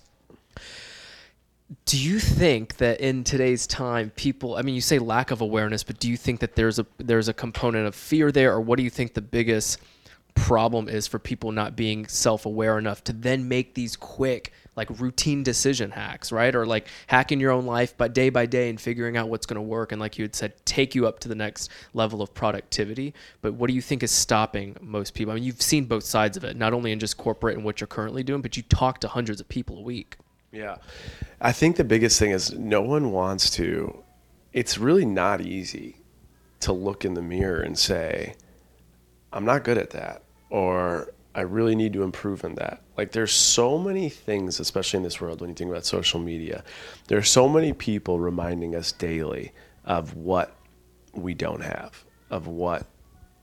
do 1.86 1.98
you 1.98 2.20
think 2.20 2.78
that 2.78 3.00
in 3.00 3.24
today's 3.24 3.66
time 3.66 4.10
people 4.16 4.56
i 4.56 4.62
mean 4.62 4.76
you 4.76 4.82
say 4.82 5.00
lack 5.00 5.32
of 5.32 5.42
awareness 5.42 5.84
but 5.84 6.00
do 6.00 6.10
you 6.10 6.18
think 6.18 6.40
that 6.40 6.56
there's 6.56 6.80
a 6.80 6.86
there's 6.98 7.28
a 7.28 7.34
component 7.34 7.88
of 7.88 7.96
fear 7.96 8.32
there? 8.32 8.54
Or 8.54 8.62
what 8.62 8.78
do 8.78 8.84
you 8.84 8.90
think 8.90 9.14
the 9.14 9.22
biggest 9.22 9.80
problem 10.36 10.90
is 10.90 11.06
for 11.06 11.20
people 11.20 11.52
not 11.52 11.76
being 11.76 12.08
self-aware 12.08 12.80
enough 12.80 13.04
to 13.04 13.14
then 13.14 13.48
make 13.48 13.76
these 13.76 13.96
quick 13.96 14.52
like 14.76 14.90
routine 15.00 15.44
decision 15.44 15.92
hacks 15.92 16.32
right? 16.32 16.56
Or 16.56 16.66
like 16.66 16.88
hacking 17.08 17.40
your 17.40 17.52
own 17.52 17.66
life 17.66 17.96
but 17.98 18.14
day 18.14 18.30
by 18.30 18.46
day 18.46 18.70
and 18.70 18.82
figuring 18.82 19.16
out 19.16 19.30
what's 19.30 19.46
going 19.46 19.56
to 19.56 19.62
work. 19.62 19.92
And 19.92 20.02
like 20.02 20.18
you 20.18 20.24
had 20.24 20.36
said 20.36 20.54
take 20.66 20.96
you 20.96 21.06
up 21.08 21.20
to 21.20 21.28
the 21.28 21.36
next 21.36 21.70
level 21.94 22.22
of 22.22 22.34
productivity. 22.34 23.14
But 23.42 23.54
what 23.54 23.68
do 23.68 23.74
you 23.74 23.82
think 23.82 24.02
is 24.02 24.12
stopping 24.12 24.76
most 24.82 25.14
people? 25.14 25.32
I 25.32 25.36
mean 25.36 25.44
you've 25.44 25.62
seen 25.62 25.86
both 25.86 26.04
sides 26.04 26.38
of 26.38 26.44
it 26.44 26.58
not 26.58 26.74
only 26.74 26.92
in 26.92 27.00
just 27.00 27.18
corporate 27.18 27.56
and 27.56 27.64
what 27.64 27.80
you're 27.80 27.88
currently 27.88 28.24
doing 28.24 28.42
but 28.42 28.58
you 28.58 28.64
talk 28.64 29.00
to 29.02 29.08
hundreds 29.08 29.40
of 29.40 29.48
people 29.48 29.78
a 29.78 29.82
week 29.82 30.18
Yeah. 30.54 30.78
I 31.42 31.52
think 31.52 31.76
the 31.76 31.84
biggest 31.84 32.20
thing 32.20 32.32
is 32.32 32.54
no 32.54 32.82
one 32.82 33.12
wants 33.12 33.50
to, 33.52 34.04
it's 34.54 34.78
really 34.78 35.06
not 35.06 35.42
easy 35.42 35.98
to 36.62 36.72
look 36.72 37.04
in 37.04 37.16
the 37.16 37.22
mirror 37.22 37.62
and 37.62 37.78
say, 37.78 38.36
I'm 39.34 39.44
not 39.44 39.63
good 39.63 39.78
at 39.78 39.89
that, 39.89 40.22
or 40.50 41.12
I 41.36 41.42
really 41.42 41.76
need 41.76 41.92
to 41.94 42.04
improve 42.04 42.44
in 42.44 42.56
that. 42.56 42.84
Like, 42.96 43.12
there's 43.12 43.34
so 43.34 43.80
many 43.80 44.08
things, 44.08 44.60
especially 44.60 44.98
in 44.98 45.04
this 45.04 45.20
world, 45.20 45.42
when 45.42 45.50
you 45.50 45.56
think 45.56 45.72
about 45.72 45.86
social 45.86 46.20
media, 46.20 46.63
there's 47.08 47.30
so 47.30 47.50
many 47.50 47.74
people 47.74 48.20
reminding 48.20 48.76
us 48.76 48.92
daily 48.92 49.52
of 49.84 50.16
what 50.16 50.56
we 51.13 51.34
don't 51.34 51.63
have, 51.63 52.06
of 52.30 52.48
what 52.48 52.86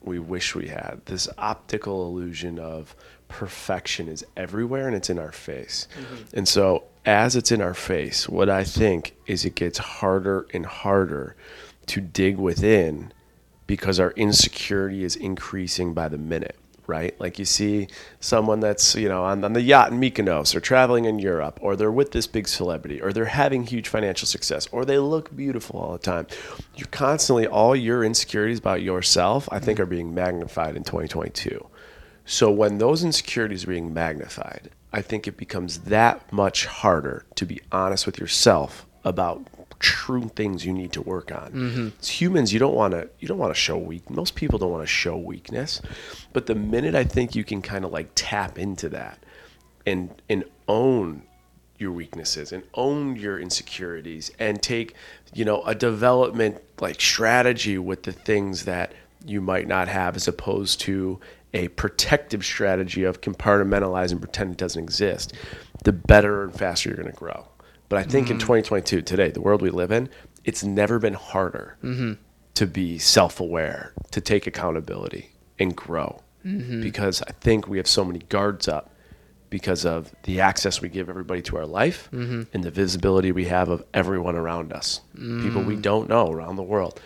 we 0.02 0.20
wish 0.20 0.54
we 0.54 0.68
had. 0.68 1.02
This 1.06 1.28
optical 1.36 2.06
illusion 2.06 2.58
of 2.60 2.94
perfection 3.28 4.08
is 4.08 4.24
everywhere 4.36 4.86
and 4.86 4.96
it's 4.96 5.10
in 5.10 5.18
our 5.18 5.32
face. 5.32 5.88
Mm-hmm. 5.98 6.36
And 6.38 6.48
so, 6.48 6.84
as 7.04 7.36
it's 7.36 7.50
in 7.50 7.60
our 7.60 7.74
face, 7.74 8.28
what 8.28 8.48
I 8.48 8.64
think 8.64 9.16
is 9.26 9.44
it 9.44 9.54
gets 9.54 9.78
harder 9.78 10.46
and 10.52 10.66
harder 10.66 11.36
to 11.86 12.00
dig 12.00 12.36
within 12.36 13.12
because 13.66 13.98
our 14.00 14.10
insecurity 14.12 15.04
is 15.04 15.16
increasing 15.16 15.94
by 15.94 16.08
the 16.08 16.18
minute, 16.18 16.56
right? 16.86 17.18
Like 17.20 17.38
you 17.38 17.44
see 17.44 17.88
someone 18.18 18.60
that's, 18.60 18.94
you 18.96 19.08
know, 19.08 19.24
on, 19.24 19.44
on 19.44 19.52
the 19.52 19.62
yacht 19.62 19.92
in 19.92 20.00
Mykonos 20.00 20.54
or 20.54 20.60
traveling 20.60 21.04
in 21.04 21.18
Europe 21.18 21.58
or 21.62 21.76
they're 21.76 21.90
with 21.90 22.12
this 22.12 22.26
big 22.26 22.48
celebrity 22.48 23.00
or 23.00 23.12
they're 23.12 23.24
having 23.26 23.64
huge 23.64 23.88
financial 23.88 24.26
success 24.26 24.68
or 24.72 24.84
they 24.84 24.98
look 24.98 25.34
beautiful 25.34 25.80
all 25.80 25.92
the 25.92 25.98
time. 25.98 26.26
You're 26.76 26.88
constantly, 26.88 27.46
all 27.46 27.74
your 27.74 28.04
insecurities 28.04 28.58
about 28.58 28.82
yourself, 28.82 29.48
I 29.50 29.58
think, 29.58 29.80
are 29.80 29.86
being 29.86 30.14
magnified 30.14 30.76
in 30.76 30.82
2022. 30.84 31.64
So 32.24 32.50
when 32.50 32.78
those 32.78 33.02
insecurities 33.04 33.64
are 33.64 33.68
being 33.68 33.94
magnified, 33.94 34.70
I 34.92 35.02
think 35.02 35.28
it 35.28 35.36
becomes 35.36 35.78
that 35.80 36.32
much 36.32 36.66
harder 36.66 37.24
to 37.36 37.46
be 37.46 37.60
honest 37.70 38.06
with 38.06 38.18
yourself 38.18 38.86
about 39.04 39.46
true 39.78 40.28
things 40.36 40.64
you 40.64 40.72
need 40.72 40.92
to 40.92 41.02
work 41.02 41.32
on. 41.32 41.52
Mm-hmm. 41.52 41.88
As 42.00 42.08
humans, 42.08 42.52
you 42.52 42.58
don't 42.58 42.74
want 42.74 42.92
to 42.92 43.08
you 43.18 43.26
don't 43.26 43.38
want 43.38 43.54
to 43.54 43.60
show 43.60 43.76
weak. 43.78 44.08
Most 44.10 44.34
people 44.34 44.58
don't 44.58 44.70
want 44.70 44.82
to 44.82 44.92
show 44.92 45.16
weakness, 45.16 45.80
but 46.32 46.46
the 46.46 46.54
minute 46.54 46.94
I 46.94 47.04
think 47.04 47.34
you 47.34 47.44
can 47.44 47.62
kind 47.62 47.84
of 47.84 47.90
like 47.90 48.10
tap 48.14 48.58
into 48.58 48.88
that 48.90 49.18
and 49.86 50.10
and 50.28 50.44
own 50.68 51.22
your 51.78 51.92
weaknesses 51.92 52.52
and 52.52 52.62
own 52.74 53.16
your 53.16 53.40
insecurities 53.40 54.30
and 54.38 54.62
take 54.62 54.94
you 55.32 55.44
know 55.44 55.62
a 55.62 55.74
development 55.74 56.60
like 56.78 57.00
strategy 57.00 57.78
with 57.78 58.02
the 58.02 58.12
things 58.12 58.66
that 58.66 58.92
you 59.24 59.40
might 59.40 59.66
not 59.66 59.88
have 59.88 60.14
as 60.14 60.28
opposed 60.28 60.80
to 60.80 61.18
a 61.52 61.68
protective 61.68 62.44
strategy 62.44 63.04
of 63.04 63.20
compartmentalize 63.20 64.12
and 64.12 64.20
pretend 64.20 64.52
it 64.52 64.56
doesn't 64.56 64.82
exist 64.82 65.32
the 65.84 65.92
better 65.92 66.44
and 66.44 66.54
faster 66.54 66.88
you're 66.88 66.96
going 66.96 67.10
to 67.10 67.16
grow. 67.16 67.48
But 67.88 67.98
i 67.98 68.02
think 68.04 68.30
in 68.30 68.36
mm. 68.36 68.40
2022 68.40 69.02
today 69.02 69.30
the 69.30 69.40
world 69.40 69.62
we 69.62 69.70
live 69.70 69.90
in 69.90 70.08
it's 70.44 70.62
never 70.62 70.98
been 70.98 71.14
harder 71.14 71.76
mm-hmm. 71.82 72.12
to 72.54 72.66
be 72.66 72.98
self-aware 72.98 73.92
to 74.12 74.20
take 74.20 74.46
accountability 74.46 75.30
and 75.58 75.76
grow. 75.76 76.22
Mm-hmm. 76.44 76.80
Because 76.82 77.22
i 77.22 77.32
think 77.32 77.68
we 77.68 77.78
have 77.78 77.88
so 77.88 78.04
many 78.04 78.20
guards 78.20 78.68
up 78.68 78.90
because 79.50 79.84
of 79.84 80.14
the 80.22 80.40
access 80.40 80.80
we 80.80 80.88
give 80.88 81.10
everybody 81.10 81.42
to 81.42 81.56
our 81.56 81.66
life 81.66 82.08
mm-hmm. 82.12 82.42
and 82.54 82.64
the 82.64 82.70
visibility 82.70 83.32
we 83.32 83.46
have 83.46 83.68
of 83.68 83.84
everyone 83.92 84.36
around 84.36 84.72
us. 84.72 85.00
People 85.14 85.62
we 85.62 85.76
mm. 85.76 85.82
don't 85.82 86.08
know 86.08 86.30
around 86.30 86.54
the 86.54 86.62
world. 86.62 87.00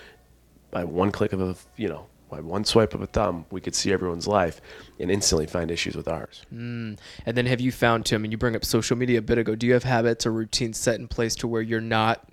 by 0.70 0.84
one 0.84 1.10
click 1.10 1.32
of 1.32 1.40
a 1.40 1.56
you 1.76 1.88
know 1.88 2.06
by 2.28 2.40
one 2.40 2.64
swipe 2.64 2.94
of 2.94 3.02
a 3.02 3.06
thumb, 3.06 3.46
we 3.50 3.60
could 3.60 3.74
see 3.74 3.92
everyone's 3.92 4.26
life 4.26 4.60
and 4.98 5.10
instantly 5.10 5.46
find 5.46 5.70
issues 5.70 5.94
with 5.94 6.08
ours. 6.08 6.42
Mm. 6.52 6.98
And 7.26 7.36
then 7.36 7.46
have 7.46 7.60
you 7.60 7.70
found 7.70 8.06
Tim? 8.06 8.24
And 8.24 8.32
you 8.32 8.38
bring 8.38 8.56
up 8.56 8.64
social 8.64 8.96
media 8.96 9.18
a 9.18 9.22
bit 9.22 9.38
ago. 9.38 9.54
Do 9.54 9.66
you 9.66 9.72
have 9.74 9.84
habits 9.84 10.26
or 10.26 10.32
routines 10.32 10.78
set 10.78 10.98
in 10.98 11.08
place 11.08 11.36
to 11.36 11.48
where 11.48 11.62
you're 11.62 11.80
not 11.80 12.28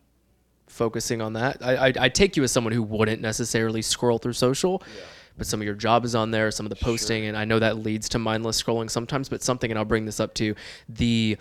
focusing 0.68 1.22
on 1.22 1.34
that? 1.34 1.58
I 1.62 1.88
I, 1.88 1.94
I 2.00 2.10
take 2.10 2.36
you 2.36 2.44
as 2.44 2.52
someone 2.52 2.74
who 2.74 2.84
wouldn't 2.84 3.22
necessarily 3.22 3.82
scroll 3.82 4.18
through 4.18 4.34
social. 4.34 4.82
But 5.38 5.48
some 5.48 5.62
of 5.62 5.66
your 5.66 5.76
job 5.76 6.04
is 6.04 6.14
on 6.14 6.32
there, 6.32 6.52
some 6.52 6.66
of 6.66 6.70
the 6.70 6.76
posting, 6.76 7.26
and 7.26 7.38
I 7.38 7.46
know 7.46 7.58
that 7.58 7.78
leads 7.78 8.10
to 8.10 8.20
mindless 8.20 8.62
scrolling 8.62 8.90
sometimes. 8.90 9.30
But 9.30 9.42
something, 9.42 9.72
and 9.72 9.78
I'll 9.78 9.86
bring 9.86 10.06
this 10.06 10.20
up 10.20 10.34
to 10.36 10.46
you, 10.46 10.56
the 10.90 11.38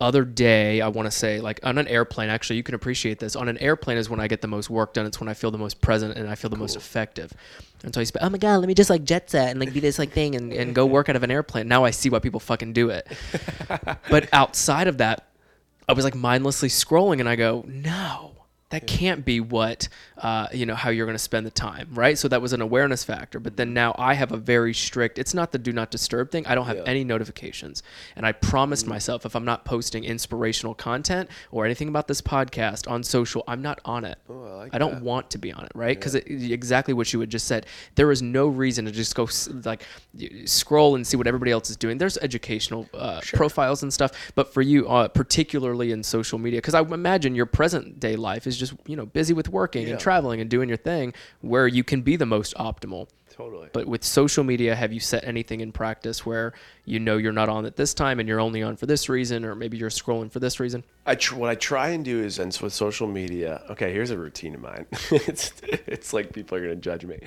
other 0.00 0.24
day, 0.24 0.80
I 0.80 0.88
want 0.88 1.06
to 1.06 1.10
say, 1.10 1.40
like 1.40 1.60
on 1.62 1.78
an 1.78 1.86
airplane, 1.86 2.30
actually, 2.30 2.56
you 2.56 2.62
can 2.62 2.74
appreciate 2.74 3.18
this. 3.18 3.36
On 3.36 3.48
an 3.48 3.58
airplane 3.58 3.96
is 3.96 4.10
when 4.10 4.18
I 4.18 4.28
get 4.28 4.40
the 4.40 4.48
most 4.48 4.70
work 4.70 4.94
done. 4.94 5.06
It's 5.06 5.20
when 5.20 5.28
I 5.28 5.34
feel 5.34 5.50
the 5.50 5.58
most 5.58 5.80
present 5.80 6.16
and 6.16 6.28
I 6.28 6.34
feel 6.34 6.50
the 6.50 6.56
most 6.56 6.76
effective. 6.76 7.32
And 7.84 7.94
so 7.94 8.00
I 8.00 8.04
spent, 8.04 8.24
oh 8.24 8.30
my 8.30 8.38
God, 8.38 8.56
let 8.58 8.66
me 8.66 8.74
just 8.74 8.90
like 8.90 9.04
jet 9.04 9.30
set 9.30 9.50
and 9.50 9.60
like 9.60 9.72
do 9.72 9.80
this 9.80 9.98
like 9.98 10.12
thing 10.12 10.34
and, 10.34 10.52
and 10.52 10.74
go 10.74 10.86
work 10.86 11.08
out 11.08 11.16
of 11.16 11.22
an 11.22 11.30
airplane. 11.30 11.68
Now 11.68 11.84
I 11.84 11.90
see 11.90 12.08
why 12.08 12.18
people 12.18 12.40
fucking 12.40 12.72
do 12.72 12.90
it. 12.90 13.06
but 14.10 14.28
outside 14.32 14.88
of 14.88 14.98
that, 14.98 15.28
I 15.88 15.92
was 15.92 16.04
like 16.04 16.14
mindlessly 16.14 16.70
scrolling 16.70 17.20
and 17.20 17.28
I 17.28 17.36
go, 17.36 17.64
no, 17.68 18.33
that 18.74 18.86
can't 18.86 19.24
be 19.24 19.40
what, 19.40 19.88
uh, 20.18 20.48
you 20.52 20.66
know, 20.66 20.74
how 20.74 20.90
you're 20.90 21.06
going 21.06 21.14
to 21.14 21.18
spend 21.22 21.46
the 21.46 21.50
time, 21.50 21.88
right? 21.92 22.18
So 22.18 22.26
that 22.28 22.42
was 22.42 22.52
an 22.52 22.60
awareness 22.60 23.04
factor. 23.04 23.38
But 23.38 23.56
then 23.56 23.72
now 23.72 23.94
I 23.98 24.14
have 24.14 24.32
a 24.32 24.36
very 24.36 24.74
strict, 24.74 25.18
it's 25.18 25.32
not 25.32 25.52
the 25.52 25.58
do 25.58 25.72
not 25.72 25.90
disturb 25.90 26.30
thing. 26.30 26.46
I 26.46 26.54
don't 26.54 26.66
have 26.66 26.78
Yeah. 26.78 26.82
any 26.86 27.04
notifications. 27.04 27.82
And 28.16 28.26
I 28.26 28.32
promised 28.32 28.86
myself 28.86 29.24
if 29.24 29.36
I'm 29.36 29.44
not 29.44 29.64
posting 29.64 30.02
inspirational 30.04 30.74
content 30.74 31.30
or 31.52 31.64
anything 31.64 31.88
about 31.88 32.08
this 32.08 32.20
podcast 32.20 32.90
on 32.90 33.02
social, 33.04 33.44
I'm 33.46 33.62
not 33.62 33.80
on 33.84 34.04
it. 34.04 34.18
Oh, 34.28 34.44
I 34.44 34.56
like 34.64 34.74
I 34.74 34.78
don't 34.78 34.94
that. 34.94 35.02
want 35.02 35.30
to 35.30 35.38
be 35.38 35.52
on 35.52 35.64
it, 35.64 35.72
right? 35.74 35.96
Because 35.96 36.16
exactly 36.16 36.94
what 36.94 37.12
you 37.12 37.20
had 37.20 37.30
just 37.30 37.46
said, 37.46 37.66
there 37.94 38.10
is 38.10 38.22
no 38.22 38.48
reason 38.48 38.84
to 38.86 38.90
just 38.90 39.14
go 39.14 39.28
like 39.64 39.84
scroll 40.46 40.96
and 40.96 41.06
see 41.06 41.16
what 41.16 41.26
everybody 41.26 41.50
else 41.52 41.70
is 41.70 41.76
doing. 41.76 41.98
There's 41.98 42.18
educational 42.18 42.88
uh, 42.94 43.20
profiles 43.32 43.82
and 43.82 43.92
stuff, 43.92 44.10
but 44.34 44.52
for 44.52 44.62
you, 44.62 44.88
uh, 44.88 45.08
particularly 45.08 45.92
in 45.92 46.02
social 46.02 46.38
media, 46.38 46.58
because 46.58 46.74
I 46.74 46.80
imagine 46.80 47.34
your 47.34 47.46
present 47.46 48.00
day 48.00 48.16
life 48.16 48.46
is 48.46 48.56
just 48.56 48.63
you 48.86 48.94
know 48.96 49.04
busy 49.06 49.34
with 49.34 49.48
working 49.48 49.82
Yeah. 49.86 49.90
and 49.92 50.00
traveling 50.00 50.40
and 50.40 50.48
doing 50.48 50.68
your 50.68 50.78
thing, 50.78 51.12
where 51.40 51.66
you 51.66 51.82
can 51.84 52.02
be 52.02 52.16
the 52.16 52.26
most 52.26 52.54
optimal. 52.54 53.08
Totally. 53.30 53.68
But 53.72 53.88
with 53.88 54.04
social 54.04 54.44
media, 54.44 54.76
have 54.76 54.92
you 54.92 55.00
set 55.00 55.24
anything 55.24 55.60
in 55.60 55.72
practice 55.72 56.24
where 56.24 56.52
you 56.84 57.00
know 57.00 57.16
you're 57.16 57.32
not 57.32 57.48
on 57.48 57.66
at 57.66 57.74
this 57.74 57.92
time 57.92 58.20
and 58.20 58.28
you're 58.28 58.38
only 58.38 58.62
on 58.62 58.76
for 58.76 58.86
this 58.86 59.08
reason, 59.08 59.44
or 59.44 59.56
maybe 59.56 59.76
you're 59.76 59.90
scrolling 59.90 60.30
for 60.30 60.38
this 60.38 60.60
reason? 60.60 60.84
I 61.04 61.16
tr- 61.16 61.34
what 61.34 61.50
I 61.50 61.56
try 61.56 61.88
and 61.88 62.04
do 62.04 62.22
is, 62.22 62.38
and 62.38 62.54
so 62.54 62.64
with 62.64 62.72
social 62.72 63.08
media, 63.08 63.62
okay, 63.70 63.92
here's 63.92 64.10
a 64.10 64.18
routine 64.18 64.54
of 64.54 64.60
mine. 64.60 64.86
it's 65.10 65.52
it's 65.64 66.12
like 66.12 66.32
people 66.32 66.56
are 66.56 66.60
gonna 66.60 66.76
judge 66.76 67.04
me. 67.04 67.18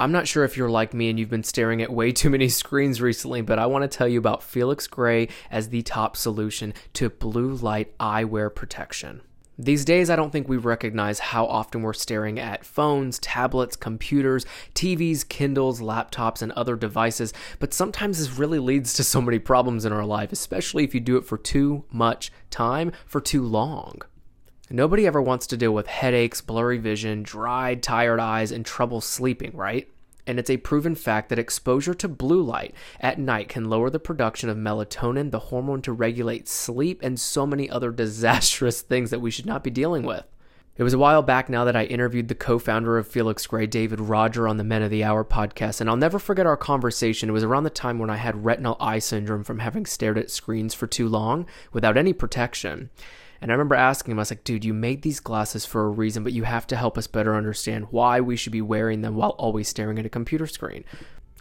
I'm 0.00 0.12
not 0.12 0.28
sure 0.28 0.44
if 0.44 0.56
you're 0.56 0.70
like 0.70 0.94
me 0.94 1.10
and 1.10 1.18
you've 1.18 1.28
been 1.28 1.42
staring 1.42 1.82
at 1.82 1.92
way 1.92 2.12
too 2.12 2.30
many 2.30 2.48
screens 2.62 3.00
recently, 3.00 3.40
but 3.42 3.58
I 3.58 3.66
want 3.66 3.82
to 3.82 3.88
tell 3.98 4.06
you 4.06 4.20
about 4.20 4.44
Felix 4.44 4.86
Gray 4.86 5.26
as 5.50 5.70
the 5.70 5.82
top 5.82 6.16
solution 6.16 6.72
to 6.92 7.10
blue 7.10 7.54
light 7.54 7.98
eyewear 7.98 8.54
protection. 8.54 9.22
These 9.60 9.84
days, 9.84 10.08
I 10.08 10.14
don't 10.14 10.30
think 10.30 10.48
we 10.48 10.56
recognize 10.56 11.18
how 11.18 11.44
often 11.44 11.82
we're 11.82 11.92
staring 11.92 12.38
at 12.38 12.64
phones, 12.64 13.18
tablets, 13.18 13.74
computers, 13.74 14.46
TVs, 14.76 15.28
Kindles, 15.28 15.80
laptops, 15.80 16.42
and 16.42 16.52
other 16.52 16.76
devices, 16.76 17.32
but 17.58 17.74
sometimes 17.74 18.20
this 18.20 18.38
really 18.38 18.60
leads 18.60 18.94
to 18.94 19.02
so 19.02 19.20
many 19.20 19.40
problems 19.40 19.84
in 19.84 19.92
our 19.92 20.04
life, 20.04 20.30
especially 20.30 20.84
if 20.84 20.94
you 20.94 21.00
do 21.00 21.16
it 21.16 21.24
for 21.24 21.36
too 21.36 21.84
much 21.90 22.30
time, 22.50 22.92
for 23.04 23.20
too 23.20 23.42
long. 23.42 24.00
Nobody 24.70 25.08
ever 25.08 25.20
wants 25.20 25.48
to 25.48 25.56
deal 25.56 25.74
with 25.74 25.88
headaches, 25.88 26.40
blurry 26.40 26.78
vision, 26.78 27.24
dried, 27.24 27.82
tired 27.82 28.20
eyes, 28.20 28.52
and 28.52 28.64
trouble 28.64 29.00
sleeping, 29.00 29.50
right? 29.56 29.88
And 30.28 30.38
it's 30.38 30.50
a 30.50 30.58
proven 30.58 30.94
fact 30.94 31.30
that 31.30 31.38
exposure 31.38 31.94
to 31.94 32.06
blue 32.06 32.42
light 32.42 32.74
at 33.00 33.18
night 33.18 33.48
can 33.48 33.70
lower 33.70 33.88
the 33.88 33.98
production 33.98 34.50
of 34.50 34.58
melatonin, 34.58 35.30
the 35.30 35.38
hormone 35.38 35.80
to 35.82 35.92
regulate 35.92 36.48
sleep, 36.48 37.00
and 37.02 37.18
so 37.18 37.46
many 37.46 37.70
other 37.70 37.90
disastrous 38.04 38.82
things 38.82 39.08
that 39.08 39.20
we 39.20 39.30
should 39.30 39.46
not 39.46 39.64
be 39.64 39.70
dealing 39.70 40.04
with. 40.04 40.24
It 40.76 40.82
was 40.84 40.92
a 40.92 40.98
while 40.98 41.22
back 41.22 41.48
now 41.48 41.64
that 41.64 41.74
I 41.74 41.84
interviewed 41.84 42.28
the 42.28 42.34
co 42.34 42.58
founder 42.58 42.98
of 42.98 43.08
Felix 43.08 43.46
Gray, 43.46 43.66
David 43.66 44.00
Roger, 44.00 44.46
on 44.46 44.58
the 44.58 44.64
Men 44.64 44.82
of 44.82 44.90
the 44.90 45.02
Hour 45.02 45.24
podcast, 45.24 45.80
and 45.80 45.88
I'll 45.88 45.96
never 45.96 46.18
forget 46.18 46.46
our 46.46 46.58
conversation. 46.58 47.30
It 47.30 47.32
was 47.32 47.42
around 47.42 47.64
the 47.64 47.70
time 47.70 47.98
when 47.98 48.10
I 48.10 48.16
had 48.16 48.44
retinal 48.44 48.76
eye 48.78 49.00
syndrome 49.00 49.44
from 49.44 49.60
having 49.60 49.86
stared 49.86 50.18
at 50.18 50.30
screens 50.30 50.74
for 50.74 50.86
too 50.86 51.08
long 51.08 51.46
without 51.72 51.96
any 51.96 52.12
protection. 52.12 52.90
And 53.40 53.50
I 53.50 53.54
remember 53.54 53.74
asking 53.74 54.12
him, 54.12 54.18
I 54.18 54.22
was 54.22 54.30
like, 54.30 54.44
dude, 54.44 54.64
you 54.64 54.74
made 54.74 55.02
these 55.02 55.20
glasses 55.20 55.64
for 55.64 55.84
a 55.84 55.90
reason, 55.90 56.24
but 56.24 56.32
you 56.32 56.44
have 56.44 56.66
to 56.68 56.76
help 56.76 56.98
us 56.98 57.06
better 57.06 57.34
understand 57.34 57.88
why 57.90 58.20
we 58.20 58.36
should 58.36 58.52
be 58.52 58.62
wearing 58.62 59.02
them 59.02 59.14
while 59.14 59.30
always 59.30 59.68
staring 59.68 59.98
at 59.98 60.06
a 60.06 60.10
computer 60.10 60.46
screen. 60.46 60.84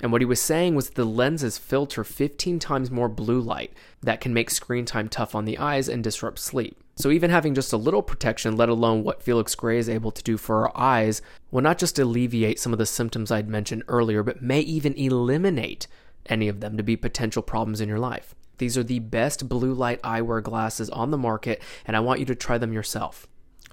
And 0.02 0.12
what 0.12 0.22
he 0.22 0.26
was 0.26 0.40
saying 0.40 0.76
was 0.76 0.92
the 0.92 1.06
lenses 1.06 1.58
filter 1.58 2.04
15 2.04 2.60
times 2.60 2.92
more 2.92 3.10
blue 3.10 3.40
light 3.40 3.74
that 4.02 4.22
can 4.22 4.34
make 4.34 4.52
screen 4.52 4.86
time 4.86 5.10
tough 5.10 5.34
on 5.34 5.46
the 5.46 5.58
eyes 5.58 5.90
and 5.90 6.04
disrupt 6.04 6.38
sleep. 6.38 6.78
So 6.98 7.10
even 7.10 7.32
having 7.32 7.56
just 7.56 7.74
a 7.74 7.78
little 7.78 8.04
protection, 8.04 8.56
let 8.56 8.70
alone 8.70 9.04
what 9.04 9.24
Felix 9.24 9.56
Gray 9.56 9.78
is 9.78 9.90
able 9.90 10.12
to 10.12 10.24
do 10.24 10.38
for 10.38 10.68
our 10.68 10.78
eyes, 10.78 11.22
will 11.52 11.62
not 11.62 11.80
just 11.80 11.98
alleviate 11.98 12.60
some 12.60 12.74
of 12.74 12.80
the 12.80 12.86
symptoms 12.86 13.32
I'd 13.32 13.50
mentioned 13.50 13.84
earlier, 13.88 14.22
but 14.22 14.42
may 14.42 14.60
even 14.62 14.94
eliminate 14.94 15.88
any 16.28 16.48
of 16.48 16.60
them 16.60 16.78
to 16.78 16.84
be 16.84 16.96
potential 16.96 17.42
problems 17.42 17.82
in 17.82 17.90
your 17.90 18.00
life. 18.00 18.36
These 18.58 18.78
are 18.78 18.84
the 18.84 19.00
best 19.00 19.50
blue 19.50 19.74
light 19.74 20.02
eyewear 20.02 20.44
glasses 20.44 20.90
on 20.90 21.12
the 21.12 21.18
market, 21.18 21.62
and 21.86 21.96
I 21.96 22.02
want 22.02 22.20
you 22.20 22.26
to 22.28 22.36
try 22.36 22.58
them 22.58 22.74
yourself. 22.74 23.28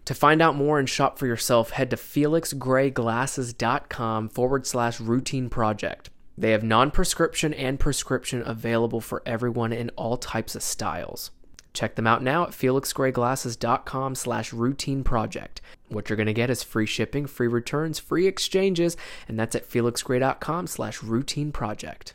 To 0.05 0.15
find 0.15 0.43
out 0.43 0.57
more 0.57 0.79
and 0.79 0.89
shop 0.89 1.19
for 1.19 1.27
yourself, 1.27 1.71
head 1.71 1.91
to 1.91 1.97
felixgrayglasses.com 1.97 4.29
forward 4.29 4.67
slash 4.67 5.01
routine 5.01 5.49
project. 5.49 6.11
They 6.37 6.51
have 6.51 6.63
non 6.63 6.91
prescription 6.91 7.55
and 7.55 7.81
prescription 7.81 8.43
available 8.45 9.01
for 9.01 9.23
everyone 9.25 9.73
in 9.73 9.89
all 9.91 10.19
types 10.19 10.55
of 10.55 10.63
styles. 10.63 11.31
Check 11.73 11.95
them 11.97 12.07
out 12.07 12.23
now 12.23 12.45
at 12.45 12.51
felixgrayglasses.com 12.51 14.15
slash 14.15 14.53
routine 14.53 15.03
project. 15.05 15.63
What 15.89 16.09
you're 16.09 16.17
going 16.17 16.27
to 16.27 16.33
get 16.33 16.51
is 16.51 16.63
free 16.63 16.87
shipping, 16.87 17.27
free 17.27 17.49
returns, 17.49 17.99
free 17.99 18.27
exchanges, 18.27 18.97
and 19.27 19.39
that's 19.39 19.57
at 19.57 19.69
felixgray.com 19.69 20.67
slash 20.67 21.03
routine 21.03 21.51
project. 21.51 22.15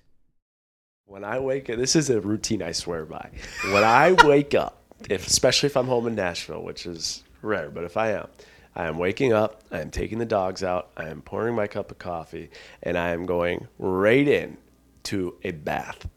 When 1.10 1.24
I 1.24 1.40
wake 1.40 1.72
up, 1.72 1.78
this 1.78 1.96
is 1.96 2.12
a 2.12 2.22
routine 2.22 2.62
I 2.62 2.72
swear 2.72 3.04
by. 3.04 3.32
When 3.72 3.84
I 3.84 4.12
wake 4.26 4.54
up, 4.54 4.78
if 5.10 5.26
especially 5.26 5.66
if 5.68 5.76
I'm 5.76 5.88
home 5.88 6.06
in 6.06 6.14
Nashville, 6.14 6.62
which 6.62 6.86
is 6.86 7.24
rare, 7.42 7.72
but 7.72 7.84
if 7.84 7.98
I 7.98 8.12
am, 8.12 8.28
I 8.76 8.86
am 8.86 9.00
waking 9.00 9.34
up, 9.34 9.64
I 9.72 9.80
am 9.80 9.90
taking 9.90 10.20
the 10.20 10.26
dogs 10.26 10.64
out, 10.64 10.92
I 10.96 11.10
am 11.10 11.24
pouring 11.24 11.56
my 11.56 11.66
cup 11.66 11.90
of 11.90 11.98
coffee, 11.98 12.52
and 12.84 12.96
I 12.96 13.10
am 13.10 13.26
going 13.26 13.68
right 13.80 14.28
in 14.28 14.58
to 15.06 15.34
a 15.44 15.50
bath. 15.50 16.08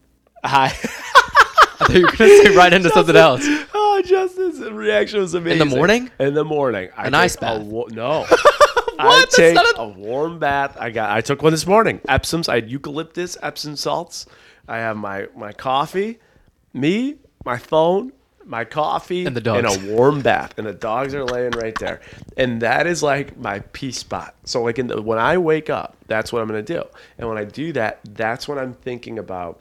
I 0.43 0.65
I 1.79 1.85
thought 1.87 1.93
you 1.95 2.01
were 2.03 2.11
going 2.11 2.29
to 2.29 2.43
say 2.49 2.55
right 2.55 2.71
into 2.71 2.89
something 2.91 3.15
else. 3.15 3.41
oh, 3.73 4.01
Justin's 4.05 4.59
reaction 4.69 5.21
was 5.21 5.33
amazing. 5.33 5.59
In 5.61 5.69
the 5.69 5.75
morning? 5.75 6.11
In 6.19 6.33
the 6.35 6.45
morning, 6.45 6.89
I 6.95 7.07
An 7.07 7.15
ice 7.15 7.35
bath? 7.35 7.63
wa- 7.63 7.87
no. 7.89 8.27
I 8.99 9.25
take 9.31 9.57
a- 9.57 9.81
a 9.81 9.87
warm 9.87 10.37
bath. 10.37 10.77
I 10.79 10.91
got. 10.91 11.09
I 11.09 11.21
took 11.21 11.41
one 11.41 11.51
this 11.51 11.65
morning. 11.65 11.99
Epsom's. 12.07 12.47
I 12.47 12.55
had 12.55 12.69
eucalyptus 12.69 13.37
Epsom 13.41 13.75
salts. 13.75 14.27
I 14.67 14.77
have 14.77 14.97
my 14.97 15.27
my 15.35 15.51
coffee, 15.51 16.19
me, 16.73 17.15
my 17.45 17.57
phone, 17.57 18.11
my 18.45 18.65
coffee, 18.65 19.25
And 19.25 19.35
the 19.35 19.41
dogs. 19.41 19.75
and 19.75 19.89
a 19.89 19.93
warm 19.93 20.21
bath, 20.21 20.53
and 20.57 20.65
the 20.67 20.73
dogs 20.73 21.13
are 21.13 21.23
laying 21.25 21.51
right 21.51 21.77
there. 21.79 22.01
And 22.37 22.61
that 22.61 22.87
is 22.87 23.03
like 23.03 23.37
my 23.37 23.59
peace 23.59 23.97
spot. 23.97 24.35
So 24.45 24.63
like 24.63 24.79
in 24.79 24.87
the, 24.87 25.01
when 25.01 25.19
I 25.19 25.37
wake 25.37 25.69
up, 25.69 25.95
that's 26.07 26.31
what 26.33 26.41
I'm 26.41 26.47
gonna 26.47 26.61
do. 26.61 26.83
And 27.17 27.27
when 27.29 27.37
I 27.37 27.43
do 27.45 27.73
that, 27.73 27.99
that's 28.13 28.47
when 28.47 28.57
I'm 28.57 28.73
thinking 28.73 29.19
about 29.19 29.59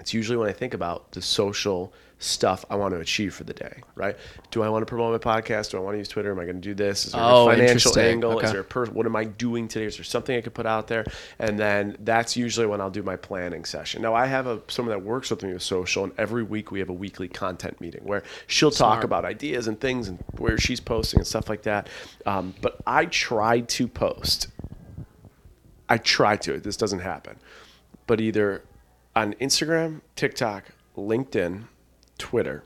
it's 0.00 0.14
usually 0.14 0.36
when 0.38 0.48
I 0.48 0.52
think 0.52 0.74
about 0.74 1.10
the 1.12 1.20
social 1.22 1.92
stuff 2.20 2.64
I 2.68 2.74
want 2.74 2.94
to 2.94 3.00
achieve 3.00 3.32
for 3.34 3.44
the 3.44 3.54
day, 3.54 3.80
right? 3.94 4.16
Do 4.50 4.62
I 4.62 4.68
want 4.68 4.82
to 4.82 4.86
promote 4.86 5.24
my 5.24 5.40
podcast? 5.40 5.70
Do 5.70 5.76
I 5.76 5.80
want 5.80 5.94
to 5.94 5.98
use 5.98 6.08
Twitter? 6.08 6.32
Am 6.32 6.38
I 6.40 6.44
going 6.44 6.56
to 6.56 6.60
do 6.60 6.74
this? 6.74 7.06
Is 7.06 7.12
there 7.12 7.20
Oh, 7.22 7.48
a 7.48 7.54
financial 7.54 7.96
angle? 7.98 8.32
Okay. 8.32 8.46
Is 8.46 8.52
there 8.52 8.60
a 8.62 8.64
per- 8.64 8.86
what 8.86 9.06
am 9.06 9.14
I 9.14 9.24
doing 9.24 9.68
today? 9.68 9.86
Is 9.86 9.96
there 9.96 10.04
something 10.04 10.36
I 10.36 10.40
could 10.40 10.54
put 10.54 10.66
out 10.66 10.88
there? 10.88 11.04
And 11.38 11.58
then 11.58 11.96
that's 12.00 12.36
usually 12.36 12.66
when 12.66 12.80
I'll 12.80 12.90
do 12.90 13.02
my 13.04 13.16
planning 13.16 13.64
session. 13.64 14.02
Now 14.02 14.14
I 14.14 14.26
have 14.26 14.46
a 14.48 14.60
someone 14.68 14.96
that 14.98 15.04
works 15.04 15.30
with 15.30 15.42
me 15.44 15.52
with 15.52 15.62
social, 15.62 16.04
and 16.04 16.12
every 16.18 16.42
week 16.42 16.70
we 16.72 16.80
have 16.80 16.88
a 16.88 16.92
weekly 16.94 17.28
content 17.28 17.80
meeting 17.80 18.02
where 18.04 18.24
she'll 18.48 18.70
talk 18.72 19.04
about 19.04 19.24
ideas 19.24 19.68
and 19.68 19.80
things 19.80 20.08
and 20.08 20.18
where 20.38 20.58
she's 20.58 20.80
posting 20.80 21.20
and 21.20 21.26
stuff 21.26 21.48
like 21.48 21.62
that. 21.62 21.88
Um, 22.26 22.54
but 22.60 22.80
I 22.86 23.04
try 23.06 23.60
to 23.60 23.86
post 23.86 24.48
I 25.88 25.98
try 25.98 26.36
to. 26.36 26.58
This 26.60 26.76
doesn't 26.76 26.98
happen. 27.00 27.36
But 28.06 28.20
either 28.20 28.62
on 29.16 29.34
Instagram, 29.34 30.00
TikTok, 30.16 30.64
LinkedIn, 30.96 31.64
Twitter, 32.18 32.64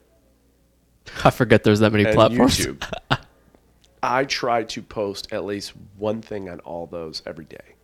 I 1.25 1.31
forget 1.31 1.65
there's 1.65 1.81
that 1.81 1.93
many 1.93 2.05
and 2.05 2.15
platforms. 2.15 2.59
YouTube, 2.59 2.85
I 4.03 4.25
try 4.25 4.65
to 4.65 4.83
post 4.83 5.33
at 5.33 5.45
least 5.45 5.73
one 5.97 6.23
thing 6.23 6.49
on 6.49 6.61
all 6.61 6.87
those 6.87 7.23
every 7.27 7.45
day. 7.45 7.77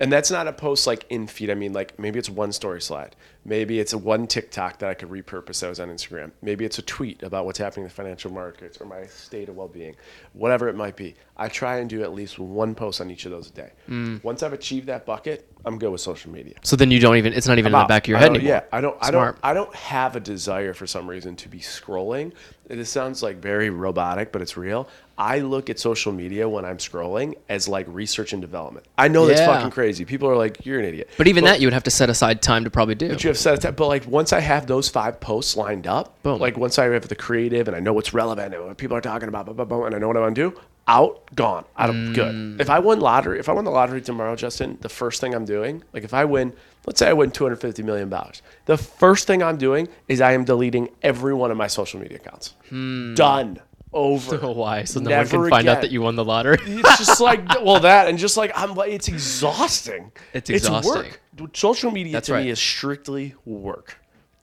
And 0.00 0.10
that's 0.10 0.30
not 0.30 0.48
a 0.48 0.52
post 0.52 0.86
like 0.86 1.04
in 1.10 1.26
feed. 1.26 1.50
I 1.50 1.54
mean, 1.54 1.74
like 1.74 1.98
maybe 1.98 2.18
it's 2.18 2.30
one 2.30 2.52
story 2.52 2.80
slide. 2.80 3.14
Maybe 3.44 3.80
it's 3.80 3.92
a 3.92 3.98
one 3.98 4.26
TikTok 4.26 4.78
that 4.78 4.88
I 4.88 4.94
could 4.94 5.10
repurpose 5.10 5.60
that 5.60 5.68
was 5.68 5.78
on 5.78 5.88
Instagram. 5.88 6.32
Maybe 6.40 6.64
it's 6.64 6.78
a 6.78 6.82
tweet 6.82 7.22
about 7.22 7.44
what's 7.44 7.58
happening 7.58 7.84
in 7.84 7.88
the 7.88 7.94
financial 7.94 8.32
markets 8.32 8.80
or 8.80 8.86
my 8.86 9.06
state 9.06 9.50
of 9.50 9.56
well 9.56 9.68
being, 9.68 9.94
whatever 10.32 10.68
it 10.68 10.74
might 10.74 10.96
be. 10.96 11.14
I 11.36 11.48
try 11.48 11.78
and 11.78 11.88
do 11.88 12.02
at 12.02 12.12
least 12.12 12.38
one 12.38 12.74
post 12.74 13.00
on 13.00 13.10
each 13.10 13.26
of 13.26 13.30
those 13.30 13.48
a 13.50 13.52
day. 13.52 13.72
Mm. 13.88 14.24
Once 14.24 14.42
I've 14.42 14.52
achieved 14.54 14.86
that 14.86 15.04
bucket, 15.04 15.50
I'm 15.64 15.78
good 15.78 15.90
with 15.90 16.00
social 16.00 16.30
media. 16.32 16.54
So 16.62 16.76
then 16.76 16.90
you 16.90 16.98
don't 16.98 17.16
even. 17.16 17.34
It's 17.34 17.46
not 17.46 17.58
even 17.58 17.74
in 17.74 17.78
the 17.78 17.84
back 17.84 18.04
of 18.04 18.08
your 18.08 18.18
I 18.18 18.20
head 18.20 18.30
anymore. 18.30 18.48
Yeah, 18.48 18.62
I 18.72 18.80
don't. 18.80 18.96
I 19.00 19.10
don't. 19.10 19.36
I 19.42 19.52
don't 19.52 19.74
have 19.74 20.16
a 20.16 20.20
desire 20.20 20.72
for 20.72 20.86
some 20.86 21.08
reason 21.08 21.36
to 21.36 21.48
be 21.48 21.58
scrolling. 21.58 22.32
This 22.70 22.88
sounds 22.90 23.22
like 23.22 23.36
very 23.36 23.68
robotic, 23.70 24.30
but 24.32 24.40
it's 24.42 24.56
real. 24.56 24.88
I 25.18 25.40
look 25.40 25.68
at 25.68 25.78
social 25.78 26.12
media 26.12 26.48
when 26.48 26.64
I'm 26.64 26.78
scrolling 26.78 27.34
as 27.48 27.68
like 27.68 27.84
research 27.88 28.32
and 28.32 28.40
development. 28.40 28.86
I 28.96 29.08
know 29.08 29.26
that's 29.26 29.40
Yeah. 29.40 29.54
fucking 29.54 29.72
crazy. 29.72 30.04
People 30.04 30.28
are 30.30 30.36
like, 30.36 30.64
"You're 30.64 30.78
an 30.78 30.84
idiot." 30.86 31.10
But 31.18 31.28
even 31.28 31.44
that, 31.44 31.60
you 31.60 31.66
would 31.66 31.74
have 31.74 31.82
to 31.84 31.90
set 31.90 32.08
aside 32.08 32.40
time 32.42 32.64
to 32.64 32.70
probably 32.70 32.94
do. 32.94 33.08
But 33.08 33.22
you 33.24 33.28
have 33.28 33.36
set 33.38 33.64
it. 33.64 33.76
But 33.76 33.88
like 33.88 34.06
once 34.06 34.32
I 34.32 34.40
have 34.40 34.66
those 34.66 34.88
five 34.88 35.20
posts 35.20 35.56
lined 35.56 35.86
up, 35.86 36.14
Boom. 36.22 36.38
like 36.40 36.56
once 36.56 36.78
I 36.78 36.84
have 36.86 37.08
the 37.08 37.14
creative 37.16 37.66
and 37.68 37.76
I 37.76 37.80
know 37.80 37.92
what's 37.92 38.14
relevant 38.14 38.54
and 38.54 38.64
what 38.64 38.76
people 38.78 38.96
are 38.96 39.00
talking 39.02 39.28
about, 39.28 39.44
blah, 39.46 39.54
blah, 39.54 39.64
blah, 39.64 39.84
and 39.86 39.94
I 39.94 39.98
know 39.98 40.06
what 40.08 40.16
I 40.16 40.20
want 40.20 40.34
to 40.36 40.50
do, 40.50 40.58
out, 40.88 41.20
gone, 41.36 41.64
out 41.78 41.90
of 41.90 41.96
Mm. 41.96 42.14
good. 42.14 42.60
If 42.60 42.70
I 42.70 42.78
win 42.78 43.00
lottery, 43.00 43.38
if 43.38 43.48
I 43.48 43.52
win 43.52 43.64
the 43.64 43.70
lottery 43.70 44.00
tomorrow, 44.00 44.34
Justin, 44.36 44.78
the 44.80 44.88
first 44.88 45.20
thing 45.20 45.34
I'm 45.34 45.44
doing, 45.44 45.82
like 45.92 46.04
if 46.04 46.14
I 46.14 46.24
win, 46.24 46.52
let's 46.86 46.98
say 46.98 47.08
I 47.08 47.12
win 47.12 47.30
250 47.30 47.82
million 47.82 48.08
dollars, 48.08 48.42
the 48.66 48.76
first 48.76 49.26
thing 49.26 49.42
I'm 49.42 49.56
doing 49.56 49.88
is 50.08 50.20
I 50.20 50.32
am 50.32 50.44
deleting 50.44 50.88
every 51.02 51.34
one 51.34 51.50
of 51.50 51.56
my 51.56 51.66
social 51.66 52.00
media 52.00 52.18
accounts. 52.18 52.54
Hmm. 52.68 53.14
Done. 53.14 53.60
Over. 53.92 54.38
Oh, 54.42 54.52
why? 54.62 54.84
So 54.84 55.00
no 55.00 55.10
Never 55.10 55.38
one 55.38 55.46
can 55.46 55.50
find 55.50 55.68
out 55.68 55.80
that 55.82 55.90
you 55.90 56.02
won 56.02 56.14
the 56.14 56.24
lottery. 56.24 56.58
It's 56.64 56.98
just 56.98 57.20
like 57.20 57.46
well 57.64 57.80
that 57.80 58.08
and 58.08 58.18
just 58.18 58.36
like 58.36 58.52
I'm 58.54 58.74
like 58.74 58.92
it's 58.92 59.08
exhausting. 59.08 60.12
It's 60.32 60.48
exhausting. 60.50 60.92
work. 60.94 61.20
Social 61.54 61.90
media 61.90 62.12
That's 62.12 62.26
to 62.26 62.34
right. 62.34 62.44
me 62.44 62.50
is 62.50 62.58
strictly 62.60 63.34
work. 63.44 63.96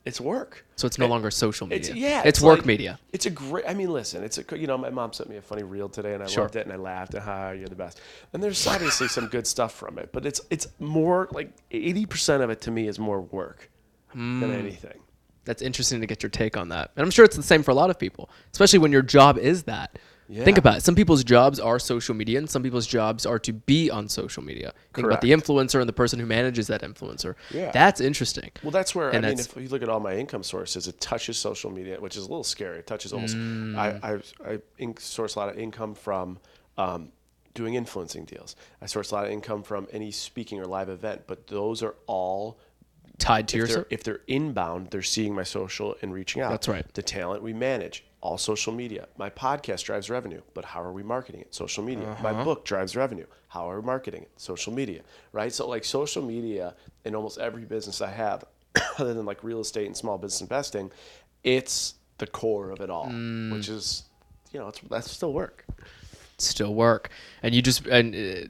It's 0.08 0.22
work. 0.22 0.66
so 0.76 0.88
it's 0.88 0.98
no 0.98 1.08
longer 1.08 1.30
social 1.32 1.72
It's 1.72 1.90
media. 1.90 2.10
yeah. 2.10 2.22
It's, 2.26 2.42
work 2.42 2.60
like- 2.60 2.66
media. 2.66 3.00
It's 3.14 3.26
a 3.26 3.30
great. 3.30 3.66
I 3.68 3.74
mean, 3.74 3.92
listen. 3.92 4.24
It's 4.24 4.38
a 4.38 4.58
you 4.60 4.68
know 4.68 4.78
my 4.78 4.90
mom 4.90 5.14
sent 5.14 5.30
me 5.30 5.38
a 5.38 5.42
funny 5.42 5.64
reel 5.64 5.90
today 5.90 6.14
and 6.14 6.24
I 6.24 6.28
Sure. 6.28 6.44
loved 6.44 6.56
it 6.56 6.66
and 6.66 6.74
I 6.74 6.78
laughed 6.78 7.14
and 7.14 7.24
ha 7.24 7.52
you're 7.52 7.68
the 7.68 7.76
best. 7.76 8.00
And 8.34 8.42
there's 8.42 8.66
obviously 8.68 9.08
some 9.08 9.28
good 9.28 9.46
stuff 9.46 9.74
from 9.76 9.98
it, 10.00 10.12
but 10.12 10.26
it's 10.26 10.42
it's 10.50 10.68
more 10.80 11.28
like 11.32 11.52
eighty 11.72 12.06
percent 12.06 12.42
of 12.44 12.50
it 12.50 12.62
to 12.62 12.72
me 12.72 12.88
is 12.88 12.98
more 13.00 13.22
work 13.22 13.70
Hmm. 14.14 14.40
than 14.40 14.52
anything. 14.54 15.00
That's 15.46 15.62
interesting 15.62 16.02
to 16.02 16.08
get 16.08 16.24
your 16.24 16.30
take 16.30 16.58
on 16.58 16.70
that. 16.70 16.92
And 16.96 17.04
I'm 17.06 17.12
sure 17.12 17.24
it's 17.24 17.36
the 17.38 17.44
same 17.44 17.64
for 17.64 17.72
a 17.72 17.74
lot 17.74 17.90
of 17.90 17.98
people, 17.98 18.30
especially 18.52 18.80
when 18.80 18.92
your 18.92 19.02
job 19.02 19.38
is 19.38 19.64
that. 19.64 19.98
Think 20.30 20.58
about 20.58 20.78
it. 20.78 20.84
Some 20.84 20.96
people's 20.96 21.24
jobs 21.24 21.60
are 21.60 21.80
social 21.80 22.14
media, 22.14 22.38
and 22.38 22.50
some 22.50 22.64
people's 22.64 22.88
jobs 22.88 23.26
are 23.26 23.40
to 23.40 23.54
be 23.54 23.90
on 23.90 24.10
social 24.10 24.44
media. 24.44 24.74
Think 24.94 25.08
about 25.08 25.22
the 25.22 25.32
influencer 25.32 25.80
and 25.80 25.88
the 25.88 25.94
person 25.94 26.20
who 26.20 26.26
manages 26.26 26.68
that 26.68 26.82
influencer. 26.82 27.36
Yeah. 27.52 27.72
That's 27.72 28.02
interesting. 28.02 28.52
Well, 28.64 28.72
that's 28.72 28.94
where 28.94 29.10
And 29.10 29.26
I 29.26 29.30
mean, 29.30 29.40
if 29.40 29.56
you 29.56 29.70
look 29.70 29.84
at 29.84 29.90
all 29.90 30.00
my 30.00 30.16
income 30.16 30.44
sources, 30.44 30.88
it 30.88 31.00
touches 31.00 31.38
social 31.38 31.72
media, 31.72 32.00
which 32.00 32.16
is 32.18 32.24
a 32.24 32.28
little 32.28 32.44
scary. 32.44 32.80
It 32.80 32.88
touches 32.88 33.14
almost. 33.14 33.38
Mm. 33.38 33.78
I 33.78 34.14
I, 34.14 34.52
I 34.54 34.60
in- 34.78 34.98
source 34.98 35.36
a 35.36 35.40
lot 35.40 35.50
of 35.50 35.58
income 35.58 35.96
from 35.96 36.40
um, 36.78 37.12
doing 37.54 37.76
influencing 37.76 38.26
deals. 38.26 38.56
I 38.82 38.86
source 38.86 39.12
a 39.12 39.16
lot 39.16 39.26
of 39.26 39.32
income 39.32 39.64
from 39.64 39.88
any 39.92 40.12
speaking 40.12 40.60
or 40.60 40.66
live 40.66 40.90
event, 40.90 41.24
but 41.28 41.48
those 41.48 41.82
are 41.84 41.96
all. 42.06 42.60
Tied 43.18 43.48
to 43.48 43.58
your 43.58 43.68
they're, 43.68 43.88
if 43.90 44.04
they're 44.04 44.22
inbound, 44.28 44.92
they're 44.92 45.02
seeing 45.02 45.34
my 45.34 45.42
social 45.42 45.96
and 46.04 46.14
reaching 46.14 46.42
out. 46.42 46.52
That's 46.52 46.68
right. 46.68 46.86
The 46.94 47.02
talent 47.02 47.42
we 47.42 47.52
manage, 47.52 48.06
all 48.22 48.38
social 48.38 48.74
media. 48.74 49.08
My 49.18 49.30
podcast 49.30 49.84
drives 49.84 50.10
revenue, 50.10 50.42
but 50.54 50.66
how 50.66 50.82
are 50.82 50.92
we 50.92 51.04
marketing 51.04 51.42
it? 51.42 51.54
Social 51.54 51.84
media. 51.84 52.10
Uh-huh. 52.10 52.24
My 52.24 52.44
book 52.44 52.66
drives 52.66 52.96
revenue. 52.96 53.26
How 53.50 53.70
are 53.70 53.80
we 53.80 53.86
marketing 53.86 54.24
it? 54.24 54.32
Social 54.38 54.74
media, 54.74 55.02
right? 55.32 55.54
So 55.54 55.68
like 55.68 55.86
social 55.86 56.24
media 56.24 56.76
in 57.06 57.16
almost 57.16 57.38
every 57.38 57.64
business 57.64 58.02
I 58.02 58.10
have, 58.12 58.44
other 59.00 59.14
than 59.14 59.26
like 59.26 59.44
real 59.44 59.60
estate 59.60 59.86
and 59.86 59.96
small 59.96 60.18
business 60.18 60.42
investing, 60.42 60.92
it's 61.44 61.96
the 62.18 62.28
core 62.28 62.72
of 62.72 62.82
it 62.82 62.90
all, 62.90 63.06
Mm. 63.08 63.52
which 63.54 63.70
is, 63.70 64.04
you 64.52 64.60
know, 64.60 64.68
it's 64.70 64.80
that's 64.90 65.12
still 65.12 65.34
work. 65.34 65.66
still 66.40 66.74
work. 66.74 67.10
And 67.44 67.54
you 67.54 67.62
just 67.62 67.86
and 67.86 68.16
uh, 68.16 68.48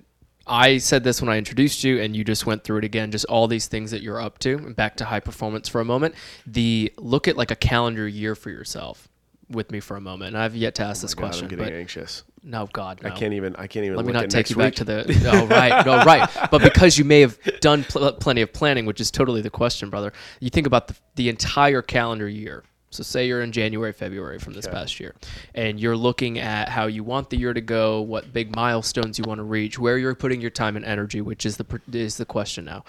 I 0.50 0.78
said 0.78 1.04
this 1.04 1.22
when 1.22 1.30
I 1.30 1.38
introduced 1.38 1.84
you, 1.84 2.02
and 2.02 2.16
you 2.16 2.24
just 2.24 2.46
went 2.46 2.64
through 2.64 2.78
it 2.78 2.86
again. 2.86 3.12
Just 3.12 3.26
all 3.26 3.48
these 3.48 3.68
things 3.68 3.92
that 3.92 4.02
you're 4.02 4.22
up 4.22 4.40
to. 4.40 4.56
And 4.56 4.76
back 4.76 4.96
to 4.98 5.06
high 5.06 5.20
performance 5.20 5.68
for 5.68 5.82
a 5.82 5.86
moment. 5.86 6.16
The 6.46 6.94
look 6.98 7.28
at 7.28 7.36
like 7.36 7.52
a 7.52 7.56
calendar 7.56 8.08
year 8.08 8.34
for 8.34 8.50
yourself 8.50 9.07
with 9.50 9.72
me 9.72 9.80
for 9.80 9.98
a 9.98 10.02
moment. 10.02 10.36
I've 10.36 10.56
yet 10.56 10.76
to 10.76 10.84
ask 10.84 11.02
oh 11.02 11.04
this 11.04 11.14
Oh 11.14 11.16
God, 11.16 11.28
question, 11.28 11.46
I'm 11.46 11.50
getting 11.50 11.66
but 11.66 11.74
anxious. 11.74 12.24
no, 12.44 12.68
God, 12.74 13.02
no. 13.02 13.10
I 13.10 13.12
can't 13.12 13.34
even. 13.34 13.56
I 13.56 13.68
can't 13.68 13.86
even. 13.86 13.98
Let 13.98 14.06
me 14.06 14.14
not 14.14 14.24
take 14.24 14.34
next 14.34 14.50
you 14.52 14.56
back 14.58 14.76
to 14.76 14.84
the. 14.84 15.06
Oh, 15.32 15.46
right. 15.48 15.86
No, 15.86 16.04
right. 16.04 16.30
But 16.52 16.62
because 16.62 16.98
you 16.98 17.06
may 17.06 17.22
have 17.22 17.38
done 17.62 17.84
pl- 17.84 18.04
uh, 18.04 18.12
plenty 18.14 18.42
of 18.42 18.54
planning, 18.54 18.86
which 18.86 19.02
is 19.02 19.12
totally 19.12 19.42
the 19.42 19.50
question, 19.50 19.90
brother. 19.90 20.14
You 20.40 20.50
think 20.50 20.68
about 20.68 20.88
the, 20.88 20.96
the 21.16 21.30
entire 21.30 21.82
calendar 21.82 22.28
year. 22.28 22.64
So, 22.90 23.04
say 23.04 23.28
you're 23.28 23.42
in 23.42 23.52
January, 23.52 23.92
February 23.92 24.40
from 24.40 24.54
this 24.54 24.66
past 24.66 25.00
year, 25.00 25.14
and 25.54 25.78
you're 25.78 25.98
looking 25.98 26.40
at 26.40 26.70
how 26.70 26.88
you 26.88 27.04
want 27.04 27.30
the 27.30 27.38
year 27.38 27.54
to 27.54 27.60
go, 27.60 28.02
what 28.02 28.32
big 28.32 28.56
milestones 28.56 29.20
you 29.20 29.26
want 29.28 29.40
to 29.40 29.44
reach, 29.44 29.78
where 29.78 29.98
you're 29.98 30.16
putting 30.16 30.40
your 30.40 30.50
time 30.50 30.78
and 30.78 30.86
energy, 30.86 31.20
which 31.20 31.46
is 31.46 31.58
the 31.58 31.82
is 31.92 32.16
the 32.16 32.26
question 32.26 32.64
now. 32.64 32.86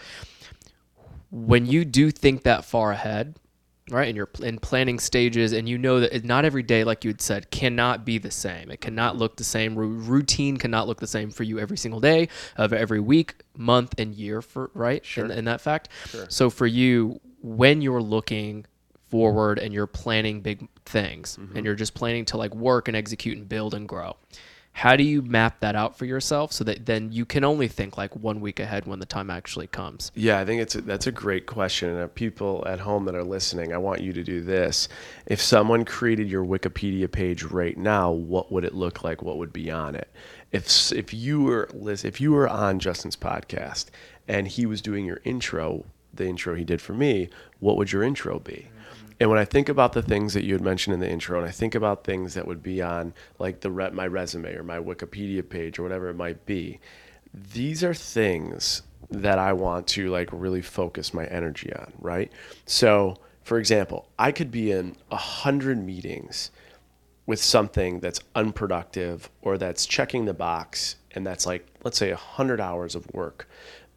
When 1.30 1.66
you 1.66 1.84
do 1.84 2.10
think 2.12 2.44
that 2.44 2.64
far 2.64 2.92
ahead, 2.92 3.36
right, 3.90 4.08
and 4.08 4.16
you're 4.16 4.28
in 4.42 4.58
planning 4.58 4.98
stages, 4.98 5.52
and 5.52 5.68
you 5.68 5.78
know 5.78 6.00
that 6.00 6.24
not 6.24 6.44
every 6.44 6.62
day, 6.62 6.84
like 6.84 7.04
you 7.04 7.10
had 7.10 7.20
said, 7.20 7.50
cannot 7.50 8.04
be 8.04 8.18
the 8.18 8.30
same. 8.30 8.70
It 8.70 8.80
cannot 8.80 9.16
look 9.16 9.36
the 9.36 9.44
same. 9.44 9.74
Routine 9.76 10.56
cannot 10.56 10.86
look 10.86 11.00
the 11.00 11.06
same 11.06 11.30
for 11.30 11.42
you 11.42 11.58
every 11.58 11.76
single 11.76 12.00
day 12.00 12.28
of 12.56 12.72
every 12.72 13.00
week, 13.00 13.42
month, 13.56 13.94
and 13.98 14.14
year. 14.14 14.42
For 14.42 14.70
right, 14.74 15.04
sure. 15.04 15.26
in, 15.26 15.30
in 15.30 15.44
that 15.46 15.60
fact. 15.60 15.88
sure. 16.06 16.26
So 16.28 16.50
for 16.50 16.66
you, 16.66 17.20
when 17.42 17.80
you're 17.80 18.02
looking 18.02 18.66
forward 19.08 19.58
and 19.58 19.72
you're 19.72 19.86
planning 19.86 20.40
big 20.40 20.68
things, 20.84 21.36
mm-hmm. 21.40 21.56
and 21.56 21.64
you're 21.64 21.74
just 21.74 21.94
planning 21.94 22.24
to 22.26 22.36
like 22.36 22.54
work 22.54 22.88
and 22.88 22.96
execute 22.96 23.36
and 23.36 23.48
build 23.48 23.74
and 23.74 23.88
grow. 23.88 24.16
How 24.78 24.94
do 24.94 25.02
you 25.02 25.22
map 25.22 25.58
that 25.58 25.74
out 25.74 25.98
for 25.98 26.04
yourself 26.04 26.52
so 26.52 26.62
that 26.62 26.86
then 26.86 27.10
you 27.10 27.24
can 27.24 27.42
only 27.42 27.66
think 27.66 27.98
like 27.98 28.14
one 28.14 28.40
week 28.40 28.60
ahead 28.60 28.86
when 28.86 29.00
the 29.00 29.06
time 29.06 29.28
actually 29.28 29.66
comes? 29.66 30.12
Yeah, 30.14 30.38
I 30.38 30.44
think 30.44 30.62
it's 30.62 30.76
a, 30.76 30.82
that's 30.82 31.08
a 31.08 31.10
great 31.10 31.46
question. 31.46 31.90
And 31.90 32.02
uh, 32.02 32.06
people 32.06 32.62
at 32.64 32.78
home 32.78 33.04
that 33.06 33.16
are 33.16 33.24
listening, 33.24 33.72
I 33.72 33.78
want 33.78 34.02
you 34.02 34.12
to 34.12 34.22
do 34.22 34.40
this. 34.40 34.88
If 35.26 35.42
someone 35.42 35.84
created 35.84 36.30
your 36.30 36.44
Wikipedia 36.44 37.10
page 37.10 37.42
right 37.42 37.76
now, 37.76 38.12
what 38.12 38.52
would 38.52 38.62
it 38.62 38.72
look 38.72 39.02
like? 39.02 39.20
What 39.20 39.38
would 39.38 39.52
be 39.52 39.68
on 39.68 39.96
it? 39.96 40.12
If 40.52 40.92
if 40.92 41.12
you 41.12 41.42
were 41.42 41.68
if 42.04 42.20
you 42.20 42.30
were 42.30 42.48
on 42.48 42.78
Justin's 42.78 43.16
podcast 43.16 43.86
and 44.28 44.46
he 44.46 44.64
was 44.64 44.80
doing 44.80 45.04
your 45.04 45.20
intro, 45.24 45.86
the 46.14 46.28
intro 46.28 46.54
he 46.54 46.62
did 46.62 46.80
for 46.80 46.94
me, 46.94 47.30
what 47.58 47.76
would 47.76 47.90
your 47.90 48.04
intro 48.04 48.38
be? 48.38 48.68
And 49.20 49.30
when 49.30 49.38
I 49.38 49.44
think 49.44 49.68
about 49.68 49.92
the 49.92 50.02
things 50.02 50.34
that 50.34 50.44
you 50.44 50.54
had 50.54 50.62
mentioned 50.62 50.94
in 50.94 51.00
the 51.00 51.10
intro, 51.10 51.38
and 51.38 51.48
I 51.48 51.50
think 51.50 51.74
about 51.74 52.04
things 52.04 52.34
that 52.34 52.46
would 52.46 52.62
be 52.62 52.80
on 52.80 53.14
like 53.38 53.60
the 53.60 53.70
my 53.70 54.06
resume 54.06 54.54
or 54.54 54.62
my 54.62 54.78
Wikipedia 54.78 55.48
page 55.48 55.78
or 55.78 55.82
whatever 55.82 56.08
it 56.08 56.14
might 56.14 56.46
be, 56.46 56.78
these 57.34 57.82
are 57.82 57.94
things 57.94 58.82
that 59.10 59.38
I 59.38 59.52
want 59.52 59.86
to 59.88 60.08
like 60.08 60.28
really 60.32 60.62
focus 60.62 61.12
my 61.12 61.24
energy 61.26 61.72
on, 61.72 61.92
right? 61.98 62.30
So, 62.66 63.16
for 63.42 63.58
example, 63.58 64.08
I 64.18 64.30
could 64.30 64.50
be 64.50 64.70
in 64.70 64.96
a 65.10 65.16
hundred 65.16 65.78
meetings 65.78 66.50
with 67.26 67.42
something 67.42 68.00
that's 68.00 68.20
unproductive 68.34 69.28
or 69.42 69.58
that's 69.58 69.84
checking 69.84 70.24
the 70.24 70.34
box 70.34 70.96
and 71.10 71.26
that's 71.26 71.44
like 71.44 71.66
let's 71.84 71.98
say 71.98 72.08
a 72.08 72.14
100 72.14 72.58
hours 72.60 72.94
of 72.94 73.12
work 73.12 73.46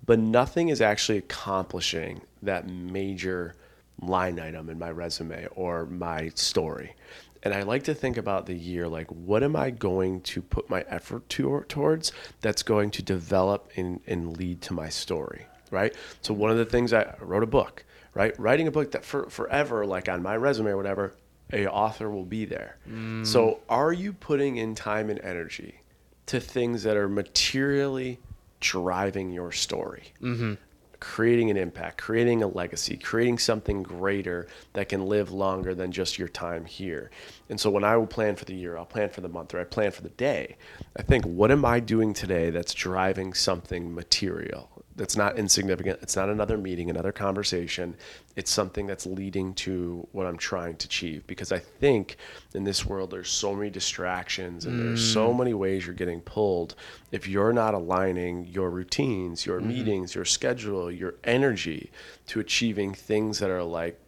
but 0.06 0.20
nothing 0.20 0.68
is 0.70 0.82
actually 0.82 1.18
accomplishing 1.18 2.22
that 2.42 2.68
major 2.68 3.56
line 4.02 4.40
item 4.40 4.70
in 4.70 4.80
my 4.80 4.90
resume 4.90 5.48
or 5.56 5.86
my 5.86 6.30
story 6.36 6.96
and 7.44 7.54
i 7.54 7.62
like 7.62 7.84
to 7.84 7.94
think 7.94 8.18
about 8.18 8.46
the 8.46 8.56
year 8.56 8.88
like 8.88 9.08
what 9.12 9.44
am 9.44 9.56
i 9.56 9.70
going 9.70 10.22
to 10.22 10.42
put 10.42 10.70
my 10.70 10.82
effort 10.88 11.28
to, 11.30 11.64
towards 11.68 12.12
that's 12.42 12.64
going 12.64 12.90
to 12.90 13.02
develop 13.02 13.72
and, 13.76 14.00
and 14.08 14.38
lead 14.38 14.62
to 14.62 14.74
my 14.74 14.90
story 14.90 15.46
right 15.70 15.96
so 16.22 16.34
one 16.34 16.50
of 16.50 16.58
the 16.58 16.66
things 16.66 16.94
i 16.94 17.02
I 17.02 17.16
wrote 17.20 17.44
a 17.44 17.48
book 17.48 17.84
right 18.14 18.38
writing 18.40 18.68
a 18.68 18.72
book 18.72 18.92
that 18.92 19.06
for 19.06 19.30
forever 19.30 19.86
like 19.86 20.10
on 20.10 20.22
my 20.22 20.36
resume 20.36 20.72
or 20.72 20.78
whatever 20.78 21.14
a 21.54 21.68
author 21.68 22.10
will 22.10 22.26
be 22.26 22.46
there. 22.46 22.78
So 23.24 23.60
are 23.70 23.94
you 23.94 24.14
putting 24.14 24.58
in 24.58 24.76
time 24.76 25.10
and 25.10 25.20
energy 25.20 25.82
to 26.28 26.40
things 26.40 26.84
that 26.84 26.98
are 26.98 27.10
materially 27.10 28.20
driving 28.60 29.32
your 29.32 29.52
story? 29.52 30.14
Mm-hmm. 30.22 30.54
Creating 31.02 31.50
an 31.50 31.58
impact, 31.58 31.98
creating 31.98 32.44
a 32.44 32.48
legacy, 32.48 32.96
creating 32.96 33.40
something 33.40 33.82
greater 33.82 34.48
that 34.74 34.88
can 34.88 35.06
live 35.08 35.32
longer 35.32 35.74
than 35.74 35.92
just 35.92 36.20
your 36.20 36.28
time 36.28 36.64
here. 36.64 37.10
And 37.50 37.60
so 37.60 37.72
when 37.72 37.84
I 37.84 37.98
will 37.98 38.08
plan 38.08 38.36
for 38.36 38.46
the 38.46 38.54
year, 38.54 38.78
I'll 38.78 38.86
plan 38.86 39.10
for 39.10 39.22
the 39.22 39.28
month, 39.28 39.54
or 39.54 39.60
I 39.60 39.64
plan 39.64 39.92
for 39.92 40.04
the 40.04 40.10
day, 40.10 40.58
I 40.96 41.02
think, 41.02 41.26
what 41.26 41.52
am 41.52 41.66
I 41.66 41.80
doing 41.80 42.14
today 42.14 42.52
that's 42.52 42.76
driving 42.76 43.34
something 43.34 43.94
material? 43.94 44.81
That's 44.96 45.16
not 45.16 45.38
insignificant. 45.38 46.00
It's 46.02 46.16
not 46.16 46.30
another 46.30 46.58
meeting, 46.58 46.90
another 46.90 47.12
conversation. 47.12 47.96
It's 48.36 48.52
something 48.52 48.88
that's 48.88 49.06
leading 49.06 49.54
to 49.56 50.08
what 50.12 50.28
I'm 50.28 50.38
trying 50.38 50.76
to 50.78 50.86
achieve. 50.86 51.26
Because 51.28 51.52
I 51.52 51.60
think 51.60 52.18
in 52.54 52.64
this 52.64 52.86
world, 52.86 53.12
there's 53.12 53.30
so 53.30 53.56
many 53.56 53.70
distractions 53.70 54.66
and 54.66 54.80
there's 54.80 55.14
so 55.14 55.34
mm. 55.34 55.40
many 55.40 55.54
ways 55.54 55.86
you're 55.86 55.96
getting 55.96 56.22
pulled. 56.22 56.76
If 57.12 57.28
you're 57.28 57.54
not 57.54 57.74
aligning 57.74 58.48
your 58.48 58.70
routines, 58.70 59.46
your 59.46 59.60
mm-hmm. 59.60 59.70
meetings, 59.70 60.16
your 60.16 60.26
schedule, 60.26 60.92
your 60.92 61.16
energy 61.24 61.92
to 62.28 62.40
achieving 62.40 62.94
things 62.94 63.40
that 63.40 63.50
are 63.50 63.64
like 63.64 64.00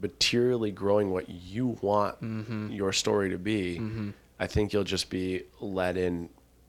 materially 0.00 0.72
growing 0.72 1.10
what 1.10 1.28
you 1.28 1.78
want 1.80 2.20
mm-hmm. 2.20 2.70
your 2.70 2.92
story 2.92 3.30
to 3.30 3.38
be, 3.38 3.78
mm-hmm. 3.78 4.10
I 4.38 4.46
think 4.46 4.72
you'll 4.72 4.84
just 4.84 5.08
be 5.08 5.44
led 5.60 5.96
in 5.96 6.28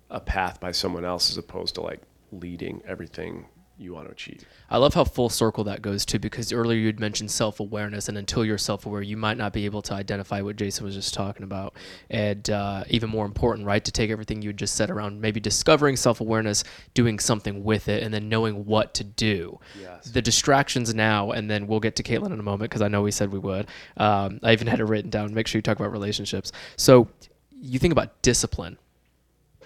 a 0.09 0.19
path 0.19 0.59
by 0.59 0.71
someone 0.71 1.03
else 1.03 1.29
as 1.29 1.37
opposed 1.37 1.75
to 1.75 1.81
like 1.81 2.01
leading 2.31 2.81
everything 2.85 3.47
you 3.79 3.93
want 3.93 4.07
to 4.07 4.11
achieve. 4.11 4.43
I 4.69 4.77
love 4.77 4.93
how 4.93 5.03
full 5.03 5.29
circle 5.29 5.63
that 5.65 5.81
goes 5.81 6.05
to 6.07 6.19
because 6.19 6.51
earlier 6.51 6.79
you'd 6.79 6.99
mentioned 6.99 7.29
self 7.29 7.59
awareness, 7.59 8.09
and 8.09 8.17
until 8.17 8.43
you're 8.43 8.57
self 8.57 8.85
aware, 8.85 9.01
you 9.01 9.17
might 9.17 9.37
not 9.37 9.53
be 9.53 9.65
able 9.65 9.81
to 9.83 9.93
identify 9.93 10.41
what 10.41 10.55
Jason 10.55 10.85
was 10.85 10.95
just 10.95 11.13
talking 11.13 11.43
about. 11.43 11.75
And 12.09 12.49
uh, 12.49 12.83
even 12.89 13.09
more 13.09 13.25
important, 13.25 13.67
right, 13.67 13.83
to 13.83 13.91
take 13.91 14.09
everything 14.09 14.41
you 14.41 14.53
just 14.53 14.75
said 14.75 14.89
around 14.89 15.21
maybe 15.21 15.39
discovering 15.39 15.95
self 15.95 16.21
awareness, 16.21 16.63
doing 16.93 17.19
something 17.19 17.63
with 17.63 17.87
it, 17.87 18.03
and 18.03 18.13
then 18.13 18.29
knowing 18.29 18.65
what 18.65 18.93
to 18.95 19.03
do. 19.03 19.59
Yes. 19.79 20.05
The 20.05 20.21
distractions 20.21 20.93
now, 20.93 21.31
and 21.31 21.49
then 21.49 21.67
we'll 21.67 21.79
get 21.79 21.95
to 21.97 22.03
Caitlin 22.03 22.33
in 22.33 22.39
a 22.39 22.43
moment 22.43 22.71
because 22.71 22.81
I 22.81 22.87
know 22.87 23.03
we 23.03 23.11
said 23.11 23.31
we 23.31 23.39
would. 23.39 23.67
Um, 23.97 24.39
I 24.43 24.53
even 24.53 24.67
had 24.67 24.79
it 24.79 24.85
written 24.85 25.09
down. 25.09 25.33
Make 25.33 25.47
sure 25.47 25.59
you 25.59 25.63
talk 25.63 25.79
about 25.79 25.91
relationships. 25.91 26.51
So 26.77 27.07
you 27.51 27.79
think 27.79 27.91
about 27.91 28.21
discipline, 28.21 28.77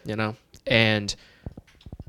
you 0.05 0.15
know, 0.15 0.35
and 0.67 1.15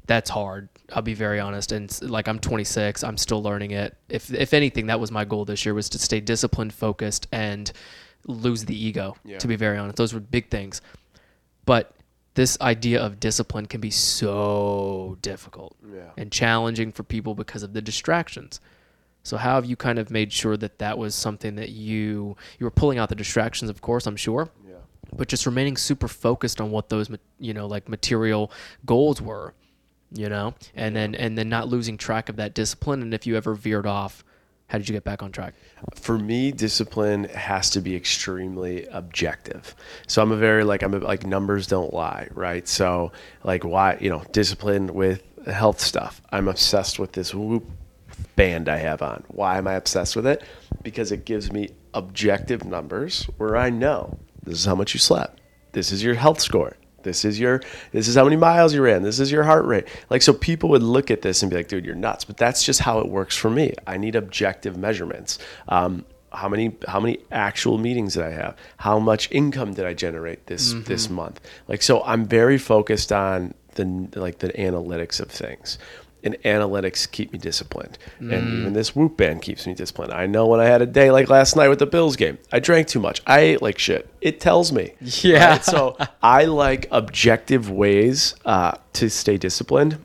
that's 0.07 0.31
hard. 0.31 0.69
I'll 0.93 1.03
be 1.03 1.15
very 1.15 1.39
honest. 1.41 1.73
And 1.73 1.97
like 2.03 2.29
I'm 2.29 2.39
26, 2.39 3.03
I'm 3.05 3.17
still 3.17 3.43
learning 3.43 3.71
it. 3.71 3.97
If 4.09 4.33
if 4.33 4.53
anything, 4.55 4.87
that 4.87 5.01
was 5.01 5.11
my 5.11 5.25
goal 5.25 5.45
this 5.45 5.65
year 5.65 5.75
was 5.75 5.89
to 5.91 5.99
stay 5.99 6.21
disciplined, 6.21 6.73
focused, 6.75 7.29
and 7.33 7.71
lose 8.27 8.65
the 8.65 8.77
ego. 8.77 9.17
Yeah. 9.25 9.39
To 9.39 9.49
be 9.49 9.57
very 9.57 9.79
honest, 9.79 9.97
those 9.97 10.13
were 10.15 10.21
big 10.21 10.51
things. 10.51 10.81
But 11.65 11.95
this 12.35 12.59
idea 12.61 13.01
of 13.01 13.21
discipline 13.21 13.67
can 13.67 13.81
be 13.81 13.91
so 13.91 15.17
difficult 15.23 15.77
Yeah. 15.93 16.11
and 16.17 16.33
challenging 16.33 16.91
for 16.93 17.03
people 17.03 17.35
because 17.35 17.63
of 17.63 17.73
the 17.73 17.83
distractions. 17.83 18.61
So 19.23 19.37
how 19.37 19.55
have 19.57 19.65
you 19.67 19.77
kind 19.77 19.99
of 19.99 20.11
made 20.11 20.33
sure 20.33 20.57
that 20.57 20.79
that 20.79 20.99
was 20.99 21.15
something 21.15 21.55
that 21.57 21.69
you 21.71 22.37
you 22.59 22.65
were 22.67 22.71
pulling 22.71 22.99
out 22.99 23.09
the 23.09 23.15
distractions, 23.15 23.71
of 23.71 23.81
course, 23.81 24.07
I'm 24.07 24.17
sure, 24.17 24.51
Yeah. 24.67 24.75
but 25.17 25.29
just 25.29 25.47
remaining 25.47 25.77
super 25.77 26.09
focused 26.09 26.61
on 26.61 26.71
what 26.73 26.89
those 26.89 27.09
you 27.39 27.55
know 27.55 27.67
like 27.67 27.89
material 27.89 28.51
goals 28.85 29.21
were 29.23 29.55
you 30.15 30.29
know 30.29 30.55
and 30.75 30.95
then 30.95 31.15
and 31.15 31.37
then 31.37 31.49
not 31.49 31.69
losing 31.69 31.97
track 31.97 32.29
of 32.29 32.37
that 32.37 32.55
discipline 32.55 33.03
and 33.03 33.15
if 33.15 33.27
you 33.27 33.37
ever 33.37 33.55
veered 33.55 33.87
off 33.87 34.25
how 34.69 34.79
did 34.79 34.89
you 34.89 34.95
get 34.95 35.05
back 35.05 35.23
on 35.23 35.31
track 35.31 35.55
For 35.95 36.19
me, 36.19 36.53
discipline 36.53 37.25
has 37.25 37.69
to 37.71 37.81
be 37.81 37.97
extremely 37.97 38.87
objective. 38.87 39.75
So 40.07 40.23
I'm 40.23 40.33
a 40.33 40.37
very 40.37 40.65
like 40.65 40.83
I'm 40.83 40.95
a, 40.95 40.99
like 40.99 41.27
numbers 41.27 41.67
don't 41.67 41.93
lie, 41.93 42.29
right? 42.33 42.67
So 42.67 43.13
like 43.45 43.65
why 43.65 43.99
you 44.01 44.09
know 44.09 44.23
discipline 44.33 44.95
with 44.95 45.23
health 45.47 45.81
stuff. 45.81 46.23
I'm 46.31 46.49
obsessed 46.49 46.99
with 46.99 47.13
this 47.13 47.35
Whoop 47.35 47.69
band 48.37 48.69
I 48.69 48.79
have 48.79 49.03
on. 49.03 49.25
Why 49.29 49.59
am 49.59 49.67
I 49.67 49.75
obsessed 49.75 50.17
with 50.17 50.27
it? 50.27 50.43
Because 50.83 51.13
it 51.13 51.25
gives 51.25 51.53
me 51.53 51.71
objective 51.95 52.65
numbers 52.65 53.25
where 53.37 53.57
I 53.57 53.71
know 53.71 54.19
this 54.43 54.59
is 54.59 54.65
how 54.65 54.75
much 54.75 54.95
you 54.95 55.01
slept. 55.01 55.41
This 55.73 55.93
is 55.93 56.03
your 56.03 56.15
health 56.15 56.41
score. 56.41 56.77
This 57.03 57.25
is 57.25 57.39
your 57.39 57.63
this 57.93 58.09
is 58.09 58.15
how 58.15 58.25
many 58.25 58.37
miles 58.37 58.75
you 58.75 58.83
ran. 58.83 59.03
This 59.03 59.21
is 59.21 59.31
your 59.31 59.45
heart 59.45 59.65
rate. 59.65 59.87
Like 60.11 60.23
so 60.23 60.33
people 60.33 60.69
would 60.71 60.83
look 60.83 61.11
at 61.11 61.23
this 61.23 61.43
and 61.43 61.51
be 61.51 61.57
like, 61.57 61.69
dude, 61.69 61.85
you're 61.85 61.95
nuts. 61.95 62.25
But 62.25 62.37
that's 62.37 62.65
just 62.65 62.81
how 62.81 62.99
it 63.01 63.09
works 63.09 63.37
for 63.37 63.51
me. 63.51 63.75
I 63.87 63.97
need 63.97 64.17
objective 64.17 64.77
measurements. 64.77 65.39
Um, 65.69 66.05
how 66.33 66.49
many 66.49 66.75
how 66.89 67.01
many 67.01 67.19
actual 67.31 67.79
meetings 67.79 68.15
did 68.15 68.25
I 68.25 68.31
have? 68.31 68.57
How 68.79 68.99
much 68.99 69.31
income 69.31 69.75
did 69.75 69.85
I 69.85 69.95
generate 69.95 70.47
this 70.47 70.75
this 70.87 71.11
month? 71.11 71.41
Like 71.69 71.83
so 71.83 72.03
I'm 72.05 72.27
very 72.27 72.59
focused 72.59 73.13
on 73.13 73.55
the 73.75 74.09
like 74.15 74.39
the 74.39 74.49
analytics 74.51 75.21
of 75.21 75.31
things 75.31 75.79
and 76.25 76.35
analytics 76.43 77.11
keep 77.11 77.33
me 77.33 77.39
disciplined. 77.39 77.99
And 78.19 78.31
mm. 78.31 78.61
even 78.61 78.73
this 78.73 78.95
Whoop 78.95 79.17
band 79.17 79.43
keeps 79.43 79.67
me 79.67 79.75
disciplined. 79.75 80.13
I 80.13 80.27
know 80.27 80.47
when 80.47 80.61
I 80.61 80.67
had 80.67 80.83
a 80.83 80.87
day 80.87 81.11
like 81.11 81.29
last 81.29 81.57
night 81.57 81.69
with 81.69 81.79
the 81.79 81.87
Bills 81.87 82.17
game, 82.17 82.39
I 82.53 82.61
drank 82.61 82.89
too 82.89 83.01
much. 83.01 83.21
I 83.27 83.41
ate 83.41 83.63
like 83.63 83.79
shit. 83.79 84.09
It 84.21 84.41
tells 84.41 84.73
me. 84.73 84.93
Yeah. 85.01 85.59
So 85.61 85.97
I 86.23 86.45
like 86.45 86.89
objective 86.91 87.71
ways 87.71 88.35
uh, 88.45 88.73
to 88.95 89.09
stay 89.09 89.37
disciplined. 89.37 89.99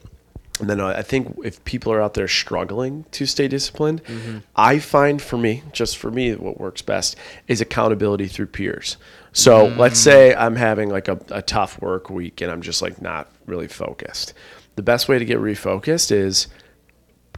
And 0.59 0.69
then 0.69 0.81
I 0.81 1.03
think 1.03 1.37
if 1.43 1.63
people 1.65 1.93
are 1.93 2.01
out 2.01 2.15
there 2.15 2.27
struggling 2.27 3.05
to 3.11 3.25
stay 3.27 3.47
disciplined, 3.47 4.03
mm-hmm. 4.05 4.39
I 4.55 4.79
find 4.79 5.21
for 5.21 5.37
me, 5.37 5.61
just 5.71 5.97
for 5.97 6.09
me, 6.09 6.33
what 6.33 6.59
works 6.59 6.81
best 6.81 7.15
is 7.47 7.61
accountability 7.61 8.27
through 8.27 8.47
peers. 8.47 8.97
So 9.33 9.67
let's 9.77 9.99
mm. 9.99 10.03
say 10.03 10.35
I'm 10.35 10.55
having 10.55 10.89
like 10.89 11.07
a, 11.07 11.19
a 11.29 11.43
tough 11.43 11.79
work 11.79 12.09
week 12.09 12.41
and 12.41 12.51
I'm 12.51 12.63
just 12.63 12.81
like 12.81 13.01
not 13.01 13.29
really 13.45 13.67
focused. 13.67 14.33
The 14.77 14.83
best 14.83 15.09
way 15.09 15.17
to 15.17 15.25
get 15.25 15.39
refocused 15.39 16.11
is 16.11 16.47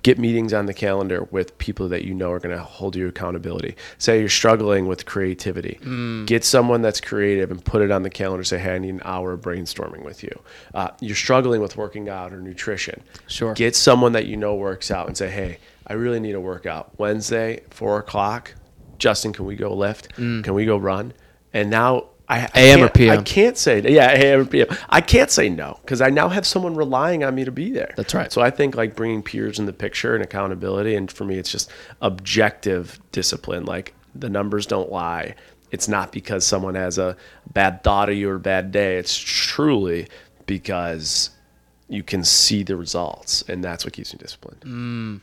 get 0.04 0.20
meetings 0.20 0.54
on 0.54 0.66
the 0.66 0.74
calendar 0.74 1.24
with 1.32 1.58
people 1.58 1.88
that 1.90 2.04
you 2.04 2.14
know 2.14 2.32
are 2.32 2.40
going 2.40 2.56
to 2.56 2.62
hold 2.62 2.98
you 2.98 3.08
accountability. 3.08 3.76
Say 3.98 4.20
you're 4.20 4.28
struggling 4.30 4.88
with 4.88 5.06
creativity, 5.06 5.80
get 6.26 6.44
someone 6.44 6.82
that's 6.82 7.00
creative 7.02 7.50
and 7.50 7.64
put 7.64 7.82
it 7.82 7.92
on 7.92 8.04
the 8.04 8.10
calendar. 8.10 8.44
Say, 8.44 8.60
hey, 8.60 8.76
I 8.76 8.78
need 8.78 8.94
an 8.94 9.02
hour 9.06 9.32
of 9.32 9.42
brainstorming 9.42 10.04
with 10.04 10.22
you. 10.22 10.38
Uh, 10.74 10.90
you're 11.00 11.16
struggling 11.16 11.62
with 11.62 11.78
working 11.78 12.10
out 12.10 12.34
or 12.34 12.42
nutrition. 12.42 13.02
Sure. 13.28 13.54
Get 13.54 13.74
someone 13.76 14.12
that 14.12 14.26
you 14.26 14.36
know 14.36 14.56
works 14.56 14.92
out 14.92 15.08
and 15.08 15.18
say, 15.18 15.30
hey, 15.30 15.60
I 15.88 15.94
really 15.94 16.20
need 16.20 16.36
a 16.36 16.42
workout. 16.42 16.98
Wednesday, 17.00 17.62
four 17.70 18.00
o'clock. 18.00 18.54
Justin, 18.98 19.32
can 19.32 19.46
we 19.46 19.56
go 19.56 19.74
lift? 19.74 20.14
Can 20.14 20.54
we 20.54 20.66
go 20.66 20.76
run? 20.76 21.14
And 21.54 21.70
now 21.70 22.10
I, 22.30 22.43
I 22.53 22.59
AM 22.61 22.84
or 22.84 22.89
PM? 22.89 23.19
I 23.19 23.23
can't 23.23 23.57
say 23.57 23.82
yeah, 23.82 24.11
AM 24.11 24.41
or 24.41 24.45
PM. 24.45 24.67
I 24.89 25.01
can't 25.01 25.32
say 25.32 25.49
no 25.49 25.80
because 25.82 25.99
I 26.01 26.09
now 26.09 26.30
have 26.30 26.45
someone 26.45 26.75
relying 26.75 27.23
on 27.23 27.34
me 27.36 27.43
to 27.45 27.51
be 27.51 27.71
there. 27.71 27.93
That's 27.97 28.13
right. 28.13 28.32
So 28.32 28.41
I 28.41 28.51
think 28.51 28.75
like 28.75 28.95
bringing 28.95 29.23
peers 29.23 29.57
in 29.59 29.65
the 29.65 29.73
picture 29.73 30.13
and 30.15 30.23
accountability, 30.23 30.95
and 30.95 31.11
for 31.11 31.25
me, 31.25 31.38
it's 31.38 31.51
just 31.51 31.71
objective 32.01 32.99
discipline. 33.11 33.65
Like 33.65 33.93
the 34.13 34.30
numbers 34.30 34.65
don't 34.65 34.91
lie. 34.91 35.36
It's 35.71 35.88
not 35.88 36.11
because 36.11 36.45
someone 36.45 36.75
has 36.75 36.97
a 36.97 37.15
bad 37.53 37.84
thought 37.84 38.09
of 38.09 38.15
you 38.15 38.30
or 38.30 38.36
a 38.36 38.39
bad 38.39 38.71
day. 38.71 38.97
It's 38.97 39.17
truly 39.17 40.07
because 40.45 41.30
you 41.88 42.03
can 42.03 42.23
see 42.23 42.63
the 42.63 42.75
results, 42.75 43.43
and 43.47 43.63
that's 43.63 43.84
what 43.86 43.93
keeps 43.93 44.13
me 44.13 44.19
disciplined. 44.19 44.61
Mm. 44.61 45.21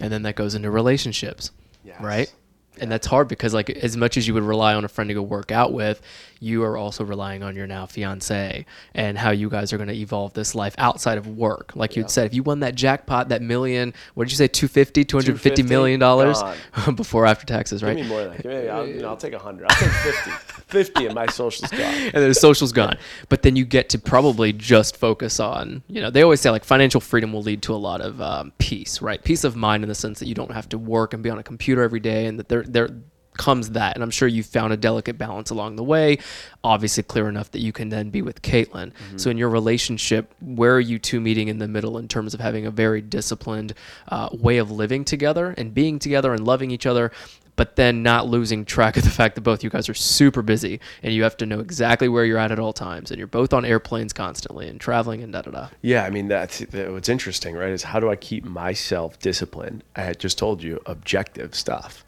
and 0.00 0.12
then 0.12 0.22
that 0.22 0.34
goes 0.36 0.54
into 0.54 0.70
relationships 0.70 1.50
Yes. 1.84 2.00
right 2.00 2.32
and 2.80 2.90
that's 2.90 3.06
hard 3.06 3.28
because 3.28 3.52
like 3.52 3.68
as 3.70 3.96
much 3.96 4.16
as 4.16 4.26
you 4.26 4.32
would 4.34 4.44
rely 4.44 4.72
on 4.72 4.84
a 4.84 4.88
friend 4.88 5.08
to 5.08 5.14
go 5.14 5.20
work 5.22 5.50
out 5.52 5.72
with 5.72 6.00
you 6.42 6.64
are 6.64 6.76
also 6.76 7.04
relying 7.04 7.42
on 7.42 7.54
your 7.56 7.66
now 7.66 7.86
fiance 7.86 8.66
and 8.94 9.16
how 9.16 9.30
you 9.30 9.48
guys 9.48 9.72
are 9.72 9.76
going 9.76 9.88
to 9.88 9.94
evolve 9.94 10.32
this 10.34 10.54
life 10.54 10.74
outside 10.78 11.16
of 11.18 11.26
work 11.26 11.72
like 11.76 11.96
you'd 11.96 12.10
said 12.10 12.26
if 12.26 12.34
you 12.34 12.42
won 12.42 12.60
that 12.60 12.74
jackpot 12.74 13.28
that 13.28 13.40
million 13.40 13.94
what 14.14 14.24
did 14.24 14.32
you 14.32 14.36
say 14.36 14.48
250 14.48 15.04
250 15.04 15.62
million 15.62 16.00
dollars 16.00 16.42
before 16.96 17.26
after 17.26 17.46
taxes 17.46 17.82
right 17.82 17.96
Give 17.96 18.06
me 18.06 18.10
more 18.10 18.22
than 18.22 18.30
that. 18.32 18.42
Give 18.42 18.52
me, 18.52 18.68
I'll, 18.68 18.86
you 18.86 19.00
know, 19.00 19.08
I'll 19.08 19.16
take 19.16 19.32
a 19.32 19.38
hundred. 19.38 19.66
I'll 19.70 19.76
take 19.76 19.90
fifty. 19.90 20.30
Fifty, 20.72 21.04
and 21.04 21.14
my 21.14 21.26
social's 21.26 21.70
gone. 21.70 21.80
and 21.80 22.14
then 22.14 22.28
the 22.28 22.34
social's 22.34 22.72
gone. 22.72 22.96
But 23.28 23.42
then 23.42 23.56
you 23.56 23.66
get 23.66 23.90
to 23.90 23.98
probably 23.98 24.54
just 24.54 24.96
focus 24.96 25.38
on, 25.38 25.82
you 25.86 26.00
know, 26.00 26.08
they 26.08 26.22
always 26.22 26.40
say 26.40 26.48
like 26.48 26.64
financial 26.64 27.00
freedom 27.00 27.30
will 27.32 27.42
lead 27.42 27.60
to 27.62 27.74
a 27.74 27.76
lot 27.76 28.00
of 28.00 28.22
um, 28.22 28.52
peace, 28.56 29.02
right? 29.02 29.22
Peace 29.22 29.44
of 29.44 29.54
mind 29.54 29.82
in 29.82 29.90
the 29.90 29.94
sense 29.94 30.18
that 30.18 30.28
you 30.28 30.34
don't 30.34 30.52
have 30.52 30.68
to 30.70 30.78
work 30.78 31.12
and 31.12 31.22
be 31.22 31.28
on 31.28 31.38
a 31.38 31.42
computer 31.42 31.82
every 31.82 32.00
day, 32.00 32.24
and 32.24 32.38
that 32.38 32.48
there 32.48 32.62
there 32.62 32.88
comes 33.36 33.70
that. 33.70 33.94
And 33.94 34.02
I'm 34.02 34.10
sure 34.10 34.28
you 34.28 34.42
found 34.42 34.72
a 34.72 34.76
delicate 34.76 35.16
balance 35.18 35.50
along 35.50 35.76
the 35.76 35.82
way, 35.82 36.18
obviously 36.62 37.02
clear 37.02 37.28
enough 37.28 37.50
that 37.52 37.60
you 37.60 37.72
can 37.72 37.88
then 37.88 38.10
be 38.10 38.22
with 38.22 38.42
Caitlin. 38.42 38.92
So 39.16 39.30
in 39.30 39.38
your 39.38 39.48
relationship, 39.48 40.34
where 40.40 40.74
are 40.76 40.80
you 40.80 40.98
two 40.98 41.20
meeting 41.20 41.48
in 41.48 41.58
the 41.58 41.68
middle 41.68 41.98
in 41.98 42.08
terms 42.08 42.34
of 42.34 42.40
having 42.40 42.66
a 42.66 42.70
very 42.70 43.00
disciplined 43.00 43.74
uh, 44.08 44.28
way 44.32 44.58
of 44.58 44.70
living 44.70 45.04
together 45.04 45.54
and 45.56 45.72
being 45.72 45.98
together 45.98 46.32
and 46.32 46.44
loving 46.44 46.70
each 46.70 46.86
other? 46.86 47.10
But 47.56 47.76
then 47.76 48.02
not 48.02 48.26
losing 48.26 48.64
track 48.64 48.96
of 48.96 49.04
the 49.04 49.10
fact 49.10 49.34
that 49.34 49.42
both 49.42 49.62
you 49.62 49.70
guys 49.70 49.88
are 49.88 49.94
super 49.94 50.42
busy 50.42 50.80
and 51.02 51.12
you 51.14 51.22
have 51.22 51.36
to 51.36 51.46
know 51.46 51.60
exactly 51.60 52.08
where 52.08 52.24
you're 52.24 52.38
at 52.38 52.50
at 52.50 52.58
all 52.58 52.72
times 52.72 53.10
and 53.10 53.18
you're 53.18 53.26
both 53.26 53.52
on 53.52 53.64
airplanes 53.64 54.12
constantly 54.12 54.68
and 54.68 54.80
traveling 54.80 55.22
and 55.22 55.32
da 55.32 55.42
da 55.42 55.50
da. 55.50 55.68
Yeah, 55.82 56.04
I 56.04 56.10
mean 56.10 56.28
that's 56.28 56.58
that- 56.60 56.92
what's 56.92 57.08
interesting, 57.08 57.54
right? 57.54 57.70
Is 57.70 57.82
how 57.82 58.00
do 58.00 58.10
I 58.10 58.16
keep 58.16 58.44
myself 58.44 59.18
disciplined? 59.18 59.84
I 59.96 60.02
had 60.02 60.18
just 60.18 60.38
told 60.38 60.62
you 60.62 60.80
objective 60.86 61.54
stuff. 61.54 62.04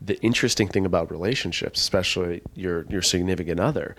The 0.00 0.20
interesting 0.20 0.68
thing 0.68 0.84
about 0.84 1.10
relationships, 1.10 1.80
especially 1.80 2.42
your 2.54 2.84
your 2.88 3.02
significant 3.02 3.60
other, 3.60 3.96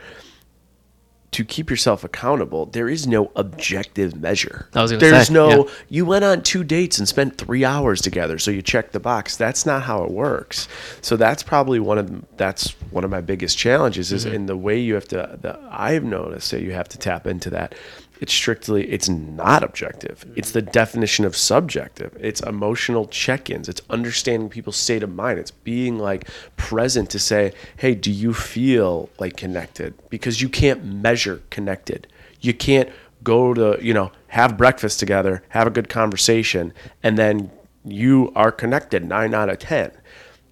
to 1.32 1.46
keep 1.46 1.70
yourself 1.70 2.04
accountable, 2.04 2.66
there 2.66 2.90
is 2.90 3.06
no 3.06 3.32
objective 3.36 4.20
measure. 4.20 4.68
I 4.74 4.82
was 4.82 4.92
gonna 4.92 5.00
There's 5.00 5.28
say, 5.28 5.34
no 5.34 5.50
yeah. 5.66 5.74
you 5.88 6.06
went 6.06 6.26
on 6.26 6.42
two 6.42 6.64
dates 6.64 6.98
and 6.98 7.08
spent 7.08 7.38
three 7.38 7.64
hours 7.64 8.02
together, 8.02 8.40
so 8.40 8.50
you 8.52 8.62
check 8.62 8.92
the 8.92 9.00
box. 9.00 9.38
That's 9.38 9.66
not 9.66 9.84
how 9.84 10.04
it 10.04 10.12
works. 10.12 10.68
So 11.02 11.18
that's 11.18 11.44
probably 11.44 11.80
one 11.80 11.98
of 11.98 12.38
that's 12.38 12.72
one 12.92 13.04
of 13.04 13.12
my 13.12 13.22
biggest 13.22 13.58
challenges 13.58 14.12
is 14.12 14.26
mm-hmm. 14.26 14.36
in 14.36 14.46
the 14.48 14.58
way 14.58 14.80
you 14.80 14.96
have 14.96 15.08
to. 15.10 15.38
The, 15.40 15.60
I've 15.70 16.04
noticed 16.04 16.52
that 16.52 16.62
you 16.62 16.72
have 16.72 16.90
to 16.90 16.98
tap 16.98 17.28
into 17.28 17.52
that. 17.52 17.76
It's 18.20 18.34
strictly 18.34 18.90
it's 18.92 19.08
not 19.10 19.64
objective. 19.64 20.26
It's 20.36 20.52
the 20.52 20.62
definition 20.62 21.26
of 21.26 21.36
subjective. 21.36 22.18
It's 22.20 22.42
emotional 22.42 23.06
check-ins. 23.06 23.70
It's 23.70 23.82
understanding 23.90 24.50
people's 24.50 24.76
state 24.76 25.04
of 25.04 25.14
mind. 25.14 25.40
It's 25.40 25.52
being 25.52 25.98
like 26.00 26.28
present 26.58 27.10
to 27.12 27.20
say, 27.20 27.54
"Hey, 27.78 27.96
do 27.96 28.12
you 28.12 28.34
feel 28.34 29.10
like 29.20 29.38
connected?" 29.38 29.94
Because 30.10 30.42
you 30.42 30.50
can't 30.50 30.84
measure 30.84 31.42
connected. 31.50 32.08
You 32.42 32.54
can't 32.54 32.90
go 33.24 33.54
to, 33.54 33.78
you 33.82 33.94
know, 33.94 34.12
have 34.28 34.58
breakfast 34.58 35.00
together, 35.00 35.44
have 35.50 35.68
a 35.68 35.72
good 35.72 35.90
conversation, 35.90 36.74
and 37.04 37.18
then 37.18 37.52
you 37.86 38.32
are 38.36 38.52
connected 38.52 39.06
9 39.06 39.34
out 39.34 39.50
of 39.50 39.60
10 39.60 39.92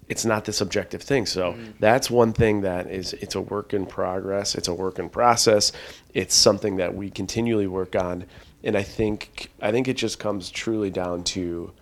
it's 0.08 0.24
not 0.24 0.44
this 0.46 0.60
objective 0.60 1.02
thing. 1.02 1.26
So 1.26 1.56
that's 1.80 2.10
one 2.10 2.32
thing 2.32 2.62
that 2.62 2.86
is 2.90 3.12
it's 3.14 3.34
a 3.34 3.40
work 3.40 3.74
in 3.74 3.84
progress. 3.86 4.54
It's 4.54 4.68
a 4.68 4.74
work 4.74 4.98
in 4.98 5.08
process. 5.10 5.72
It's 6.14 6.34
something 6.34 6.76
that 6.76 6.94
we 6.94 7.10
continually 7.10 7.66
work 7.66 7.94
on, 7.94 8.24
and 8.64 8.76
I 8.76 8.82
think 8.82 9.50
I 9.60 9.70
think 9.70 9.86
it 9.88 9.96
just 9.96 10.18
comes 10.18 10.50
truly 10.50 10.90
down 10.90 11.24
to 11.24 11.72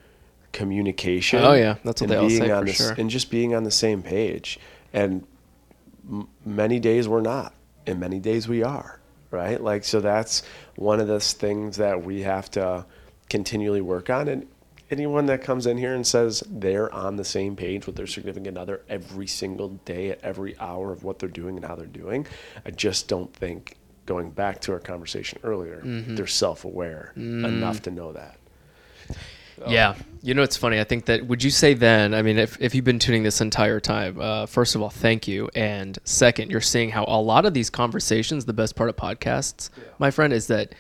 communication. 0.52 1.42
Oh, 1.42 1.52
yeah. 1.52 1.76
That's 1.84 2.00
what 2.00 2.08
they 2.10 2.16
all 2.16 2.30
say 2.30 2.50
on 2.50 2.62
for 2.62 2.66
this- 2.66 2.76
sure. 2.76 2.94
And 2.96 3.10
just 3.10 3.30
being 3.30 3.54
on 3.54 3.64
the 3.64 3.70
same 3.70 4.02
page. 4.02 4.58
And 4.92 5.26
m- 6.10 6.28
many 6.44 6.80
days 6.80 7.06
we're 7.08 7.20
not, 7.20 7.52
and 7.86 8.00
many 8.00 8.18
days 8.20 8.48
we 8.48 8.62
are. 8.62 8.98
Right. 9.30 9.60
Like 9.62 9.84
so 9.84 10.00
that's 10.00 10.42
one 10.76 10.98
of 11.00 11.08
those 11.08 11.32
things 11.34 11.76
that 11.76 12.02
we 12.04 12.22
have 12.22 12.50
to 12.52 12.86
continually 13.28 13.80
work 13.82 14.08
on 14.08 14.28
and 14.28 14.46
anyone 14.90 15.26
that 15.26 15.42
comes 15.42 15.66
in 15.66 15.78
here 15.78 15.94
and 15.94 16.06
says 16.06 16.42
they're 16.48 16.92
on 16.92 17.16
the 17.16 17.24
same 17.24 17.56
page 17.56 17.86
with 17.86 17.96
their 17.96 18.06
significant 18.06 18.56
other 18.56 18.82
every 18.88 19.26
single 19.26 19.68
day 19.84 20.10
at 20.10 20.20
every 20.22 20.58
hour 20.58 20.92
of 20.92 21.02
what 21.04 21.18
they're 21.18 21.28
doing 21.28 21.56
and 21.56 21.64
how 21.64 21.74
they're 21.74 21.86
doing, 21.86 22.26
I 22.64 22.70
just 22.70 23.08
don't 23.08 23.32
think 23.34 23.76
going 24.06 24.30
back 24.30 24.60
to 24.62 24.72
our 24.72 24.78
conversation 24.78 25.38
earlier, 25.42 25.82
Mm-hmm. 25.84 26.14
they're 26.14 26.26
self-aware 26.26 27.12
Mm. 27.16 27.44
enough 27.44 27.82
to 27.82 27.90
know 27.90 28.12
that. 28.12 28.38
Yeah. 29.66 29.94
You 30.22 30.34
know, 30.34 30.42
it's 30.42 30.56
funny. 30.56 30.78
I 30.78 30.84
think 30.84 31.06
that, 31.06 31.26
would 31.26 31.42
you 31.42 31.50
say 31.50 31.72
then, 31.72 32.12
I 32.12 32.20
mean, 32.22 32.36
if, 32.38 32.60
if 32.60 32.74
you've 32.74 32.84
been 32.84 32.98
tuning 32.98 33.22
this 33.22 33.40
entire 33.40 33.80
time, 33.80 34.20
uh, 34.20 34.44
first 34.46 34.74
of 34.74 34.82
all, 34.82 34.90
thank 34.90 35.26
you. 35.26 35.48
And 35.54 35.98
second, 36.04 36.50
you're 36.50 36.60
seeing 36.60 36.90
how 36.90 37.04
a 37.08 37.20
lot 37.20 37.46
of 37.46 37.54
these 37.54 37.70
conversations, 37.70 38.44
the 38.44 38.52
best 38.52 38.76
part 38.76 38.90
of 38.90 38.96
podcasts, 38.96 39.70
my 39.98 40.10
friend, 40.10 40.32
is 40.32 40.46
that 40.48 40.74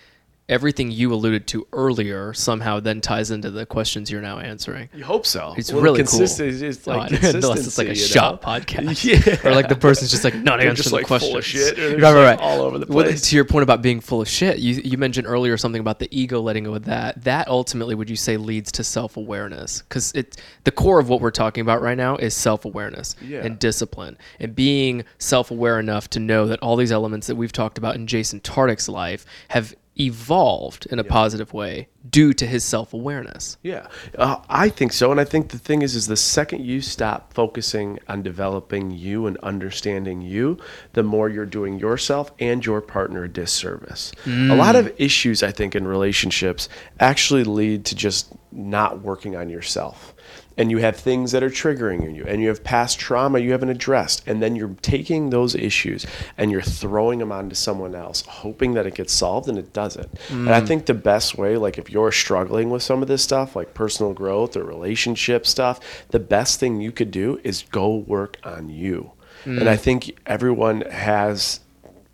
everything 0.48 0.92
you 0.92 1.12
alluded 1.12 1.44
to 1.48 1.66
earlier 1.72 2.32
somehow 2.32 2.78
then 2.78 3.00
ties 3.00 3.32
into 3.32 3.50
the 3.50 3.66
questions 3.66 4.10
you're 4.10 4.20
now 4.22 4.38
answering. 4.38 4.88
You 4.94 5.02
hope 5.04 5.26
so. 5.26 5.54
It's 5.56 5.72
Well, 5.72 5.82
really 5.82 5.98
consist- 5.98 6.38
cool. 6.38 6.46
It's, 6.48 6.60
it's 6.62 6.86
like 6.86 7.12
I- 7.12 7.16
unless 7.16 7.34
it's 7.66 7.78
like 7.78 7.88
a 7.88 7.90
consistency, 7.90 8.00
you 8.00 8.06
shop 8.08 8.42
know? 8.42 8.48
podcast, 8.48 9.04
Yeah. 9.44 9.48
or 9.50 9.54
like 9.54 9.68
the 9.68 9.74
person's 9.74 10.10
just 10.12 10.22
like 10.22 10.34
not 10.36 10.60
They're 10.60 10.68
answering 10.68 10.76
just, 10.76 10.90
the 10.90 10.94
like, 10.96 11.06
full 11.06 11.36
of 11.36 11.44
shit, 11.44 11.76
or 11.78 11.82
right, 11.82 11.90
just, 11.98 12.02
right, 12.02 12.14
like, 12.14 12.38
right. 12.38 12.40
all 12.40 12.60
over 12.60 12.78
the 12.78 12.86
Well, 12.86 13.04
place. 13.06 13.22
to 13.22 13.34
your 13.36 13.44
point 13.44 13.64
about 13.64 13.82
being 13.82 14.00
full 14.00 14.20
of 14.22 14.28
shit, 14.28 14.58
you 14.58 14.74
you 14.84 14.96
mentioned 14.98 15.26
earlier 15.26 15.56
something 15.56 15.80
about 15.80 15.98
the 15.98 16.08
ego 16.16 16.40
letting 16.40 16.62
go 16.64 16.74
of 16.74 16.84
that. 16.84 17.24
That 17.24 17.48
ultimately, 17.48 17.96
would 17.96 18.08
you 18.08 18.16
say, 18.16 18.36
leads 18.36 18.70
to 18.72 18.84
self 18.84 19.16
awareness? 19.16 19.82
Because 19.82 20.12
it 20.14 20.40
the 20.62 20.70
core 20.70 21.00
of 21.00 21.08
what 21.08 21.20
we're 21.20 21.30
talking 21.32 21.62
about 21.62 21.82
right 21.82 21.96
now 21.96 22.16
is 22.16 22.34
self 22.34 22.64
awareness 22.64 23.16
Yeah. 23.20 23.40
and 23.44 23.58
discipline, 23.58 24.16
and 24.38 24.54
being 24.54 25.04
self 25.18 25.50
aware 25.50 25.80
enough 25.80 26.08
to 26.10 26.20
know 26.20 26.46
that 26.46 26.60
all 26.60 26.76
these 26.76 26.92
elements 26.92 27.26
that 27.26 27.34
we've 27.34 27.52
talked 27.52 27.78
about 27.78 27.96
in 27.96 28.06
Jason 28.06 28.38
Tartick's 28.40 28.88
life 28.88 29.26
have 29.48 29.74
evolved 29.98 30.86
in 30.86 30.98
a 30.98 31.04
positive 31.04 31.52
way 31.52 31.88
due 32.08 32.32
to 32.32 32.46
his 32.46 32.64
self 32.64 32.92
awareness. 32.92 33.56
Yeah, 33.62 33.88
uh, 34.16 34.36
I 34.48 34.68
think 34.68 34.92
so, 34.92 35.10
and 35.10 35.20
I 35.20 35.24
think 35.24 35.48
the 35.48 35.58
thing 35.58 35.82
is, 35.82 35.94
is 35.94 36.06
the 36.06 36.16
second 36.16 36.64
you 36.64 36.80
stop 36.80 37.32
focusing 37.32 37.98
on 38.08 38.22
developing 38.22 38.90
you 38.90 39.26
and 39.26 39.36
understanding 39.38 40.20
you, 40.20 40.58
the 40.92 41.02
more 41.02 41.28
you're 41.28 41.46
doing 41.46 41.78
yourself 41.78 42.32
and 42.38 42.64
your 42.64 42.80
partner 42.80 43.24
a 43.24 43.28
disservice. 43.28 44.12
A 44.52 44.56
lot 44.56 44.76
of 44.76 44.92
issues, 44.98 45.42
I 45.42 45.50
think, 45.50 45.74
in 45.74 45.86
relationships 45.86 46.68
actually 47.00 47.44
lead 47.44 47.84
to 47.86 47.94
just 47.94 48.32
not 48.52 49.02
working 49.02 49.36
on 49.36 49.48
yourself. 49.50 50.14
And 50.58 50.70
you 50.70 50.78
have 50.78 50.96
things 50.96 51.32
that 51.32 51.42
are 51.42 51.50
triggering 51.50 52.04
in 52.06 52.14
you, 52.14 52.24
and 52.26 52.40
you 52.40 52.48
have 52.48 52.64
past 52.64 52.98
trauma 52.98 53.38
you 53.38 53.52
haven't 53.52 53.68
addressed, 53.68 54.26
and 54.26 54.42
then 54.42 54.56
you're 54.56 54.74
taking 54.80 55.30
those 55.30 55.54
issues 55.54 56.06
and 56.38 56.50
you're 56.50 56.62
throwing 56.62 57.18
them 57.18 57.30
onto 57.30 57.54
someone 57.54 57.94
else, 57.94 58.22
hoping 58.22 58.72
that 58.74 58.86
it 58.86 58.94
gets 58.94 59.12
solved, 59.12 59.48
and 59.48 59.58
it 59.58 59.72
doesn't. 59.72 60.08
And 60.30 60.50
I 60.50 60.60
mm. 60.60 60.66
think 60.66 60.86
the 60.86 60.94
best 60.94 61.36
way, 61.36 61.56
like 61.56 61.76
if 61.76 61.90
you're 61.90 62.12
struggling 62.12 62.70
with 62.70 62.82
some 62.82 63.02
of 63.02 63.08
this 63.08 63.22
stuff, 63.22 63.54
like 63.54 63.74
personal 63.74 64.14
growth 64.14 64.56
or 64.56 64.64
relationship 64.64 65.46
stuff, 65.46 66.06
the 66.08 66.20
best 66.20 66.58
thing 66.58 66.80
you 66.80 66.92
could 66.92 67.10
do 67.10 67.38
is 67.44 67.64
go 67.70 67.94
work 67.94 68.38
on 68.42 68.70
you. 68.70 69.12
And 69.44 69.68
I 69.68 69.76
mm. 69.76 69.80
think 69.80 70.18
everyone 70.26 70.80
has 70.82 71.60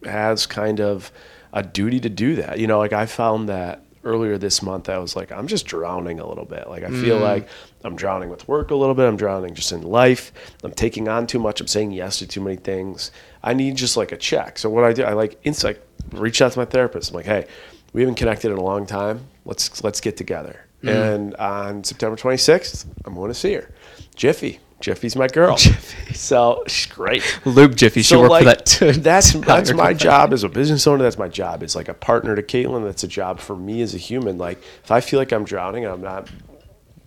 has 0.05 0.47
kind 0.47 0.80
of 0.80 1.12
a 1.53 1.62
duty 1.62 2.01
to 2.01 2.09
do 2.09 2.36
that. 2.36 2.59
You 2.59 2.66
know, 2.66 2.78
like 2.78 2.93
I 2.93 3.07
found 3.07 3.49
that 3.49 3.84
earlier 4.05 4.38
this 4.38 4.62
month, 4.62 4.88
I 4.88 4.98
was 4.98 5.14
like, 5.16 5.30
I'm 5.32 5.46
just 5.46 5.66
drowning 5.66 6.20
a 6.20 6.26
little 6.26 6.44
bit. 6.44 6.68
Like 6.68 6.82
I 6.82 6.90
feel 6.90 7.18
mm. 7.18 7.22
like 7.22 7.48
I'm 7.84 7.96
drowning 7.96 8.28
with 8.28 8.46
work 8.48 8.70
a 8.70 8.74
little 8.74 8.94
bit. 8.94 9.07
I'm 9.07 9.16
drowning 9.16 9.55
just 9.55 9.72
in 9.72 9.82
life. 9.82 10.32
I'm 10.62 10.72
taking 10.72 11.09
on 11.09 11.26
too 11.26 11.38
much. 11.38 11.61
I'm 11.61 11.66
saying 11.66 11.92
yes 11.92 12.18
to 12.18 12.26
too 12.26 12.40
many 12.40 12.57
things. 12.57 13.11
I 13.42 13.55
need 13.55 13.76
just 13.76 13.96
like 13.96 14.12
a 14.12 14.16
check. 14.16 14.59
So 14.59 14.70
what 14.70 14.84
I 14.84 14.92
do, 14.92 15.05
I 15.05 15.12
like 15.12 15.38
insight, 15.44 15.80
reach 16.11 16.42
out 16.42 16.53
to 16.53 16.59
my 16.59 16.64
therapist. 16.64 17.11
I'm 17.11 17.16
like, 17.16 17.26
hey, 17.26 17.46
we 17.92 18.03
haven't 18.03 18.16
connected 18.16 18.50
in 18.50 18.59
a 18.59 18.62
long 18.62 18.86
time. 18.86 19.26
Let's 19.44 19.82
let's 19.84 20.00
get 20.00 20.16
together. 20.16 20.66
Mm. 20.82 21.14
And 21.14 21.34
on 21.36 21.84
September 21.84 22.16
26th, 22.16 22.86
I'm 23.05 23.14
going 23.14 23.30
to 23.30 23.34
see 23.34 23.55
her. 23.55 23.70
Jiffy. 24.14 24.61
Jiffy's 24.83 25.16
my 25.16 25.28
girl. 25.28 25.57
Jiffy. 25.57 26.12
So 26.12 26.64
she's 26.66 26.93
great 26.93 27.22
Luke 27.47 27.74
Jiffy 27.74 28.03
should 28.03 28.20
work 28.20 28.41
for 28.41 28.45
that. 28.45 28.66
Too. 28.66 28.93
that's 28.93 29.33
that's 29.33 29.72
my 29.72 29.95
job 29.95 30.33
as 30.33 30.45
a 30.45 30.49
business 30.49 30.87
owner. 30.87 31.03
That's 31.05 31.16
my 31.16 31.28
job. 31.28 31.62
It's 31.62 31.74
like 31.74 31.89
a 31.89 31.95
partner 31.95 32.37
to 32.37 32.43
Caitlin. 32.43 32.85
That's 32.85 33.05
a 33.05 33.09
job 33.09 33.41
for 33.41 33.57
me 33.57 33.80
as 33.80 33.95
a 33.95 33.99
human. 33.99 34.37
Like 34.37 34.62
if 34.85 34.91
I 34.91 35.01
feel 35.01 35.18
like 35.18 35.33
I'm 35.33 35.45
drowning 35.45 35.85
and 35.85 35.95
I'm 35.95 36.03
not 36.03 36.28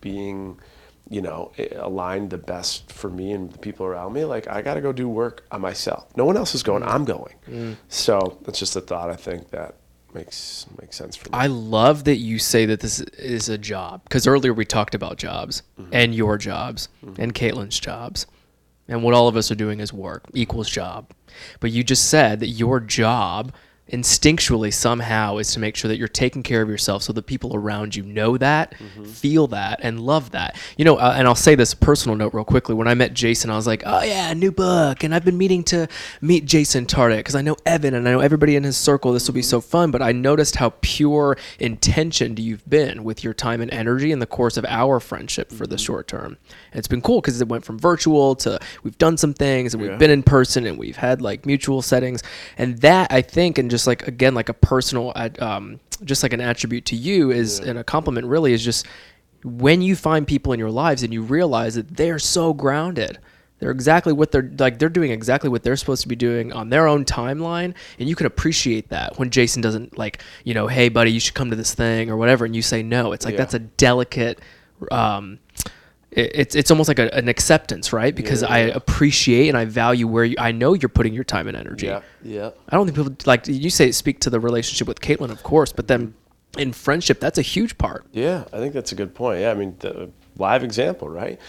being, 0.01 0.59
you 1.09 1.21
know, 1.21 1.51
aligned 1.75 2.29
the 2.29 2.37
best 2.37 2.91
for 2.91 3.09
me 3.09 3.33
and 3.33 3.51
the 3.51 3.59
people 3.59 3.85
around 3.85 4.13
me, 4.13 4.23
like 4.23 4.47
I 4.47 4.61
got 4.61 4.75
to 4.75 4.81
go 4.81 4.91
do 4.91 5.07
work 5.09 5.45
on 5.51 5.61
myself. 5.61 6.07
No 6.15 6.25
one 6.25 6.37
else 6.37 6.55
is 6.55 6.63
going. 6.63 6.81
Mm. 6.81 6.87
I'm 6.87 7.05
going. 7.05 7.35
Mm. 7.47 7.75
So 7.89 8.39
that's 8.43 8.57
just 8.57 8.75
a 8.75 8.81
thought. 8.81 9.09
I 9.09 9.15
think 9.15 9.49
that 9.51 9.75
makes 10.15 10.65
makes 10.81 10.95
sense 10.95 11.15
for 11.15 11.29
me. 11.29 11.33
I 11.33 11.47
love 11.47 12.05
that 12.05 12.17
you 12.17 12.39
say 12.39 12.65
that 12.65 12.79
this 12.79 13.01
is 13.01 13.49
a 13.49 13.57
job 13.57 14.03
because 14.05 14.25
earlier 14.25 14.53
we 14.53 14.65
talked 14.65 14.95
about 14.95 15.17
jobs 15.17 15.61
mm-hmm. 15.79 15.93
and 15.93 16.15
your 16.15 16.37
jobs 16.37 16.89
mm-hmm. 17.05 17.21
and 17.21 17.33
Caitlin's 17.33 17.79
jobs. 17.79 18.25
And 18.87 19.03
what 19.03 19.13
all 19.13 19.27
of 19.27 19.35
us 19.35 19.51
are 19.51 19.55
doing 19.55 19.79
is 19.79 19.91
work 19.91 20.23
equals 20.33 20.69
job. 20.69 21.11
But 21.59 21.71
you 21.71 21.83
just 21.83 22.09
said 22.09 22.39
that 22.39 22.49
your 22.49 22.79
job 22.79 23.53
instinctually 23.91 24.73
somehow 24.73 25.37
is 25.37 25.51
to 25.51 25.59
make 25.59 25.75
sure 25.75 25.89
that 25.89 25.97
you're 25.97 26.07
taking 26.07 26.41
care 26.41 26.61
of 26.61 26.69
yourself 26.69 27.03
so 27.03 27.13
the 27.13 27.21
people 27.21 27.55
around 27.55 27.95
you 27.95 28.01
know 28.01 28.35
that, 28.37 28.73
mm-hmm. 28.73 29.03
feel 29.03 29.47
that, 29.47 29.79
and 29.83 29.99
love 29.99 30.31
that. 30.31 30.57
You 30.77 30.85
know, 30.85 30.95
uh, 30.97 31.13
and 31.15 31.27
I'll 31.27 31.35
say 31.35 31.53
this 31.53 31.73
personal 31.73 32.15
note 32.15 32.33
real 32.33 32.43
quickly. 32.43 32.73
When 32.73 32.87
I 32.87 32.95
met 32.95 33.13
Jason, 33.13 33.51
I 33.51 33.55
was 33.55 33.67
like, 33.67 33.83
oh, 33.85 34.01
yeah, 34.01 34.33
new 34.33 34.51
book. 34.51 35.03
And 35.03 35.13
I've 35.13 35.23
been 35.23 35.37
meaning 35.37 35.63
to 35.65 35.87
meet 36.19 36.45
Jason 36.45 36.85
Tartick 36.85 37.17
because 37.17 37.35
I 37.35 37.41
know 37.41 37.55
Evan 37.65 37.93
and 37.93 38.07
I 38.07 38.11
know 38.11 38.21
everybody 38.21 38.55
in 38.55 38.63
his 38.63 38.75
circle. 38.75 39.13
This 39.13 39.27
will 39.27 39.35
be 39.35 39.43
so 39.43 39.59
mm-hmm. 39.59 39.69
fun. 39.69 39.91
But 39.91 40.01
I 40.01 40.11
noticed 40.11 40.55
how 40.55 40.73
pure 40.81 41.37
intentioned 41.59 42.39
you've 42.39 42.67
been 42.67 43.03
with 43.03 43.23
your 43.23 43.33
time 43.33 43.61
and 43.61 43.71
energy 43.71 44.11
in 44.11 44.19
the 44.19 44.25
course 44.25 44.57
of 44.57 44.65
our 44.65 44.99
friendship 44.99 45.51
for 45.51 45.67
the 45.67 45.75
mm-hmm. 45.75 45.83
short 45.83 46.07
term. 46.07 46.37
And 46.71 46.79
it's 46.79 46.87
been 46.87 47.01
cool 47.01 47.21
because 47.21 47.39
it 47.39 47.47
went 47.47 47.63
from 47.63 47.77
virtual 47.77 48.35
to 48.37 48.59
we've 48.81 48.97
done 48.97 49.17
some 49.17 49.33
things 49.33 49.73
and 49.73 49.83
we've 49.83 49.99
been 49.99 50.11
in 50.11 50.23
person 50.23 50.65
and 50.65 50.77
we've 50.77 50.95
had 50.95 51.21
like 51.21 51.45
mutual 51.45 51.83
settings. 51.83 52.23
And 52.57 52.79
that, 52.79 53.11
I 53.11 53.21
think, 53.21 53.59
and 53.59 53.69
just 53.75 53.87
like, 53.87 54.07
again, 54.07 54.33
like 54.33 54.49
a 54.49 54.53
personal, 54.53 55.11
ad- 55.15 55.39
um, 55.41 55.79
just 56.03 56.23
like 56.23 56.33
an 56.33 56.41
attribute 56.41 56.85
to 56.85 56.95
you 56.95 57.31
is, 57.31 57.59
and 57.59 57.77
a 57.77 57.83
compliment 57.83 58.25
really 58.27 58.53
is 58.53 58.63
just 58.63 58.85
when 59.43 59.81
you 59.81 59.95
find 59.95 60.25
people 60.27 60.53
in 60.53 60.59
your 60.59 60.71
lives 60.71 61.03
and 61.03 61.13
you 61.13 61.21
realize 61.21 61.75
that 61.75 61.95
they're 61.97 62.17
so 62.19 62.51
grounded 62.53 63.19
they're 63.59 63.69
exactly 63.71 64.11
what 64.11 64.31
they're 64.31 64.51
like 64.57 64.79
they're 64.79 64.89
doing 64.89 65.11
exactly 65.11 65.49
what 65.49 65.61
they're 65.63 65.75
supposed 65.77 66.01
to 66.01 66.07
be 66.09 66.15
doing 66.15 66.51
on 66.51 66.69
their 66.69 66.87
own 66.87 67.05
timeline 67.05 67.73
and 67.99 68.09
you 68.09 68.15
can 68.15 68.25
appreciate 68.25 68.89
that 68.89 69.17
when 69.19 69.29
jason 69.29 69.61
doesn't 69.61 69.97
like 69.97 70.21
you 70.43 70.53
know 70.53 70.67
hey 70.67 70.89
buddy 70.89 71.11
you 71.11 71.19
should 71.19 71.35
come 71.35 71.49
to 71.51 71.55
this 71.55 71.73
thing 71.75 72.09
or 72.09 72.17
whatever 72.17 72.43
and 72.43 72.55
you 72.55 72.61
say 72.61 72.81
no 72.83 73.13
it's 73.13 73.23
like 73.23 73.33
Yeah. 73.33 73.37
that's 73.37 73.53
a 73.53 73.59
delicate 73.59 74.39
um 74.91 75.39
it's 76.15 76.55
it's 76.55 76.71
almost 76.71 76.87
like 76.87 76.99
a, 76.99 77.13
an 77.13 77.27
acceptance 77.27 77.91
right 77.91 78.15
because 78.15 78.41
Yeah, 78.41 78.49
i 78.49 78.57
appreciate 78.59 79.49
and 79.49 79.57
i 79.57 79.65
value 79.65 80.07
where 80.07 80.23
you 80.23 80.35
i 80.39 80.51
know 80.51 80.73
you're 80.73 80.89
putting 80.89 81.13
your 81.13 81.25
time 81.25 81.47
and 81.47 81.57
energy 81.57 81.87
yeah, 81.87 82.01
yeah. 82.23 82.51
I 82.69 82.75
don't 82.75 82.85
think 82.87 82.97
people 82.97 83.15
like 83.25 83.47
you 83.47 83.69
say 83.69 83.91
speak 83.91 84.19
to 84.21 84.29
the 84.29 84.39
relationship 84.39 84.87
with 84.87 84.99
Caitlin, 85.01 85.29
of 85.29 85.43
course, 85.43 85.71
but 85.71 85.87
then 85.87 86.13
in 86.57 86.73
friendship, 86.73 87.19
that's 87.19 87.37
a 87.37 87.41
huge 87.41 87.77
part. 87.77 88.05
Yeah, 88.11 88.45
I 88.53 88.57
think 88.57 88.73
that's 88.73 88.91
a 88.91 88.95
good 88.95 89.13
point. 89.13 89.41
Yeah, 89.41 89.51
I 89.51 89.53
mean, 89.55 89.75
the 89.79 90.09
live 90.37 90.63
example, 90.63 91.09
right? 91.09 91.39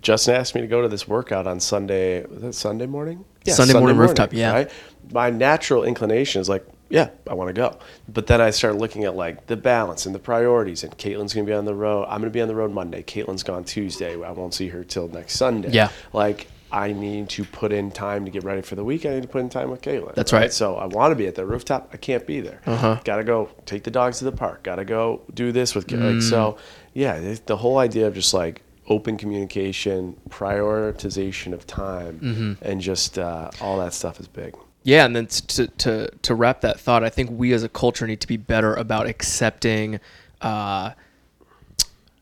Justin 0.00 0.34
asked 0.34 0.54
me 0.54 0.60
to 0.62 0.66
go 0.66 0.82
to 0.82 0.88
this 0.88 1.06
workout 1.06 1.46
on 1.46 1.60
Sunday. 1.60 2.24
Was 2.26 2.42
that 2.42 2.54
Sunday 2.54 2.86
morning? 2.86 3.24
Yeah, 3.44 3.54
Sunday 3.54 3.74
morning 3.74 3.96
rooftop, 3.96 4.32
yeah. 4.32 4.52
Right. 4.52 4.70
My 5.12 5.30
natural 5.30 5.84
inclination 5.84 6.40
is 6.40 6.48
like, 6.48 6.66
yeah, 6.90 7.10
I 7.28 7.34
want 7.34 7.48
to 7.48 7.54
go. 7.54 7.78
But 8.08 8.26
then 8.26 8.40
I 8.40 8.50
start 8.50 8.76
looking 8.76 9.04
at 9.04 9.16
like 9.16 9.46
the 9.46 9.56
balance 9.56 10.06
and 10.06 10.14
the 10.14 10.18
priorities. 10.18 10.84
And 10.84 10.96
Caitlin's 10.98 11.32
going 11.34 11.46
to 11.46 11.50
be 11.50 11.54
on 11.56 11.64
the 11.64 11.74
road. 11.74 12.04
I'm 12.04 12.20
going 12.20 12.30
to 12.30 12.30
be 12.30 12.42
on 12.42 12.48
the 12.48 12.54
road 12.54 12.72
Monday. 12.72 13.02
Caitlin's 13.02 13.42
gone 13.42 13.64
Tuesday. 13.64 14.14
I 14.22 14.30
won't 14.32 14.54
see 14.54 14.68
her 14.68 14.84
till 14.84 15.08
next 15.08 15.34
Sunday. 15.36 15.70
Yeah. 15.70 15.88
Like 16.12 16.48
I 16.70 16.92
need 16.92 17.28
to 17.30 17.44
put 17.44 17.72
in 17.72 17.90
time 17.92 18.24
to 18.24 18.30
get 18.32 18.42
ready 18.44 18.60
for 18.62 18.74
the 18.74 18.82
week. 18.84 19.06
I 19.06 19.10
need 19.10 19.22
to 19.22 19.28
put 19.28 19.40
in 19.40 19.48
time 19.48 19.70
with 19.70 19.80
Caitlin. 19.80 20.14
That's 20.14 20.32
right. 20.32 20.52
So 20.52 20.76
I 20.76 20.86
want 20.86 21.12
to 21.12 21.16
be 21.16 21.26
at 21.26 21.36
the 21.36 21.46
rooftop. 21.46 21.90
I 21.92 21.96
can't 21.96 22.26
be 22.26 22.40
there. 22.40 22.60
Uh-huh. 22.66 23.00
Got 23.04 23.16
to 23.16 23.24
go 23.24 23.48
take 23.64 23.84
the 23.84 23.90
dogs 23.92 24.18
to 24.18 24.24
the 24.24 24.32
park. 24.32 24.64
Got 24.64 24.76
to 24.76 24.84
go 24.84 25.22
do 25.32 25.52
this 25.52 25.74
with 25.74 25.90
like 25.90 26.00
Mm. 26.00 26.22
so. 26.22 26.56
Yeah, 26.92 27.34
the 27.46 27.56
whole 27.56 27.78
idea 27.78 28.06
of 28.08 28.14
just 28.14 28.34
like 28.34 28.62
open 28.88 29.16
communication, 29.16 30.16
prioritization 30.28 31.52
of 31.52 31.66
time, 31.66 32.18
Mm-hmm. 32.22 32.52
and 32.62 32.80
just 32.80 33.18
uh, 33.18 33.50
all 33.60 33.78
that 33.78 33.92
stuff 33.94 34.20
is 34.20 34.28
big. 34.28 34.54
Yeah, 34.84 35.06
and 35.06 35.16
then 35.16 35.26
to 35.26 35.66
to 35.66 36.10
to 36.10 36.34
wrap 36.34 36.60
that 36.60 36.78
thought, 36.78 37.02
I 37.02 37.08
think 37.08 37.30
we 37.30 37.52
as 37.54 37.62
a 37.62 37.70
culture 37.70 38.06
need 38.06 38.20
to 38.20 38.28
be 38.28 38.36
better 38.36 38.74
about 38.74 39.06
accepting 39.06 39.98
uh, 40.42 40.90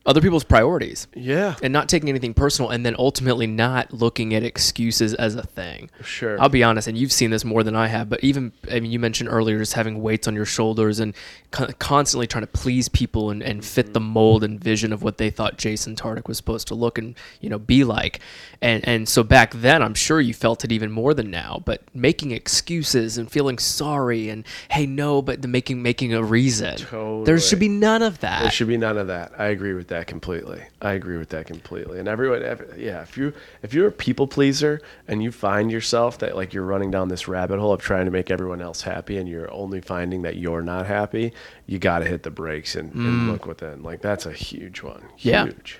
other 0.05 0.19
people's 0.19 0.43
priorities 0.43 1.07
Yeah. 1.15 1.55
and 1.63 1.71
not 1.71 1.87
taking 1.87 2.09
anything 2.09 2.33
personal, 2.33 2.69
and 2.71 2.85
then 2.85 2.93
ultimately 2.99 3.47
not 3.47 3.93
looking 3.93 4.33
at 4.33 4.43
excuses 4.43 5.13
as 5.13 5.35
a 5.35 5.43
thing. 5.43 5.89
Sure. 6.03 6.39
I'll 6.41 6.49
be 6.49 6.61
honest, 6.61 6.89
and 6.89 6.97
you've 6.97 7.13
seen 7.13 7.29
this 7.29 7.45
more 7.45 7.63
than 7.63 7.73
I 7.75 7.87
have. 7.87 8.09
But 8.09 8.21
even 8.21 8.51
I 8.69 8.81
mean, 8.81 8.91
you 8.91 8.99
mentioned 8.99 9.29
earlier 9.29 9.59
just 9.59 9.73
having 9.73 10.01
weights 10.01 10.27
on 10.27 10.35
your 10.35 10.43
shoulders 10.45 10.99
and 10.99 11.13
con- 11.51 11.73
constantly 11.79 12.27
trying 12.27 12.43
to 12.43 12.51
please 12.51 12.89
people 12.89 13.29
and, 13.29 13.41
and 13.41 13.63
fit 13.63 13.93
the 13.93 14.01
mold 14.01 14.43
and 14.43 14.59
vision 14.61 14.91
of 14.91 15.03
what 15.03 15.19
they 15.19 15.29
thought 15.29 15.57
Jason 15.57 15.95
Tartick 15.95 16.27
was 16.27 16.35
supposed 16.35 16.67
to 16.67 16.75
look 16.75 16.97
and 16.97 17.15
you 17.39 17.49
know 17.49 17.59
be 17.59 17.85
like. 17.85 18.19
And 18.61 18.85
and 18.85 19.07
so 19.07 19.23
back 19.23 19.53
then, 19.53 19.81
I'm 19.81 19.93
sure 19.93 20.19
you 20.19 20.33
felt 20.33 20.65
it 20.65 20.71
even 20.73 20.91
more 20.91 21.13
than 21.13 21.31
now. 21.31 21.61
But 21.63 21.81
making 21.95 22.31
excuses 22.31 23.17
and 23.17 23.31
feeling 23.31 23.57
sorry 23.57 24.27
and 24.27 24.43
hey 24.69 24.85
no, 24.85 25.21
but 25.21 25.41
the 25.41 25.47
making 25.47 25.81
making 25.81 26.13
a 26.13 26.21
reason. 26.21 26.75
There 27.23 27.39
should 27.39 27.59
be 27.59 27.69
none 27.69 28.01
of 28.01 28.19
that. 28.19 28.41
There 28.41 28.51
should 28.51 28.67
be 28.67 28.75
none 28.77 28.97
of 28.97 29.07
that. 29.07 29.31
I 29.37 29.45
agree 29.45 29.73
with 29.73 29.87
that 29.87 29.92
completely. 30.07 30.63
I 30.81 30.93
agree 30.93 31.17
with 31.17 31.29
that 31.29 31.45
completely. 31.45 31.99
And 31.99 32.07
everyone, 32.07 32.43
every, 32.43 32.85
yeah, 32.85 33.01
if 33.01 33.17
you 33.17 33.33
if 33.61 33.73
you're 33.73 33.87
a 33.87 33.91
people 33.91 34.27
pleaser 34.27 34.81
and 35.07 35.23
you 35.23 35.31
find 35.31 35.71
yourself 35.71 36.19
that 36.19 36.35
like 36.35 36.53
you're 36.53 36.65
running 36.65 36.91
down 36.91 37.07
this 37.07 37.27
rabbit 37.27 37.59
hole 37.59 37.73
of 37.73 37.81
trying 37.81 38.05
to 38.05 38.11
make 38.11 38.31
everyone 38.31 38.61
else 38.61 38.81
happy, 38.81 39.17
and 39.17 39.29
you're 39.29 39.51
only 39.51 39.81
finding 39.81 40.23
that 40.23 40.37
you're 40.37 40.61
not 40.61 40.85
happy, 40.87 41.33
you 41.67 41.79
got 41.79 41.99
to 41.99 42.05
hit 42.05 42.23
the 42.23 42.31
brakes 42.31 42.75
and, 42.75 42.93
and 42.93 43.31
look 43.31 43.45
within. 43.45 43.83
Like 43.83 44.01
that's 44.01 44.25
a 44.25 44.33
huge 44.33 44.81
one. 44.81 45.03
Yeah. 45.19 45.45
Huge. 45.45 45.79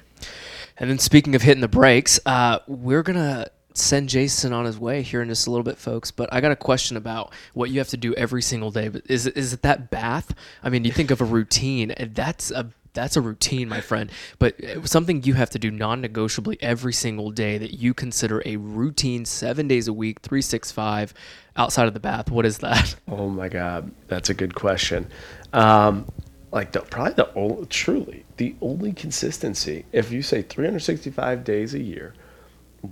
And 0.78 0.90
then 0.90 1.00
speaking 1.00 1.36
of 1.36 1.42
hitting 1.42 1.62
the 1.62 1.68
brakes, 1.68 2.20
uh, 2.26 2.60
we're 2.68 3.04
gonna 3.04 3.48
send 3.74 4.10
Jason 4.10 4.54
on 4.54 4.66
his 4.66 4.78
way 4.78 5.02
here 5.02 5.22
in 5.22 5.30
just 5.30 5.48
a 5.48 5.50
little 5.50 5.64
bit, 5.64 5.78
folks. 5.78 6.12
But 6.12 6.32
I 6.32 6.42
got 6.42 6.52
a 6.52 6.56
question 6.56 6.98
about 6.98 7.34
what 7.54 7.70
you 7.70 7.80
have 7.80 7.90
to 7.90 7.98
do 7.98 8.14
every 8.16 8.42
single 8.42 8.72
day. 8.72 8.88
But 8.88 9.04
is 9.10 9.28
is 9.28 9.54
it 9.54 9.62
that 9.64 9.90
bath? 9.90 10.34
I 10.64 10.70
mean, 10.70 10.84
you 10.86 10.92
think 10.92 11.12
of 11.12 11.22
a 11.22 11.26
routine, 11.26 11.92
and 11.92 12.14
that's 12.16 12.52
a 12.52 12.72
that's 12.94 13.18
a 13.18 13.22
routine, 13.22 13.70
my 13.70 13.82
friend. 13.82 14.12
But 14.40 14.64
uh, 14.64 14.86
something 14.86 15.24
you 15.24 15.34
have 15.34 15.50
to 15.52 15.60
do 15.60 15.72
non-negotiably 15.72 16.58
every 16.62 16.94
single 16.94 17.32
day 17.32 17.58
that 17.58 17.74
you 17.74 17.94
consider 17.94 18.42
a 18.46 18.58
routine, 18.58 19.26
seven 19.26 19.68
days 19.68 19.88
a 19.88 19.94
week, 19.94 20.22
three 20.22 20.42
six 20.42 20.72
five, 20.72 21.14
outside 21.56 21.88
of 21.88 21.94
the 21.94 22.00
bath. 22.00 22.32
What 22.32 22.46
is 22.46 22.60
that? 22.60 22.96
Oh 23.08 23.30
my 23.30 23.48
God, 23.48 23.92
that's 24.08 24.30
a 24.30 24.34
good 24.34 24.56
question. 24.56 25.08
Um, 25.52 26.08
like 26.52 26.72
the 26.72 26.82
probably 26.82 27.14
the 27.14 27.34
only, 27.36 27.66
truly 27.68 28.26
the 28.38 28.56
only 28.62 28.94
consistency. 28.94 29.86
If 29.92 30.12
you 30.12 30.22
say 30.22 30.42
365 30.42 31.44
days 31.44 31.74
a 31.74 31.80
year, 31.80 32.14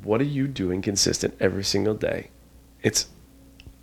what 0.03 0.21
are 0.21 0.25
you 0.25 0.47
doing 0.47 0.81
consistent 0.81 1.35
every 1.39 1.63
single 1.63 1.93
day? 1.93 2.29
It's 2.81 3.07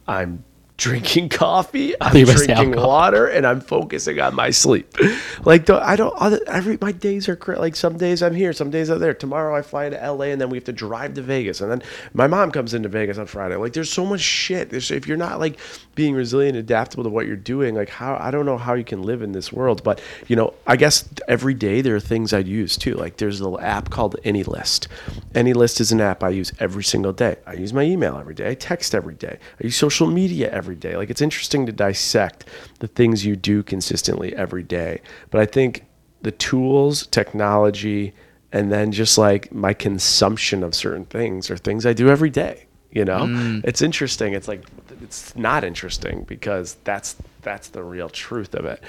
I'm 0.06 0.44
drinking 0.78 1.28
coffee, 1.28 1.94
I'm 2.00 2.16
you 2.16 2.24
were 2.24 2.32
gonna 2.32 2.38
say 2.38 2.54
drinking 2.54 2.80
water, 2.80 3.26
and 3.26 3.46
I'm 3.46 3.60
focusing 3.60 4.18
on 4.20 4.34
my 4.34 4.50
sleep. 4.50 4.96
Like 5.44 5.66
the, 5.66 5.76
I 5.76 5.96
don't 5.96 6.14
other, 6.16 6.40
every 6.46 6.78
my 6.80 6.92
days 6.92 7.28
are 7.28 7.36
cra- 7.36 7.58
like 7.58 7.76
some 7.76 7.98
days 7.98 8.22
I'm 8.22 8.34
here, 8.34 8.54
some 8.54 8.70
days 8.70 8.88
I'm 8.88 8.98
there. 8.98 9.12
Tomorrow 9.12 9.54
I 9.54 9.62
fly 9.62 9.90
to 9.90 9.96
LA, 9.96 10.26
and 10.26 10.40
then 10.40 10.48
we 10.48 10.56
have 10.56 10.64
to 10.64 10.72
drive 10.72 11.14
to 11.14 11.22
Vegas, 11.22 11.60
and 11.60 11.70
then 11.70 11.82
my 12.14 12.26
mom 12.26 12.50
comes 12.50 12.72
into 12.72 12.88
Vegas 12.88 13.18
on 13.18 13.26
Friday. 13.26 13.56
Like 13.56 13.74
there's 13.74 13.92
so 13.92 14.06
much 14.06 14.20
shit. 14.20 14.70
There's, 14.70 14.90
if 14.90 15.06
you're 15.06 15.18
not 15.18 15.38
like 15.38 15.58
being 15.94 16.14
resilient, 16.14 16.56
adaptable 16.56 17.04
to 17.04 17.10
what 17.10 17.26
you're 17.26 17.36
doing, 17.36 17.74
like 17.74 17.90
how 17.90 18.16
I 18.18 18.30
don't 18.30 18.46
know 18.46 18.56
how 18.56 18.74
you 18.74 18.84
can 18.84 19.02
live 19.02 19.20
in 19.20 19.32
this 19.32 19.52
world. 19.52 19.82
But 19.82 20.00
you 20.28 20.36
know, 20.36 20.54
I 20.66 20.76
guess 20.76 21.08
every 21.26 21.54
day 21.54 21.80
there 21.80 21.96
are 21.96 22.00
things 22.00 22.32
I'd 22.32 22.46
use 22.46 22.76
too. 22.76 22.94
Like 22.94 23.16
there's 23.16 23.40
a 23.40 23.44
little 23.44 23.60
app 23.60 23.90
called 23.90 24.16
AnyList. 24.24 24.86
AnyList 25.32 25.80
is 25.80 25.92
an 25.92 26.00
app 26.00 26.22
I 26.22 26.30
use 26.30 26.52
every 26.60 26.84
single 26.84 27.12
day. 27.12 27.36
I 27.46 27.54
use 27.54 27.72
my 27.72 27.82
email 27.82 28.16
every 28.16 28.34
day. 28.34 28.50
I 28.50 28.54
text 28.54 28.94
every 28.94 29.14
day. 29.14 29.38
I 29.60 29.64
use 29.64 29.76
social 29.76 30.06
media 30.06 30.50
every 30.50 30.67
day. 30.76 30.96
Like 30.96 31.10
it's 31.10 31.22
interesting 31.22 31.66
to 31.66 31.72
dissect 31.72 32.46
the 32.80 32.88
things 32.88 33.24
you 33.24 33.36
do 33.36 33.62
consistently 33.62 34.34
every 34.34 34.62
day. 34.62 35.00
But 35.30 35.40
I 35.40 35.46
think 35.46 35.84
the 36.22 36.32
tools, 36.32 37.06
technology, 37.06 38.14
and 38.52 38.72
then 38.72 38.92
just 38.92 39.18
like 39.18 39.52
my 39.52 39.74
consumption 39.74 40.62
of 40.62 40.74
certain 40.74 41.04
things 41.04 41.50
are 41.50 41.56
things 41.56 41.86
I 41.86 41.92
do 41.92 42.08
every 42.08 42.30
day. 42.30 42.66
You 42.90 43.04
know, 43.04 43.20
mm. 43.20 43.62
it's 43.64 43.82
interesting. 43.82 44.32
It's 44.32 44.48
like 44.48 44.64
it's 45.02 45.36
not 45.36 45.62
interesting 45.62 46.24
because 46.24 46.78
that's 46.84 47.16
that's 47.42 47.68
the 47.68 47.82
real 47.82 48.08
truth 48.08 48.54
of 48.54 48.64
it. 48.64 48.82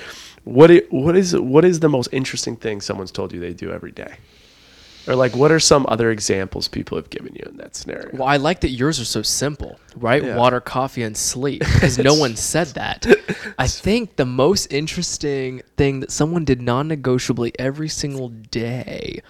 What 0.46 0.72
it, 0.72 0.92
what 0.92 1.18
is 1.18 1.36
what 1.36 1.66
is 1.66 1.82
the 1.82 1.90
most 1.90 2.08
interesting 2.14 2.56
thing 2.56 2.80
someone's 2.80 3.12
told 3.12 3.34
you 3.34 3.42
they 3.42 3.54
do 3.54 3.72
every 3.72 3.92
day? 3.92 4.16
Or 5.08 5.16
like 5.16 5.36
what 5.36 5.52
are 5.52 5.60
some 5.60 5.86
other 5.90 6.12
examples 6.12 6.68
people 6.68 6.98
have 6.98 7.10
given 7.10 7.34
you 7.34 7.44
in 7.50 7.58
that 7.58 7.76
scenario? 7.76 8.10
Well, 8.14 8.28
I 8.28 8.38
like 8.38 8.62
that 8.62 8.70
yours 8.70 9.00
are 9.00 9.06
so 9.06 9.22
simple, 9.22 9.80
right? 9.96 10.24
Yeah. 10.24 10.36
Water, 10.36 10.60
coffee, 10.60 11.04
and 11.04 11.16
sleep, 11.18 11.62
because 11.74 11.98
no 11.98 12.14
one 12.14 12.36
said 12.36 12.68
that. 12.70 13.06
I 13.58 13.68
think 13.68 14.18
the 14.18 14.26
most 14.26 14.72
interesting 14.72 15.62
thing 15.78 16.02
that 16.02 16.12
someone 16.12 16.46
did 16.46 16.62
non-negotiably 16.62 17.54
every 17.58 17.90
single 17.90 18.30
day, 18.30 19.22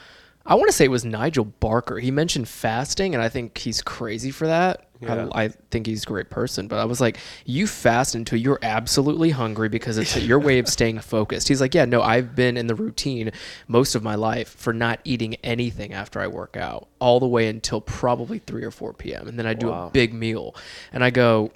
I 0.45 0.55
want 0.55 0.67
to 0.67 0.73
say 0.73 0.85
it 0.85 0.91
was 0.91 1.05
Nigel 1.05 1.45
Barker. 1.45 1.99
He 1.99 2.11
mentioned 2.11 2.47
fasting, 2.47 3.13
and 3.13 3.23
I 3.23 3.29
think 3.29 3.57
he's 3.57 3.81
crazy 3.81 4.31
for 4.31 4.47
that. 4.47 4.88
Yeah. 5.01 5.27
I, 5.33 5.45
I 5.45 5.47
think 5.71 5.85
he's 5.87 6.03
a 6.03 6.05
great 6.05 6.29
person, 6.29 6.67
but 6.67 6.77
I 6.77 6.85
was 6.85 6.99
like, 6.99 7.17
you 7.45 7.67
fast 7.67 8.15
until 8.15 8.37
you're 8.39 8.59
absolutely 8.61 9.29
hungry 9.29 9.69
because 9.69 9.97
it's 9.97 10.17
your 10.17 10.39
way 10.39 10.59
of 10.59 10.67
staying 10.67 10.99
focused. 11.01 11.47
He's 11.47 11.61
like, 11.61 11.73
yeah, 11.73 11.85
no, 11.85 12.01
I've 12.01 12.35
been 12.35 12.57
in 12.57 12.67
the 12.67 12.75
routine 12.75 13.31
most 13.67 13.95
of 13.95 14.03
my 14.03 14.15
life 14.15 14.49
for 14.49 14.73
not 14.73 14.99
eating 15.05 15.35
anything 15.43 15.93
after 15.93 16.19
I 16.19 16.27
work 16.27 16.57
out, 16.57 16.87
all 16.99 17.19
the 17.19 17.27
way 17.27 17.47
until 17.47 17.79
probably 17.81 18.39
3 18.39 18.63
or 18.63 18.71
4 18.71 18.93
p.m. 18.93 19.27
And 19.27 19.39
then 19.39 19.45
I 19.45 19.53
do 19.53 19.67
Wow. 19.69 19.87
a 19.87 19.91
big 19.91 20.13
meal. 20.13 20.55
And 20.91 21.03
I 21.03 21.09
go, 21.11 21.51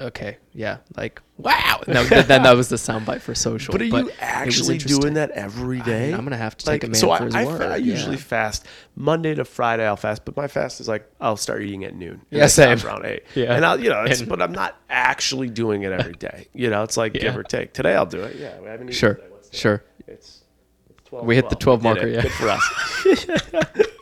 okay, 0.00 0.38
yeah, 0.52 0.78
like, 0.96 1.20
wow. 1.36 1.82
No, 1.88 2.04
then 2.04 2.42
that 2.42 2.56
was 2.56 2.68
the 2.68 2.76
soundbite 2.76 3.20
for 3.20 3.34
social. 3.34 3.72
But 3.72 3.80
are 3.80 3.84
it 3.84 3.92
you 3.92 4.10
actually 4.20 4.78
doing 4.78 5.14
that 5.14 5.30
every 5.32 5.80
day? 5.80 6.12
I'm 6.12 6.24
gonna 6.24 6.36
have 6.36 6.56
to 6.58 6.64
take 6.66 6.84
a 6.84 6.88
man 6.88 6.94
so 6.94 7.06
for 7.08 7.22
I, 7.22 7.26
his 7.26 7.34
I, 7.34 7.44
word, 7.44 7.62
I 7.62 7.76
usually 7.76 8.16
yeah. 8.16 8.22
fast 8.22 8.66
Monday 8.96 9.34
to 9.34 9.44
Friday. 9.44 9.86
I'll 9.86 9.96
fast, 9.96 10.24
but 10.24 10.36
my 10.36 10.46
fast 10.48 10.80
is 10.80 10.88
like 10.88 11.10
I'll 11.20 11.36
start 11.36 11.62
eating 11.62 11.84
at 11.84 11.94
noon. 11.94 12.20
Yeah, 12.30 12.46
same. 12.46 12.78
Around 12.84 13.06
eight. 13.06 13.22
Yeah. 13.34 13.54
and 13.54 13.64
I'll 13.64 13.80
you 13.80 13.90
know, 13.90 14.04
it's, 14.04 14.20
And- 14.20 14.28
but 14.28 14.40
I'm 14.42 14.52
not 14.52 14.76
actually 14.88 15.48
doing 15.50 15.82
it 15.82 15.92
every 15.92 16.14
day. 16.14 16.48
You 16.52 16.70
know, 16.70 16.82
it's 16.82 16.96
like 16.96 17.14
Yeah. 17.14 17.22
give 17.22 17.36
or 17.36 17.42
take. 17.42 17.72
Today 17.72 17.94
I'll 17.94 18.06
do 18.06 18.20
it. 18.22 18.36
Yeah, 18.36 18.58
we 18.60 18.66
haven't 18.68 18.88
eaten 18.88 18.98
Sure, 18.98 19.20
sure. 19.52 19.84
It's, 20.06 20.44
it's 20.90 21.08
12 21.08 21.26
We 21.26 21.34
hit 21.36 21.48
the 21.48 21.56
12 21.56 21.80
We 21.80 21.84
marker, 21.84 22.06
it. 22.06 22.14
yeah. 22.14 22.22
Good 22.22 22.32
for 22.32 22.48
us. 22.48 23.86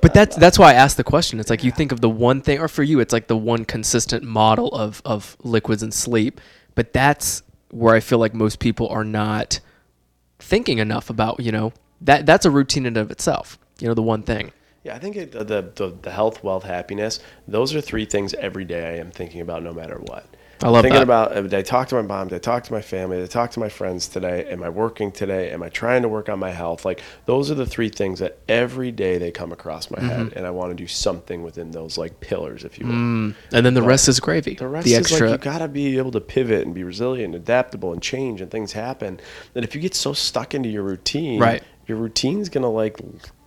But 0.00 0.14
that's 0.14 0.36
that's 0.36 0.58
why 0.58 0.70
I 0.70 0.74
asked 0.74 0.96
the 0.96 1.04
question. 1.04 1.40
It's 1.40 1.50
like 1.50 1.64
you 1.64 1.70
think 1.70 1.92
of 1.92 2.00
the 2.00 2.08
one 2.08 2.40
thing, 2.40 2.60
or 2.60 2.68
for 2.68 2.82
you, 2.82 3.00
it's 3.00 3.12
like 3.12 3.26
the 3.26 3.36
one 3.36 3.64
consistent 3.64 4.24
model 4.24 4.68
of 4.68 5.02
of 5.04 5.36
liquids 5.42 5.82
and 5.82 5.92
sleep. 5.92 6.40
But 6.74 6.92
that's 6.92 7.42
where 7.70 7.94
I 7.94 8.00
feel 8.00 8.18
like 8.18 8.34
most 8.34 8.58
people 8.60 8.88
are 8.88 9.04
not 9.04 9.60
thinking 10.38 10.78
enough 10.78 11.10
about. 11.10 11.40
You 11.40 11.52
know, 11.52 11.72
that 12.00 12.26
that's 12.26 12.46
a 12.46 12.50
routine 12.50 12.86
in 12.86 12.96
of 12.96 13.10
itself. 13.10 13.58
You 13.80 13.88
know, 13.88 13.94
the 13.94 14.02
one 14.02 14.22
thing. 14.22 14.52
Yeah, 14.84 14.94
I 14.94 14.98
think 14.98 15.16
it, 15.16 15.32
the, 15.32 15.44
the 15.44 15.96
the 16.02 16.10
health, 16.10 16.42
wealth, 16.44 16.64
happiness. 16.64 17.20
Those 17.46 17.74
are 17.74 17.80
three 17.80 18.04
things 18.04 18.34
every 18.34 18.64
day 18.64 18.88
I 18.88 19.00
am 19.00 19.10
thinking 19.10 19.40
about, 19.40 19.62
no 19.62 19.72
matter 19.72 19.98
what. 19.98 20.26
I 20.62 20.68
love 20.68 20.82
thinking 20.82 20.98
that. 20.98 21.02
about. 21.04 21.32
uh, 21.36 21.42
Did 21.42 21.54
I 21.54 21.62
talk 21.62 21.88
to 21.88 21.94
my 21.94 22.02
mom? 22.02 22.28
Did 22.28 22.36
I 22.36 22.38
talk 22.38 22.64
to 22.64 22.72
my 22.72 22.80
family? 22.80 23.16
Did 23.18 23.24
I 23.24 23.26
talk 23.28 23.52
to 23.52 23.60
my 23.60 23.68
friends 23.68 24.08
today? 24.08 24.44
Am 24.50 24.62
I 24.62 24.68
working 24.68 25.12
today? 25.12 25.50
Am 25.50 25.62
I 25.62 25.68
trying 25.68 26.02
to 26.02 26.08
work 26.08 26.28
on 26.28 26.38
my 26.38 26.50
health? 26.50 26.84
Like 26.84 27.00
those 27.26 27.50
are 27.50 27.54
the 27.54 27.66
three 27.66 27.88
things 27.88 28.18
that 28.18 28.38
every 28.48 28.90
day 28.90 29.18
they 29.18 29.30
come 29.30 29.52
across 29.52 29.90
my 29.90 29.98
Mm-hmm. 29.98 30.08
head, 30.08 30.32
and 30.36 30.46
I 30.46 30.50
want 30.50 30.70
to 30.70 30.74
do 30.74 30.86
something 30.88 31.42
within 31.42 31.70
those 31.70 31.96
like 31.98 32.18
pillars, 32.20 32.64
if 32.64 32.78
you 32.78 32.86
will. 32.86 32.94
Mm. 32.94 33.34
And 33.52 33.64
then 33.66 33.74
the 33.74 33.82
rest 33.82 34.08
is 34.08 34.18
gravy. 34.20 34.54
The 34.54 34.66
rest 34.68 34.84
the 34.86 34.94
is 34.94 34.98
extra. 35.00 35.30
like 35.30 35.44
you 35.44 35.50
gotta 35.50 35.68
be 35.68 35.98
able 35.98 36.10
to 36.12 36.20
pivot 36.20 36.64
and 36.66 36.74
be 36.74 36.82
resilient, 36.84 37.34
and 37.34 37.42
adaptable, 37.42 37.92
and 37.92 38.02
change, 38.02 38.40
and 38.40 38.50
things 38.50 38.72
happen. 38.72 39.20
That 39.54 39.64
if 39.64 39.74
you 39.74 39.80
get 39.80 39.94
so 39.94 40.12
stuck 40.12 40.54
into 40.54 40.68
your 40.68 40.82
routine, 40.82 41.40
Right. 41.40 41.62
your 41.86 41.98
routine's 41.98 42.48
gonna 42.48 42.70
like 42.70 42.98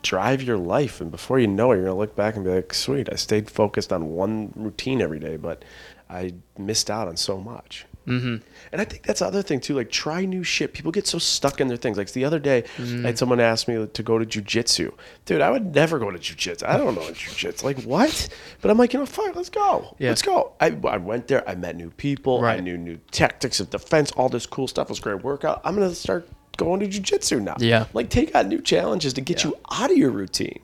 drive 0.02 0.42
your 0.42 0.58
life, 0.58 1.00
and 1.00 1.12
before 1.12 1.40
you 1.40 1.48
know 1.48 1.72
it, 1.72 1.76
you're 1.76 1.86
gonna 1.86 1.98
look 1.98 2.16
back 2.16 2.36
and 2.36 2.44
be 2.44 2.52
like, 2.52 2.74
"Sweet, 2.74 3.08
I 3.12 3.16
stayed 3.16 3.50
focused 3.52 3.94
on 3.94 4.10
one 4.16 4.52
routine 4.56 5.00
every 5.02 5.20
day, 5.20 5.38
but 5.38 5.64
I 6.12 6.34
missed 6.58 6.90
out 6.92 7.08
on 7.08 7.18
so 7.18 7.40
much." 7.40 7.86
Mm-hmm. 8.08 8.38
And 8.72 8.82
I 8.82 8.84
think 8.84 9.04
that's 9.04 9.20
the 9.20 9.28
other 9.28 9.44
thing 9.44 9.60
too. 9.60 9.76
Like 9.76 9.92
try 9.92 10.26
new 10.26 10.44
shit. 10.44 10.74
People 10.74 10.92
get 10.92 11.06
so 11.06 11.20
stuck 11.20 11.62
in 11.62 11.68
their 11.68 11.78
things. 11.78 11.98
Like 11.98 12.12
the 12.12 12.26
other 12.26 12.40
day, 12.40 12.64
Mm-hmm. 12.78 13.06
I 13.06 13.10
had 13.10 13.18
someone 13.18 13.40
ask 13.40 13.68
me 13.68 13.86
to 13.86 14.04
go 14.04 14.18
to 14.18 14.26
jujitsu. 14.26 14.92
Dude, 15.26 15.42
I 15.42 15.50
would 15.52 15.76
never 15.76 16.00
go 16.00 16.10
to 16.10 16.18
jujitsu. 16.18 16.68
I 16.68 16.78
don't 16.78 16.96
know 16.96 17.02
jujitsu. 17.02 17.64
Like 17.64 17.82
what? 17.84 18.30
But 18.62 18.72
I'm 18.72 18.78
like, 18.78 18.94
you 18.94 19.00
know, 19.00 19.06
fine, 19.06 19.34
let's 19.34 19.50
go. 19.50 19.96
Yeah. 20.00 20.10
Let's 20.10 20.22
go. 20.22 20.54
I, 20.60 20.76
I 20.88 20.98
went 20.98 21.28
there. 21.28 21.48
I 21.48 21.56
met 21.56 21.76
new 21.76 21.92
people. 21.92 22.44
I 22.44 22.60
knew 22.60 22.78
new 22.78 22.98
tactics 23.12 23.60
of 23.60 23.70
defense. 23.70 24.12
All 24.14 24.30
this 24.30 24.46
cool 24.46 24.68
stuff 24.68 24.88
It 24.88 24.92
was 24.92 25.00
a 25.00 25.04
great 25.04 25.24
workout. 25.24 25.62
I'm 25.64 25.76
gonna 25.76 25.94
start 25.94 26.28
going 26.58 26.80
to 26.80 26.88
jujitsu 26.88 27.42
now. 27.42 27.56
Yeah. 27.60 27.86
Like 27.94 28.10
take 28.10 28.36
on 28.36 28.50
new 28.50 28.62
challenges 28.62 29.14
to 29.14 29.22
get 29.22 29.44
you 29.44 29.56
out 29.72 29.92
of 29.92 29.98
your 29.98 30.12
routine. 30.12 30.60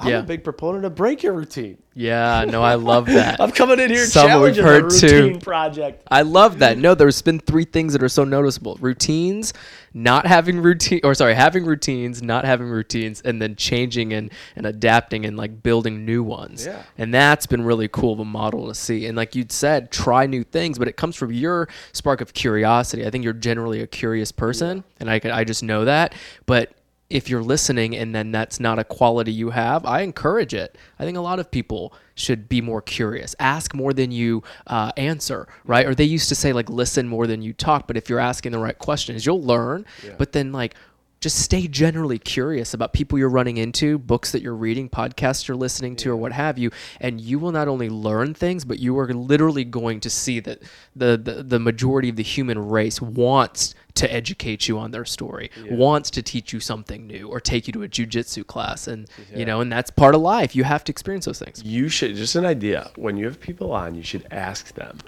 I'm 0.00 0.08
Yeah. 0.08 0.18
a 0.20 0.22
big 0.22 0.42
proponent 0.44 0.84
of 0.86 0.94
break 0.94 1.22
your 1.22 1.34
routine. 1.34 1.76
Yeah, 1.94 2.44
no, 2.48 2.62
I 2.62 2.74
love 2.76 3.06
that. 3.18 3.40
I'm 3.40 3.50
coming 3.50 3.78
in 3.80 3.90
here 3.90 4.06
Some 4.06 4.24
we've 4.42 4.54
challenging 4.54 4.64
heard 4.64 4.90
the 4.90 4.98
too. 4.98 5.22
routine 5.24 5.40
project. 5.40 6.02
I 6.10 6.22
love 6.22 6.60
that. 6.60 6.78
No, 6.78 6.94
there's 6.94 7.20
been 7.20 7.38
three 7.40 7.64
things 7.64 7.92
that 7.92 8.02
are 8.02 8.08
so 8.08 8.24
noticeable: 8.24 8.78
routines, 8.80 9.52
not 9.92 10.24
having 10.26 10.60
routine, 10.62 11.00
or 11.04 11.14
sorry, 11.14 11.34
having 11.34 11.64
routines, 11.66 12.22
not 12.22 12.44
having 12.46 12.68
routines, 12.68 13.20
and 13.22 13.42
then 13.42 13.56
changing 13.56 14.12
and 14.14 14.30
and 14.56 14.66
adapting 14.66 15.26
and 15.26 15.36
like 15.36 15.62
building 15.62 16.06
new 16.06 16.22
ones. 16.22 16.64
Yeah. 16.64 16.82
And 16.96 17.12
that's 17.12 17.46
been 17.46 17.62
really 17.62 17.88
cool 17.88 18.12
of 18.14 18.20
a 18.20 18.24
model 18.24 18.68
to 18.68 18.74
see. 18.74 19.04
And 19.06 19.16
like 19.16 19.34
you'd 19.34 19.52
said, 19.52 19.90
try 19.90 20.26
new 20.26 20.44
things, 20.44 20.78
but 20.78 20.88
it 20.88 20.96
comes 20.96 21.16
from 21.16 21.32
your 21.32 21.68
spark 21.92 22.20
of 22.22 22.32
curiosity. 22.32 23.04
I 23.04 23.10
think 23.10 23.24
you're 23.24 23.32
generally 23.34 23.80
a 23.82 23.86
curious 23.86 24.32
person, 24.32 24.84
and 25.00 25.10
I 25.10 25.20
I 25.24 25.44
just 25.44 25.62
know 25.62 25.84
that. 25.84 26.14
But 26.46 26.70
if 27.10 27.28
you're 27.28 27.42
listening 27.42 27.96
and 27.96 28.14
then 28.14 28.30
that's 28.30 28.60
not 28.60 28.78
a 28.78 28.84
quality 28.84 29.32
you 29.32 29.50
have, 29.50 29.84
I 29.84 30.02
encourage 30.02 30.54
it. 30.54 30.78
I 30.98 31.04
think 31.04 31.18
a 31.18 31.20
lot 31.20 31.40
of 31.40 31.50
people 31.50 31.92
should 32.14 32.48
be 32.48 32.60
more 32.60 32.80
curious, 32.80 33.34
ask 33.40 33.74
more 33.74 33.92
than 33.92 34.12
you 34.12 34.44
uh, 34.68 34.92
answer, 34.96 35.48
right? 35.64 35.86
Or 35.86 35.94
they 35.94 36.04
used 36.04 36.28
to 36.28 36.34
say 36.34 36.52
like 36.52 36.70
listen 36.70 37.08
more 37.08 37.26
than 37.26 37.42
you 37.42 37.52
talk. 37.52 37.88
But 37.88 37.96
if 37.96 38.08
you're 38.08 38.20
asking 38.20 38.52
the 38.52 38.58
right 38.58 38.78
questions, 38.78 39.26
you'll 39.26 39.42
learn. 39.42 39.84
But 40.18 40.32
then 40.32 40.52
like 40.52 40.74
just 41.20 41.38
stay 41.38 41.68
generally 41.68 42.18
curious 42.18 42.72
about 42.72 42.92
people 42.94 43.18
you're 43.18 43.28
running 43.28 43.58
into, 43.58 43.98
books 43.98 44.32
that 44.32 44.40
you're 44.40 44.54
reading, 44.54 44.88
podcasts 44.88 45.46
you're 45.46 45.56
listening 45.56 45.94
to, 45.96 46.10
or 46.10 46.16
what 46.16 46.32
have 46.32 46.58
you, 46.58 46.70
and 47.00 47.20
you 47.20 47.38
will 47.38 47.52
not 47.52 47.68
only 47.68 47.90
learn 47.90 48.32
things, 48.32 48.64
but 48.64 48.78
you 48.78 48.98
are 48.98 49.12
literally 49.12 49.64
going 49.64 50.00
to 50.00 50.10
see 50.10 50.40
that 50.40 50.62
the 50.96 51.16
the, 51.16 51.42
the 51.42 51.58
majority 51.58 52.08
of 52.08 52.16
the 52.16 52.22
human 52.22 52.58
race 52.70 53.00
wants 53.02 53.74
to 53.94 54.10
educate 54.12 54.66
you 54.68 54.78
on 54.78 54.92
their 54.92 55.04
story, 55.04 55.50
wants 55.70 56.10
to 56.10 56.22
teach 56.22 56.52
you 56.52 56.60
something 56.60 57.06
new, 57.06 57.28
or 57.28 57.38
take 57.38 57.66
you 57.66 57.72
to 57.72 57.82
a 57.82 57.88
jujitsu 57.88 58.46
class, 58.46 58.86
and 58.88 59.08
you 59.34 59.44
know, 59.44 59.60
and 59.60 59.70
that's 59.70 59.90
part 59.90 60.14
of 60.14 60.22
life. 60.22 60.56
You 60.56 60.64
have 60.64 60.84
to 60.84 60.92
experience 60.92 61.26
those 61.26 61.38
things. 61.38 61.62
You 61.62 61.88
should 61.88 62.14
just 62.16 62.34
an 62.34 62.46
idea. 62.46 62.90
When 62.96 63.16
you 63.18 63.26
have 63.26 63.38
people 63.38 63.72
on, 63.72 63.94
you 63.94 64.02
should 64.02 64.26
ask 64.30 64.74
them 64.74 64.98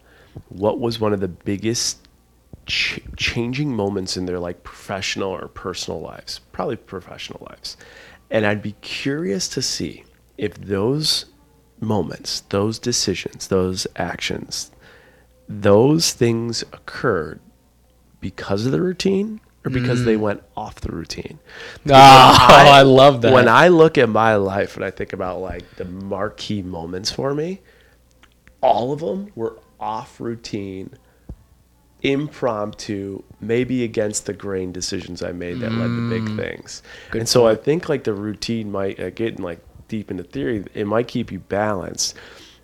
what 0.48 0.78
was 0.80 1.00
one 1.00 1.12
of 1.12 1.20
the 1.20 1.28
biggest 1.28 2.08
ch- 2.66 3.00
changing 3.16 3.74
moments 3.74 4.16
in 4.16 4.26
their 4.26 4.38
like 4.38 4.62
professional 4.64 5.30
or 5.30 5.48
personal 5.48 6.00
lives. 6.00 6.40
Probably 6.52 6.76
professional 6.76 7.46
lives. 7.48 7.76
And 8.30 8.46
I'd 8.46 8.62
be 8.62 8.72
curious 8.80 9.48
to 9.48 9.62
see 9.62 10.04
if 10.38 10.54
those 10.54 11.26
moments, 11.80 12.40
those 12.48 12.78
decisions, 12.78 13.48
those 13.48 13.86
actions, 13.96 14.70
those 15.48 16.12
things 16.12 16.62
occurred 16.72 17.40
because 18.20 18.64
of 18.64 18.72
the 18.72 18.80
routine 18.80 19.40
or 19.64 19.70
because 19.70 20.04
they 20.04 20.16
went 20.16 20.42
off 20.56 20.80
the 20.80 20.90
routine. 20.90 21.38
Ah, 21.90 22.74
I 22.74 22.82
love 22.82 23.22
that. 23.22 23.32
When 23.32 23.48
I 23.48 23.68
look 23.68 23.96
at 23.96 24.08
my 24.08 24.36
life 24.36 24.76
and 24.76 24.84
I 24.84 24.90
think 24.90 25.12
about 25.12 25.40
like 25.40 25.76
the 25.76 25.84
marquee 25.84 26.62
moments 26.62 27.10
for 27.10 27.34
me, 27.34 27.60
all 28.60 28.92
of 28.92 29.00
them 29.00 29.30
were 29.34 29.58
off 29.78 30.20
routine, 30.20 30.96
impromptu, 32.02 33.22
maybe 33.40 33.84
against 33.84 34.26
the 34.26 34.32
grain 34.32 34.72
decisions 34.72 35.22
I 35.22 35.32
made 35.32 35.60
that 35.60 35.72
led 35.72 35.86
to 35.88 36.10
big 36.10 36.36
things. 36.36 36.82
and 37.12 37.28
so 37.28 37.46
I 37.46 37.54
think 37.54 37.88
like 37.88 38.04
the 38.04 38.14
routine 38.14 38.70
might 38.70 38.98
uh, 38.98 39.10
getting 39.10 39.42
like 39.42 39.60
deep 39.88 40.10
into 40.10 40.24
theory, 40.24 40.64
it 40.74 40.86
might 40.86 41.08
keep 41.08 41.30
you 41.30 41.38
balanced. 41.38 42.16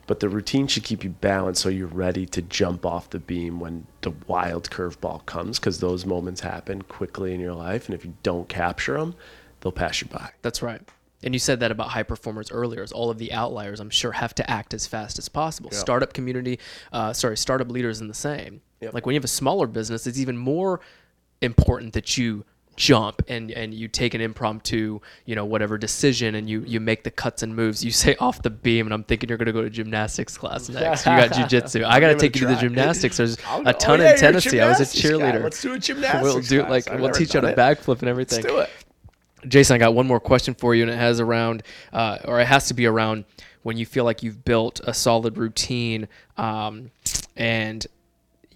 But 0.06 0.20
the 0.20 0.28
routine 0.30 0.66
should 0.68 0.84
keep 0.84 1.04
you 1.04 1.10
balanced 1.10 1.60
so 1.60 1.68
you're 1.68 1.86
ready 1.86 2.24
to 2.24 2.40
jump 2.40 2.86
off 2.86 3.10
the 3.10 3.18
beam 3.18 3.60
when 3.60 3.86
the 4.00 4.14
wild 4.26 4.70
curveball 4.70 5.26
comes 5.26 5.58
because 5.58 5.80
those 5.80 6.06
moments 6.06 6.40
happen 6.40 6.80
quickly 6.80 7.34
in 7.34 7.40
your 7.40 7.52
life. 7.52 7.84
And 7.86 7.94
if 7.94 8.06
you 8.06 8.14
don't 8.22 8.48
capture 8.48 8.96
them, 8.98 9.14
they'll 9.60 9.70
pass 9.70 10.00
you 10.00 10.08
by. 10.08 10.30
That's 10.40 10.62
right. 10.62 10.80
And 11.22 11.34
you 11.34 11.38
said 11.38 11.60
that 11.60 11.70
about 11.70 11.88
high 11.88 12.04
performers 12.04 12.50
earlier. 12.50 12.82
Is 12.82 12.90
all 12.90 13.10
of 13.10 13.18
the 13.18 13.32
outliers, 13.32 13.80
I'm 13.80 13.90
sure, 13.90 14.12
have 14.12 14.34
to 14.36 14.50
act 14.50 14.72
as 14.72 14.86
fast 14.86 15.18
as 15.18 15.28
possible. 15.28 15.70
Startup 15.72 16.12
community, 16.12 16.58
uh, 16.90 17.12
sorry, 17.12 17.36
startup 17.36 17.70
leaders 17.70 18.00
in 18.00 18.08
the 18.08 18.14
same. 18.14 18.62
Yep. 18.80 18.94
Like 18.94 19.06
when 19.06 19.14
you 19.14 19.18
have 19.18 19.24
a 19.24 19.28
smaller 19.28 19.66
business, 19.66 20.06
it's 20.06 20.18
even 20.18 20.36
more 20.36 20.80
important 21.40 21.92
that 21.94 22.16
you 22.16 22.44
jump 22.78 23.22
and 23.26 23.50
and 23.50 23.74
you 23.74 23.88
take 23.88 24.14
an 24.14 24.20
impromptu, 24.20 25.00
you 25.26 25.34
know, 25.34 25.44
whatever 25.44 25.76
decision, 25.76 26.36
and 26.36 26.48
you 26.48 26.62
you 26.66 26.80
make 26.80 27.04
the 27.04 27.10
cuts 27.10 27.42
and 27.42 27.54
moves. 27.54 27.84
You 27.84 27.90
say 27.90 28.16
off 28.16 28.40
the 28.40 28.50
beam, 28.50 28.86
and 28.86 28.94
I'm 28.94 29.04
thinking 29.04 29.28
you're 29.28 29.36
gonna 29.36 29.52
go 29.52 29.62
to 29.62 29.70
gymnastics 29.70 30.38
class 30.38 30.68
next. 30.68 31.04
You 31.04 31.12
got 31.12 31.30
jujitsu. 31.30 31.84
I 31.84 32.00
gotta 32.00 32.14
take 32.14 32.36
you 32.36 32.42
to 32.42 32.54
the 32.54 32.56
gymnastics. 32.56 33.18
There's 33.18 33.36
a 33.64 33.74
ton 33.74 34.00
oh, 34.00 34.04
yeah, 34.04 34.12
in 34.12 34.18
Tennessee. 34.18 34.60
I 34.60 34.68
was 34.68 34.80
a 34.80 34.84
gymnastics 34.84 35.02
guy. 35.02 35.10
cheerleader. 35.10 35.42
Let's 35.42 35.60
do 35.60 35.74
a 35.74 35.78
gymnastics 35.78 36.22
We'll 36.22 36.40
do 36.40 36.60
class. 36.60 36.70
like 36.70 36.90
I've 36.90 37.00
we'll 37.00 37.10
teach 37.10 37.34
you 37.34 37.40
how 37.40 37.48
to 37.48 37.54
backflip 37.54 38.00
and 38.00 38.08
everything. 38.08 38.42
Let's 38.42 38.54
do 38.54 38.58
it. 38.60 38.70
Jason, 39.46 39.74
I 39.74 39.78
got 39.78 39.94
one 39.94 40.06
more 40.06 40.20
question 40.20 40.54
for 40.54 40.74
you, 40.74 40.82
and 40.82 40.90
it 40.90 40.96
has 40.96 41.20
around, 41.20 41.62
uh, 41.92 42.18
or 42.24 42.40
it 42.40 42.46
has 42.46 42.68
to 42.68 42.74
be 42.74 42.86
around 42.86 43.24
when 43.62 43.76
you 43.76 43.86
feel 43.86 44.04
like 44.04 44.22
you've 44.22 44.44
built 44.44 44.80
a 44.84 44.92
solid 44.92 45.36
routine, 45.36 46.08
um, 46.36 46.90
and 47.36 47.86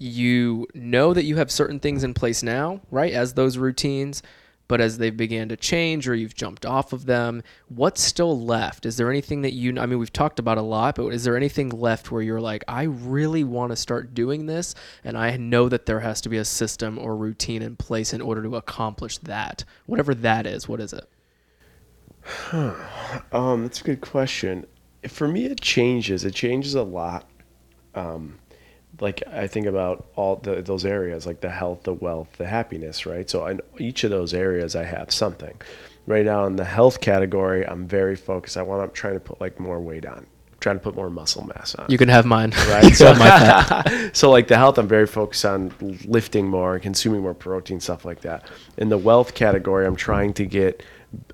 you 0.03 0.67
know 0.75 1.15
that 1.15 1.25
you 1.25 1.37
have 1.37 1.51
certain 1.51 1.79
things 1.79 2.05
in 2.05 2.13
place 2.13 2.43
now, 2.43 2.81
right? 2.91 3.13
As 3.13 3.35
those 3.35 3.57
routines, 3.57 4.23
but 4.69 4.81
as 4.81 4.99
they've 4.99 5.17
began 5.17 5.49
to 5.51 5.57
change 5.57 6.09
or 6.09 6.15
you've 6.15 6.35
jumped 6.35 6.65
off 6.67 6.93
of 6.93 7.07
them, 7.07 7.43
what's 7.69 8.03
still 8.03 8.41
left? 8.41 8.87
Is 8.87 8.97
there 8.97 9.11
anything 9.11 9.43
that 9.43 9.53
you? 9.53 9.79
I 9.79 9.87
mean, 9.87 9.99
we've 9.99 10.13
talked 10.13 10.39
about 10.39 10.59
a 10.59 10.63
lot, 10.63 10.97
but 10.97 11.09
is 11.09 11.25
there 11.25 11.37
anything 11.37 11.69
left 11.71 12.11
where 12.11 12.23
you're 12.23 12.41
like, 12.41 12.65
I 12.67 12.85
really 12.85 13.45
want 13.45 13.71
to 13.71 13.77
start 13.77 14.15
doing 14.15 14.47
this, 14.47 14.75
and 15.05 15.17
I 15.17 15.37
know 15.37 15.69
that 15.69 15.87
there 15.87 16.01
has 16.01 16.21
to 16.23 16.29
be 16.29 16.39
a 16.39 16.45
system 16.45 16.99
or 16.99 17.17
routine 17.17 17.63
in 17.63 17.77
place 17.77 18.13
in 18.13 18.21
order 18.21 18.43
to 18.43 18.57
accomplish 18.57 19.19
that, 19.19 19.65
whatever 19.87 20.15
that 20.15 20.47
is. 20.47 20.69
What 20.69 20.81
is 20.81 20.93
it? 20.93 21.09
Huh. 22.25 22.75
Um, 23.31 23.63
that's 23.63 23.81
a 23.81 23.85
good 23.85 24.01
question. 24.01 24.67
For 25.09 25.29
me, 25.29 25.47
it 25.47 25.61
changes. 25.61 26.25
It 26.25 26.35
changes 26.35 26.75
a 26.75 26.83
lot. 26.83 27.29
Um, 27.95 28.39
like 29.03 29.23
I 29.31 29.49
think 29.49 29.67
about 29.67 30.07
all 30.15 30.37
the, 30.37 30.63
those 30.63 30.85
areas, 30.87 31.27
like 31.27 31.41
the 31.41 31.51
health, 31.51 31.83
the 31.83 31.93
wealth, 31.93 32.29
the 32.39 32.47
happiness, 32.47 33.05
right? 33.05 33.29
So 33.29 33.45
in 33.47 33.61
each 33.79 34.05
of 34.05 34.11
those 34.11 34.33
areas, 34.33 34.77
I 34.77 34.85
have 34.85 35.13
something. 35.13 35.61
Right 36.07 36.25
now, 36.25 36.47
in 36.47 36.57
the 36.57 36.65
health 36.65 37.01
category, 37.01 37.67
I'm 37.67 37.87
very 37.87 38.17
focused. 38.17 38.57
I 38.57 38.63
want. 38.63 38.83
I'm 38.83 38.91
trying 38.93 39.15
to 39.15 39.21
put 39.21 39.41
like 39.41 39.61
more 39.61 39.81
weight 39.81 40.07
on. 40.07 40.27
trying 40.61 40.77
to 40.77 40.83
put 40.83 40.95
more 40.95 41.11
muscle 41.11 41.45
mass 41.47 41.75
on. 41.75 41.87
You 41.89 41.99
can 41.99 42.09
have 42.09 42.25
mine. 42.25 42.53
right? 42.69 42.95
So, 42.95 44.11
so 44.13 44.31
like 44.31 44.49
the 44.49 44.57
health, 44.57 44.79
I'm 44.79 44.89
very 44.89 45.07
focused 45.07 45.45
on 45.45 45.73
lifting 46.07 46.47
more, 46.49 46.75
and 46.75 46.83
consuming 46.83 47.23
more 47.23 47.35
protein, 47.35 47.81
stuff 47.81 48.05
like 48.05 48.21
that. 48.23 48.49
In 48.79 48.89
the 48.89 48.99
wealth 48.99 49.35
category, 49.35 49.87
I'm 49.87 49.97
trying 49.97 50.33
to 50.35 50.47
get 50.47 50.83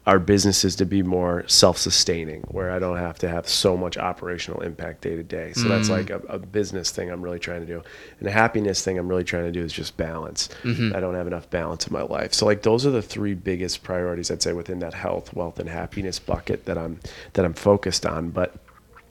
our 0.07 0.19
businesses 0.19 0.75
to 0.77 0.85
be 0.85 1.03
more 1.03 1.45
self-sustaining, 1.47 2.43
where 2.49 2.71
I 2.71 2.79
don't 2.79 2.97
have 2.97 3.19
to 3.21 3.29
have 3.29 3.49
so 3.49 3.77
much 3.77 3.97
operational 3.97 4.63
impact 4.63 5.03
day 5.03 5.17
to 5.17 5.23
day. 5.23 5.53
So 5.53 5.69
that's 5.69 5.89
mm. 5.89 5.93
like 5.93 6.11
a, 6.11 6.19
a 6.29 6.39
business 6.39 6.91
thing 6.91 7.11
I'm 7.11 7.23
really 7.23 7.39
trying 7.39 7.61
to 7.61 7.67
do, 7.67 7.83
and 8.19 8.27
the 8.27 8.33
happiness 8.33 8.83
thing 8.83 8.99
I'm 8.99 9.09
really 9.09 9.25
trying 9.25 9.45
to 9.45 9.53
do 9.53 9.63
is 9.63 9.73
just 9.73 9.97
balance. 9.97 10.49
Mm-hmm. 10.63 10.97
I 10.97 11.01
don't 11.01 11.15
have 11.15 11.27
enough 11.27 11.49
balance 11.51 11.87
in 11.87 11.93
my 11.93 12.03
life, 12.03 12.35
so 12.35 12.47
like 12.47 12.63
those 12.63 12.87
are 12.87 12.91
the 12.91 13.03
three 13.03 13.35
biggest 13.35 13.83
priorities 13.83 14.31
I'd 14.31 14.43
say 14.43 14.53
within 14.53 14.79
that 14.81 14.95
health, 14.95 15.35
wealth, 15.35 15.59
and 15.59 15.69
happiness 15.69 16.19
bucket 16.19 16.65
that 16.65 16.79
I'm 16.79 17.01
that 17.35 17.45
I'm 17.45 17.55
focused 17.55 18.07
on, 18.07 18.31
but. 18.31 18.55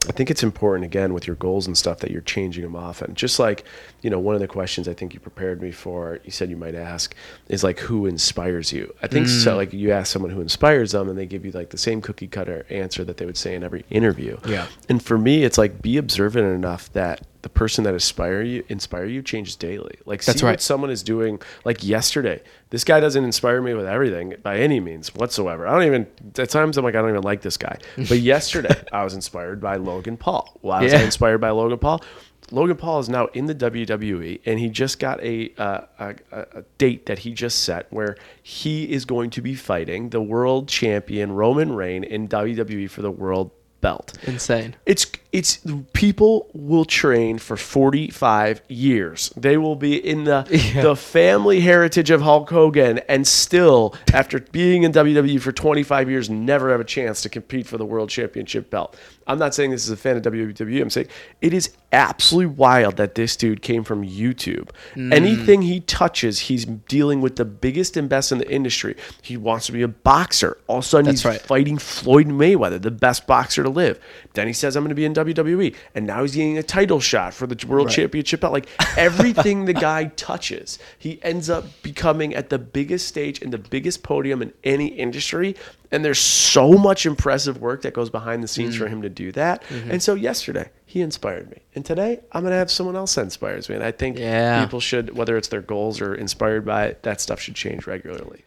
I 0.08 0.12
think 0.12 0.30
it's 0.32 0.44
important 0.44 0.86
again 0.86 1.14
with 1.14 1.28
your 1.28 1.36
goals 1.36 1.68
and 1.68 1.78
stuff 1.78 2.00
that 2.00 2.12
you're 2.12 2.22
changing 2.22 2.64
them 2.64 2.76
often. 2.76 3.14
Just 3.16 3.40
like, 3.40 3.66
you 4.02 4.10
know, 4.10 4.20
one 4.20 4.36
of 4.36 4.42
the 4.42 4.48
questions 4.48 4.88
I 4.88 4.94
think 4.94 5.14
you 5.14 5.20
prepared 5.20 5.62
me 5.62 5.72
for, 5.72 6.20
you 6.24 6.32
said 6.32 6.50
you 6.50 6.56
might 6.56 6.76
ask, 6.76 7.16
is 7.50 7.64
like 7.64 7.80
who 7.80 8.06
inspires 8.06 8.72
you. 8.72 8.94
I 9.02 9.08
think 9.08 9.28
so. 9.28 9.54
Mm. 9.54 9.58
Like 9.58 9.74
you 9.74 9.92
ask 9.92 10.12
someone 10.12 10.32
who 10.32 10.42
inspires 10.42 10.92
them, 10.92 11.10
and 11.10 11.18
they 11.18 11.26
give 11.26 11.46
you 11.46 11.52
like 11.52 11.72
the 11.72 11.78
same 11.78 12.02
cookie 12.02 12.28
cutter 12.28 12.66
answer 12.70 13.04
that 13.04 13.18
they 13.18 13.26
would 13.26 13.38
say 13.38 13.56
in 13.56 13.64
every 13.64 13.86
interview. 13.90 14.38
Yeah. 14.48 14.68
And 14.88 15.04
for 15.04 15.18
me, 15.18 15.44
it's 15.44 15.58
like 15.58 15.82
be 15.82 15.98
observant 15.98 16.46
enough 16.46 16.92
that 16.94 17.22
the 17.48 17.54
person 17.54 17.86
that 17.86 17.94
inspire 17.94 18.42
you 18.42 18.62
inspire 18.68 19.06
you 19.06 19.22
changes 19.22 19.56
daily. 19.56 19.96
Like 20.06 20.22
That's 20.22 20.42
see 20.42 20.46
right. 20.46 20.52
what 20.52 20.62
someone 20.62 20.90
is 20.90 21.02
doing. 21.02 21.42
Like 21.64 21.82
yesterday, 21.82 22.42
this 22.72 22.84
guy 22.84 23.00
doesn't 23.00 23.24
inspire 23.24 23.62
me 23.62 23.74
with 23.74 23.86
everything 23.86 24.34
by 24.44 24.58
any 24.58 24.82
means 24.82 25.16
whatsoever. 25.16 25.66
I 25.66 25.72
don't 25.72 25.84
even 25.84 26.08
at 26.38 26.50
times 26.50 26.78
I'm 26.78 26.84
like 26.84 26.96
I 26.96 27.00
don't 27.00 27.12
even 27.12 27.24
like 27.24 27.42
this 27.42 27.56
guy. 27.56 27.78
But 27.96 28.20
yesterday 28.34 28.84
I 28.92 29.06
was 29.06 29.14
inspired 29.14 29.62
by 29.62 29.78
Logan 29.78 30.18
Paul. 30.18 30.58
Why 30.60 30.84
was 30.84 30.94
I 30.94 31.02
inspired 31.04 31.38
by 31.38 31.52
Logan 31.52 31.80
Paul? 31.80 32.04
Logan 32.52 32.76
Paul 32.76 33.00
is 33.00 33.08
now 33.10 33.28
in 33.28 33.46
the 33.46 33.56
WWE, 33.56 34.40
and 34.46 34.58
he 34.58 34.70
just 34.70 35.00
got 35.00 35.22
a, 35.22 35.54
uh, 35.58 35.82
a, 36.00 36.16
a 36.32 36.40
a 36.60 36.62
date 36.78 37.06
that 37.06 37.20
he 37.20 37.34
just 37.34 37.64
set 37.64 37.92
where 37.92 38.18
he 38.44 38.92
is 38.92 39.06
going 39.06 39.30
to 39.32 39.42
be 39.42 39.56
fighting 39.56 40.10
the 40.10 40.22
world 40.22 40.68
champion 40.68 41.32
Roman 41.32 41.74
Reign 41.74 42.04
in 42.04 42.28
WWE 42.28 42.90
for 42.90 43.02
the 43.02 43.12
world 43.12 43.52
belt 43.82 44.18
Insane. 44.24 44.76
it's 44.86 45.06
it's 45.38 45.60
people 45.94 46.50
will 46.56 46.84
train 46.84 47.38
for 47.38 47.56
45 47.58 48.64
years. 48.70 49.32
They 49.38 49.56
will 49.56 49.76
be 49.76 49.96
in 49.96 50.24
the 50.24 50.48
the 50.82 50.96
family 50.96 51.60
heritage 51.60 52.10
of 52.10 52.22
Hulk 52.22 52.50
Hogan 52.50 52.98
and 53.08 53.28
still 53.28 53.96
after 54.16 54.40
being 54.40 54.82
in 54.82 54.94
WWE 54.94 55.40
for 55.40 55.52
25 55.52 56.10
years 56.10 56.28
never 56.28 56.72
have 56.72 56.80
a 56.80 56.84
chance 56.84 57.22
to 57.22 57.30
compete 57.30 57.68
for 57.68 57.78
the 57.78 57.86
world 57.86 58.10
championship 58.10 58.72
belt. 58.72 58.98
I'm 59.28 59.38
not 59.38 59.54
saying 59.54 59.72
this 59.72 59.84
is 59.84 59.92
a 59.92 59.98
fan 59.98 60.18
of 60.18 60.24
WWE. 60.24 60.82
I'm 60.82 60.90
saying 60.90 61.08
it 61.42 61.54
is 61.54 61.72
absolutely 61.92 62.56
wild 62.56 62.98
that 62.98 63.16
this 63.16 63.36
dude 63.36 63.62
came 63.62 63.84
from 63.84 64.04
YouTube. 64.04 64.70
Mm. 64.96 65.14
Anything 65.14 65.62
he 65.62 65.82
touches, 65.82 66.40
he's 66.40 66.66
dealing 66.66 67.22
with 67.22 67.36
the 67.36 67.46
biggest 67.46 67.96
and 67.98 68.10
best 68.10 68.32
in 68.32 68.40
the 68.40 68.50
industry. 68.50 68.96
He 69.22 69.38
wants 69.38 69.68
to 69.68 69.72
be 69.72 69.82
a 69.82 69.88
boxer. 69.88 70.58
All 70.68 70.80
of 70.80 70.86
a 70.86 70.88
sudden, 70.88 71.06
That's 71.06 71.22
he's 71.22 71.26
right. 71.26 71.42
fighting 71.42 71.78
Floyd 71.78 72.28
Mayweather, 72.28 72.82
the 72.82 72.92
best 72.92 73.28
boxer 73.28 73.64
to 73.64 73.70
live. 73.70 74.00
Then 74.34 74.48
he 74.48 74.54
says, 74.54 74.76
I'm 74.76 74.84
going 74.84 74.90
to 74.90 74.96
be 74.96 75.06
in 75.06 75.14
WWE. 75.14 75.27
And 75.34 76.06
now 76.08 76.22
he's 76.24 76.36
getting 76.36 76.58
a 76.58 76.64
title 76.64 77.00
shot 77.00 77.34
for 77.34 77.48
the 77.48 77.66
world 77.68 77.90
championship 77.90 78.42
belt. 78.42 78.54
Like 78.54 78.68
everything 78.98 79.66
the 79.66 79.74
guy 79.74 80.06
touches, 80.16 80.80
he 80.98 81.20
ends 81.24 81.50
up 81.50 81.66
becoming 81.84 82.36
at 82.36 82.50
the 82.50 82.58
biggest 82.60 83.08
stage 83.08 83.42
and 83.42 83.52
the 83.52 83.58
biggest 83.58 84.04
podium 84.04 84.42
in 84.42 84.54
any 84.64 84.88
industry. 84.88 85.56
And 85.92 86.04
there's 86.04 86.20
so 86.20 86.74
much 86.74 87.06
impressive 87.06 87.62
work 87.62 87.82
that 87.84 87.94
goes 87.94 88.10
behind 88.10 88.44
the 88.44 88.48
scenes 88.48 88.76
Mm. 88.76 88.80
for 88.80 88.88
him 88.90 89.02
to 89.04 89.10
do 89.10 89.32
that. 89.34 89.64
Mm-hmm. 89.70 89.92
And 89.92 90.04
so 90.04 90.16
yesterday, 90.16 90.70
he 90.86 91.02
inspired 91.02 91.50
me. 91.50 91.58
And 91.76 91.86
today, 91.86 92.20
I'm 92.34 92.42
going 92.42 92.52
to 92.52 92.58
have 92.58 92.70
someone 92.72 92.96
else 92.98 93.16
that 93.16 93.22
inspires 93.22 93.70
me. 93.70 93.76
And 93.76 93.84
I 93.84 93.92
think 93.92 94.18
Yeah. 94.20 94.64
people 94.66 94.80
should, 94.82 95.16
whether 95.16 95.38
it's 95.38 95.48
their 95.48 95.62
goals 95.62 96.02
or 96.02 96.14
inspired 96.14 96.66
by 96.66 96.88
it, 96.88 97.04
that 97.04 97.22
stuff 97.22 97.40
should 97.40 97.56
change 97.56 97.88
regularly. 97.88 98.44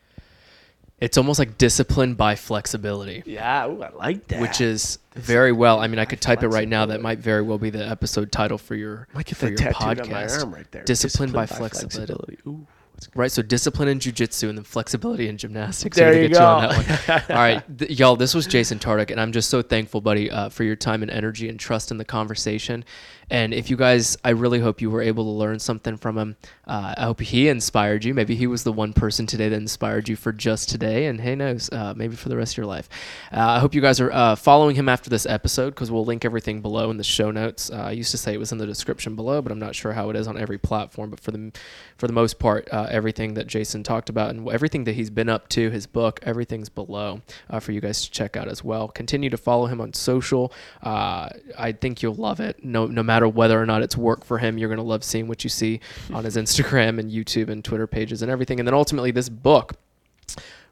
It's 1.00 1.16
almost 1.16 1.38
like 1.38 1.56
discipline 1.56 2.14
by 2.14 2.34
flexibility. 2.36 3.22
Yeah, 3.24 3.66
ooh, 3.68 3.82
I 3.82 3.90
like 3.90 4.28
that. 4.28 4.40
which 4.40 4.60
is 4.60 4.98
very 5.14 5.50
well. 5.50 5.80
I 5.80 5.86
mean, 5.86 5.98
I 5.98 6.04
could 6.04 6.20
type 6.20 6.42
it 6.42 6.48
right 6.48 6.68
now. 6.68 6.86
That 6.86 7.00
might 7.00 7.18
very 7.20 7.42
well 7.42 7.58
be 7.58 7.70
the 7.70 7.86
episode 7.86 8.30
title 8.30 8.58
for 8.58 8.74
your 8.74 9.08
Might 9.14 9.26
get 9.26 9.36
for 9.38 9.46
that 9.46 9.50
your 9.60 9.72
tattooed 9.72 9.98
podcast. 9.98 10.04
on 10.04 10.10
my 10.10 10.26
arm 10.28 10.54
right 10.54 10.70
there. 10.70 10.84
Discipline, 10.84 11.32
by, 11.32 11.46
flexibility. 11.46 12.38
Ooh, 12.46 12.66
that's 12.94 13.06
good. 13.06 13.18
Right, 13.18 13.32
so 13.32 13.40
discipline 13.40 13.88
in 13.88 13.98
jujitsu 13.98 14.50
and 14.50 14.58
then 14.58 14.64
flexibility 14.64 15.28
in 15.28 15.38
gymnastics. 15.38 15.96
There 15.96 16.12
you 16.12 16.28
get 16.28 16.38
you 16.38 16.44
on 16.44 16.68
go. 16.68 16.82
that 16.82 17.28
one. 17.28 17.36
All 17.36 17.42
right, 17.42 17.78
th- 17.78 17.98
y'all. 17.98 18.16
This 18.16 18.34
was 18.34 18.46
Jason 18.46 18.78
Tartick, 18.78 19.10
and 19.10 19.18
I'm 19.18 19.32
just 19.32 19.48
so 19.48 19.62
thankful, 19.62 20.02
buddy, 20.02 20.30
uh, 20.30 20.50
for 20.50 20.64
your 20.64 20.76
time 20.76 21.00
and 21.02 21.10
energy 21.10 21.48
and 21.48 21.58
trust 21.58 21.90
in 21.90 21.96
the 21.96 22.04
conversation. 22.04 22.84
And 23.30 23.54
if 23.54 23.70
you 23.70 23.76
guys, 23.76 24.16
I 24.24 24.30
really 24.30 24.58
hope 24.58 24.80
you 24.80 24.90
were 24.90 25.02
able 25.02 25.24
to 25.24 25.30
learn 25.30 25.60
something 25.60 25.96
from 25.96 26.18
him. 26.18 26.36
Uh, 26.66 26.94
I 26.96 27.04
hope 27.04 27.20
he 27.20 27.48
inspired 27.48 28.04
you. 28.04 28.12
Maybe 28.12 28.34
he 28.34 28.46
was 28.46 28.64
the 28.64 28.72
one 28.72 28.92
person 28.92 29.26
today 29.26 29.48
that 29.48 29.56
inspired 29.56 30.08
you 30.08 30.16
for 30.16 30.32
just 30.32 30.68
today, 30.68 31.06
and 31.06 31.20
hey 31.20 31.34
knows, 31.34 31.70
uh, 31.70 31.94
maybe 31.96 32.16
for 32.16 32.28
the 32.28 32.36
rest 32.36 32.54
of 32.54 32.56
your 32.58 32.66
life. 32.66 32.88
Uh, 33.32 33.40
I 33.40 33.58
hope 33.60 33.74
you 33.74 33.80
guys 33.80 34.00
are 34.00 34.10
uh, 34.12 34.34
following 34.34 34.74
him 34.76 34.88
after 34.88 35.08
this 35.08 35.26
episode 35.26 35.70
because 35.70 35.90
we'll 35.90 36.04
link 36.04 36.24
everything 36.24 36.60
below 36.60 36.90
in 36.90 36.96
the 36.96 37.04
show 37.04 37.30
notes. 37.30 37.70
Uh, 37.70 37.76
I 37.76 37.90
used 37.92 38.10
to 38.10 38.18
say 38.18 38.34
it 38.34 38.38
was 38.38 38.52
in 38.52 38.58
the 38.58 38.66
description 38.66 39.14
below, 39.14 39.40
but 39.40 39.52
I'm 39.52 39.58
not 39.58 39.74
sure 39.74 39.92
how 39.92 40.10
it 40.10 40.16
is 40.16 40.26
on 40.26 40.36
every 40.36 40.58
platform. 40.58 41.10
But 41.10 41.20
for 41.20 41.30
the 41.30 41.52
for 41.96 42.06
the 42.06 42.12
most 42.12 42.38
part, 42.38 42.68
uh, 42.72 42.88
everything 42.90 43.34
that 43.34 43.46
Jason 43.46 43.82
talked 43.82 44.08
about 44.08 44.30
and 44.30 44.48
everything 44.50 44.84
that 44.84 44.94
he's 44.96 45.10
been 45.10 45.28
up 45.28 45.48
to, 45.50 45.70
his 45.70 45.86
book, 45.86 46.18
everything's 46.22 46.68
below 46.68 47.22
for 47.60 47.72
you 47.72 47.80
guys 47.80 48.02
to 48.02 48.10
check 48.10 48.36
out 48.36 48.48
as 48.48 48.64
well. 48.64 48.88
Continue 48.88 49.30
to 49.30 49.36
follow 49.36 49.66
him 49.66 49.80
on 49.80 49.92
social. 49.92 50.52
I 50.82 51.76
think 51.80 52.02
you'll 52.02 52.14
love 52.14 52.40
it. 52.40 52.64
No, 52.64 52.86
no 52.86 53.02
matter 53.02 53.19
whether 53.28 53.60
or 53.60 53.66
not 53.66 53.82
it's 53.82 53.96
work 53.96 54.24
for 54.24 54.38
him, 54.38 54.58
you're 54.58 54.68
gonna 54.68 54.82
love 54.82 55.04
seeing 55.04 55.28
what 55.28 55.44
you 55.44 55.50
see 55.50 55.80
on 56.12 56.24
his 56.24 56.36
Instagram 56.36 56.98
and 56.98 57.10
YouTube 57.10 57.48
and 57.48 57.64
Twitter 57.64 57.86
pages 57.86 58.22
and 58.22 58.30
everything. 58.30 58.58
And 58.60 58.66
then 58.66 58.74
ultimately, 58.74 59.10
this 59.10 59.28
book. 59.28 59.74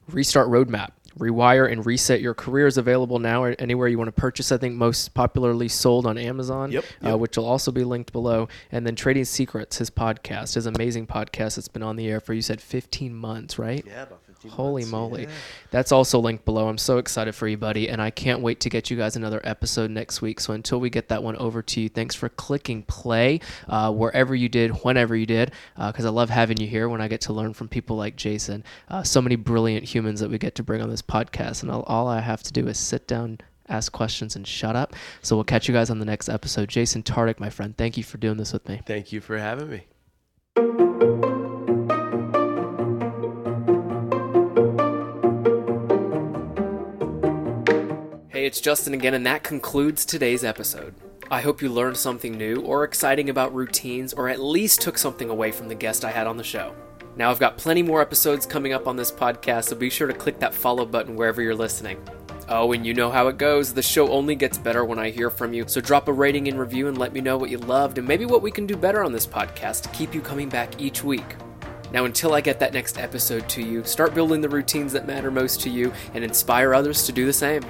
Restart 0.07 0.47
Roadmap. 0.47 0.89
Rewire 1.17 1.69
and 1.69 1.85
reset 1.85 2.21
your 2.21 2.33
career 2.33 2.65
is 2.67 2.77
available 2.77 3.19
now 3.19 3.43
or 3.43 3.55
anywhere 3.59 3.87
you 3.87 3.97
want 3.97 4.07
to 4.07 4.21
purchase. 4.21 4.51
I 4.51 4.57
think 4.57 4.75
most 4.75 5.13
popularly 5.13 5.67
sold 5.67 6.05
on 6.05 6.17
Amazon, 6.17 6.71
Yep, 6.71 6.85
Uh, 7.05 7.17
which 7.17 7.35
will 7.35 7.45
also 7.45 7.71
be 7.71 7.83
linked 7.83 8.13
below. 8.13 8.47
And 8.71 8.85
then 8.87 8.95
Trading 8.95 9.25
Secrets, 9.25 9.79
his 9.79 9.89
podcast, 9.89 10.53
his 10.55 10.65
amazing 10.65 11.07
podcast 11.07 11.55
that's 11.55 11.67
been 11.67 11.83
on 11.83 11.95
the 11.97 12.07
air 12.07 12.19
for 12.19 12.33
you 12.33 12.41
said 12.41 12.61
15 12.61 13.13
months, 13.13 13.59
right? 13.59 13.83
Yeah, 13.85 14.03
about 14.03 14.21
15 14.27 14.28
Holy 14.47 14.83
months, 14.83 14.91
moly. 14.91 15.23
yeah. 15.23 15.29
That's 15.71 15.91
also 15.91 16.19
linked 16.19 16.45
below. 16.45 16.69
I'm 16.69 16.77
so 16.77 16.97
excited 16.97 17.35
for 17.35 17.47
you, 17.47 17.57
buddy. 17.57 17.89
And 17.89 18.01
I 18.01 18.09
can't 18.09 18.41
wait 18.41 18.59
to 18.61 18.69
get 18.69 18.89
you 18.89 18.95
guys 18.97 19.15
another 19.15 19.41
episode 19.43 19.91
next 19.91 20.21
week. 20.21 20.39
So 20.39 20.53
until 20.53 20.79
we 20.79 20.89
get 20.89 21.09
that 21.09 21.21
one 21.23 21.35
over 21.35 21.61
to 21.61 21.81
you, 21.81 21.89
thanks 21.89 22.15
for 22.15 22.29
clicking 22.29 22.83
play 22.83 23.41
uh, 23.67 23.91
wherever 23.91 24.33
you 24.33 24.47
did, 24.47 24.71
whenever 24.83 25.15
you 25.15 25.25
did, 25.25 25.51
because 25.75 26.05
I 26.05 26.09
love 26.09 26.29
having 26.29 26.59
you 26.59 26.67
here 26.67 26.87
when 26.87 27.01
I 27.01 27.07
get 27.07 27.21
to 27.21 27.33
learn 27.33 27.53
from 27.53 27.67
people 27.67 27.97
like 27.97 28.15
Jason. 28.15 28.63
Uh, 28.87 29.03
so 29.03 29.21
many 29.21 29.35
brilliant 29.35 29.83
humans 29.83 30.19
that 30.21 30.29
we 30.29 30.37
get 30.37 30.55
to 30.55 30.63
bring 30.63 30.81
on 30.81 30.89
this 30.89 31.01
podcast. 31.01 31.63
And 31.63 31.71
all, 31.71 31.83
all 31.83 32.07
I 32.07 32.21
have 32.21 32.43
to 32.43 32.53
do 32.53 32.67
is 32.67 32.77
sit 32.79 33.07
down. 33.07 33.39
Ask 33.71 33.91
questions 33.91 34.35
and 34.35 34.47
shut 34.47 34.75
up. 34.75 34.95
So 35.21 35.35
we'll 35.35 35.43
catch 35.43 35.67
you 35.67 35.75
guys 35.75 35.91
on 35.91 35.99
the 35.99 36.05
next 36.05 36.27
episode. 36.27 36.69
Jason 36.69 37.03
Tartick, 37.03 37.39
my 37.39 37.51
friend, 37.51 37.77
thank 37.77 37.97
you 37.97 38.03
for 38.03 38.17
doing 38.17 38.37
this 38.37 38.51
with 38.51 38.67
me. 38.67 38.81
Thank 38.83 39.11
you 39.11 39.21
for 39.21 39.37
having 39.37 39.69
me. 39.69 41.28
Hey, 48.39 48.45
it's 48.45 48.61
Justin 48.61 48.93
again, 48.93 49.15
and 49.15 49.25
that 49.25 49.43
concludes 49.43 50.05
today's 50.05 50.45
episode. 50.45 50.95
I 51.29 51.41
hope 51.41 51.61
you 51.61 51.67
learned 51.67 51.97
something 51.97 52.37
new 52.37 52.61
or 52.61 52.85
exciting 52.85 53.29
about 53.29 53.53
routines, 53.53 54.13
or 54.13 54.29
at 54.29 54.39
least 54.39 54.79
took 54.79 54.97
something 54.97 55.29
away 55.29 55.51
from 55.51 55.67
the 55.67 55.75
guest 55.75 56.05
I 56.05 56.11
had 56.11 56.25
on 56.25 56.37
the 56.37 56.43
show. 56.45 56.73
Now, 57.17 57.31
I've 57.31 57.39
got 57.41 57.57
plenty 57.57 57.83
more 57.83 58.01
episodes 58.01 58.45
coming 58.45 58.71
up 58.71 58.87
on 58.87 58.95
this 58.95 59.11
podcast, 59.11 59.65
so 59.65 59.75
be 59.75 59.89
sure 59.89 60.07
to 60.07 60.13
click 60.13 60.39
that 60.39 60.53
follow 60.53 60.85
button 60.85 61.17
wherever 61.17 61.41
you're 61.41 61.53
listening. 61.53 62.01
Oh, 62.47 62.71
and 62.71 62.85
you 62.85 62.93
know 62.93 63.11
how 63.11 63.27
it 63.27 63.37
goes. 63.37 63.73
The 63.73 63.81
show 63.81 64.07
only 64.09 64.35
gets 64.35 64.57
better 64.57 64.85
when 64.85 64.99
I 64.99 65.09
hear 65.09 65.29
from 65.29 65.51
you, 65.51 65.65
so 65.67 65.81
drop 65.81 66.07
a 66.07 66.13
rating 66.13 66.47
and 66.47 66.57
review 66.57 66.87
and 66.87 66.97
let 66.97 67.11
me 67.11 67.19
know 67.19 67.35
what 67.35 67.49
you 67.49 67.57
loved 67.57 67.97
and 67.97 68.07
maybe 68.07 68.23
what 68.23 68.41
we 68.41 68.51
can 68.51 68.65
do 68.65 68.77
better 68.77 69.03
on 69.03 69.11
this 69.11 69.27
podcast 69.27 69.81
to 69.81 69.89
keep 69.89 70.15
you 70.15 70.21
coming 70.21 70.47
back 70.47 70.79
each 70.79 71.03
week. 71.03 71.35
Now, 71.91 72.05
until 72.05 72.33
I 72.35 72.39
get 72.39 72.57
that 72.61 72.73
next 72.73 72.99
episode 72.99 73.49
to 73.49 73.61
you, 73.61 73.83
start 73.83 74.13
building 74.13 74.39
the 74.39 74.47
routines 74.47 74.93
that 74.93 75.07
matter 75.07 75.29
most 75.29 75.59
to 75.61 75.69
you 75.69 75.91
and 76.13 76.23
inspire 76.23 76.73
others 76.73 77.05
to 77.05 77.11
do 77.11 77.25
the 77.25 77.33
same. 77.33 77.65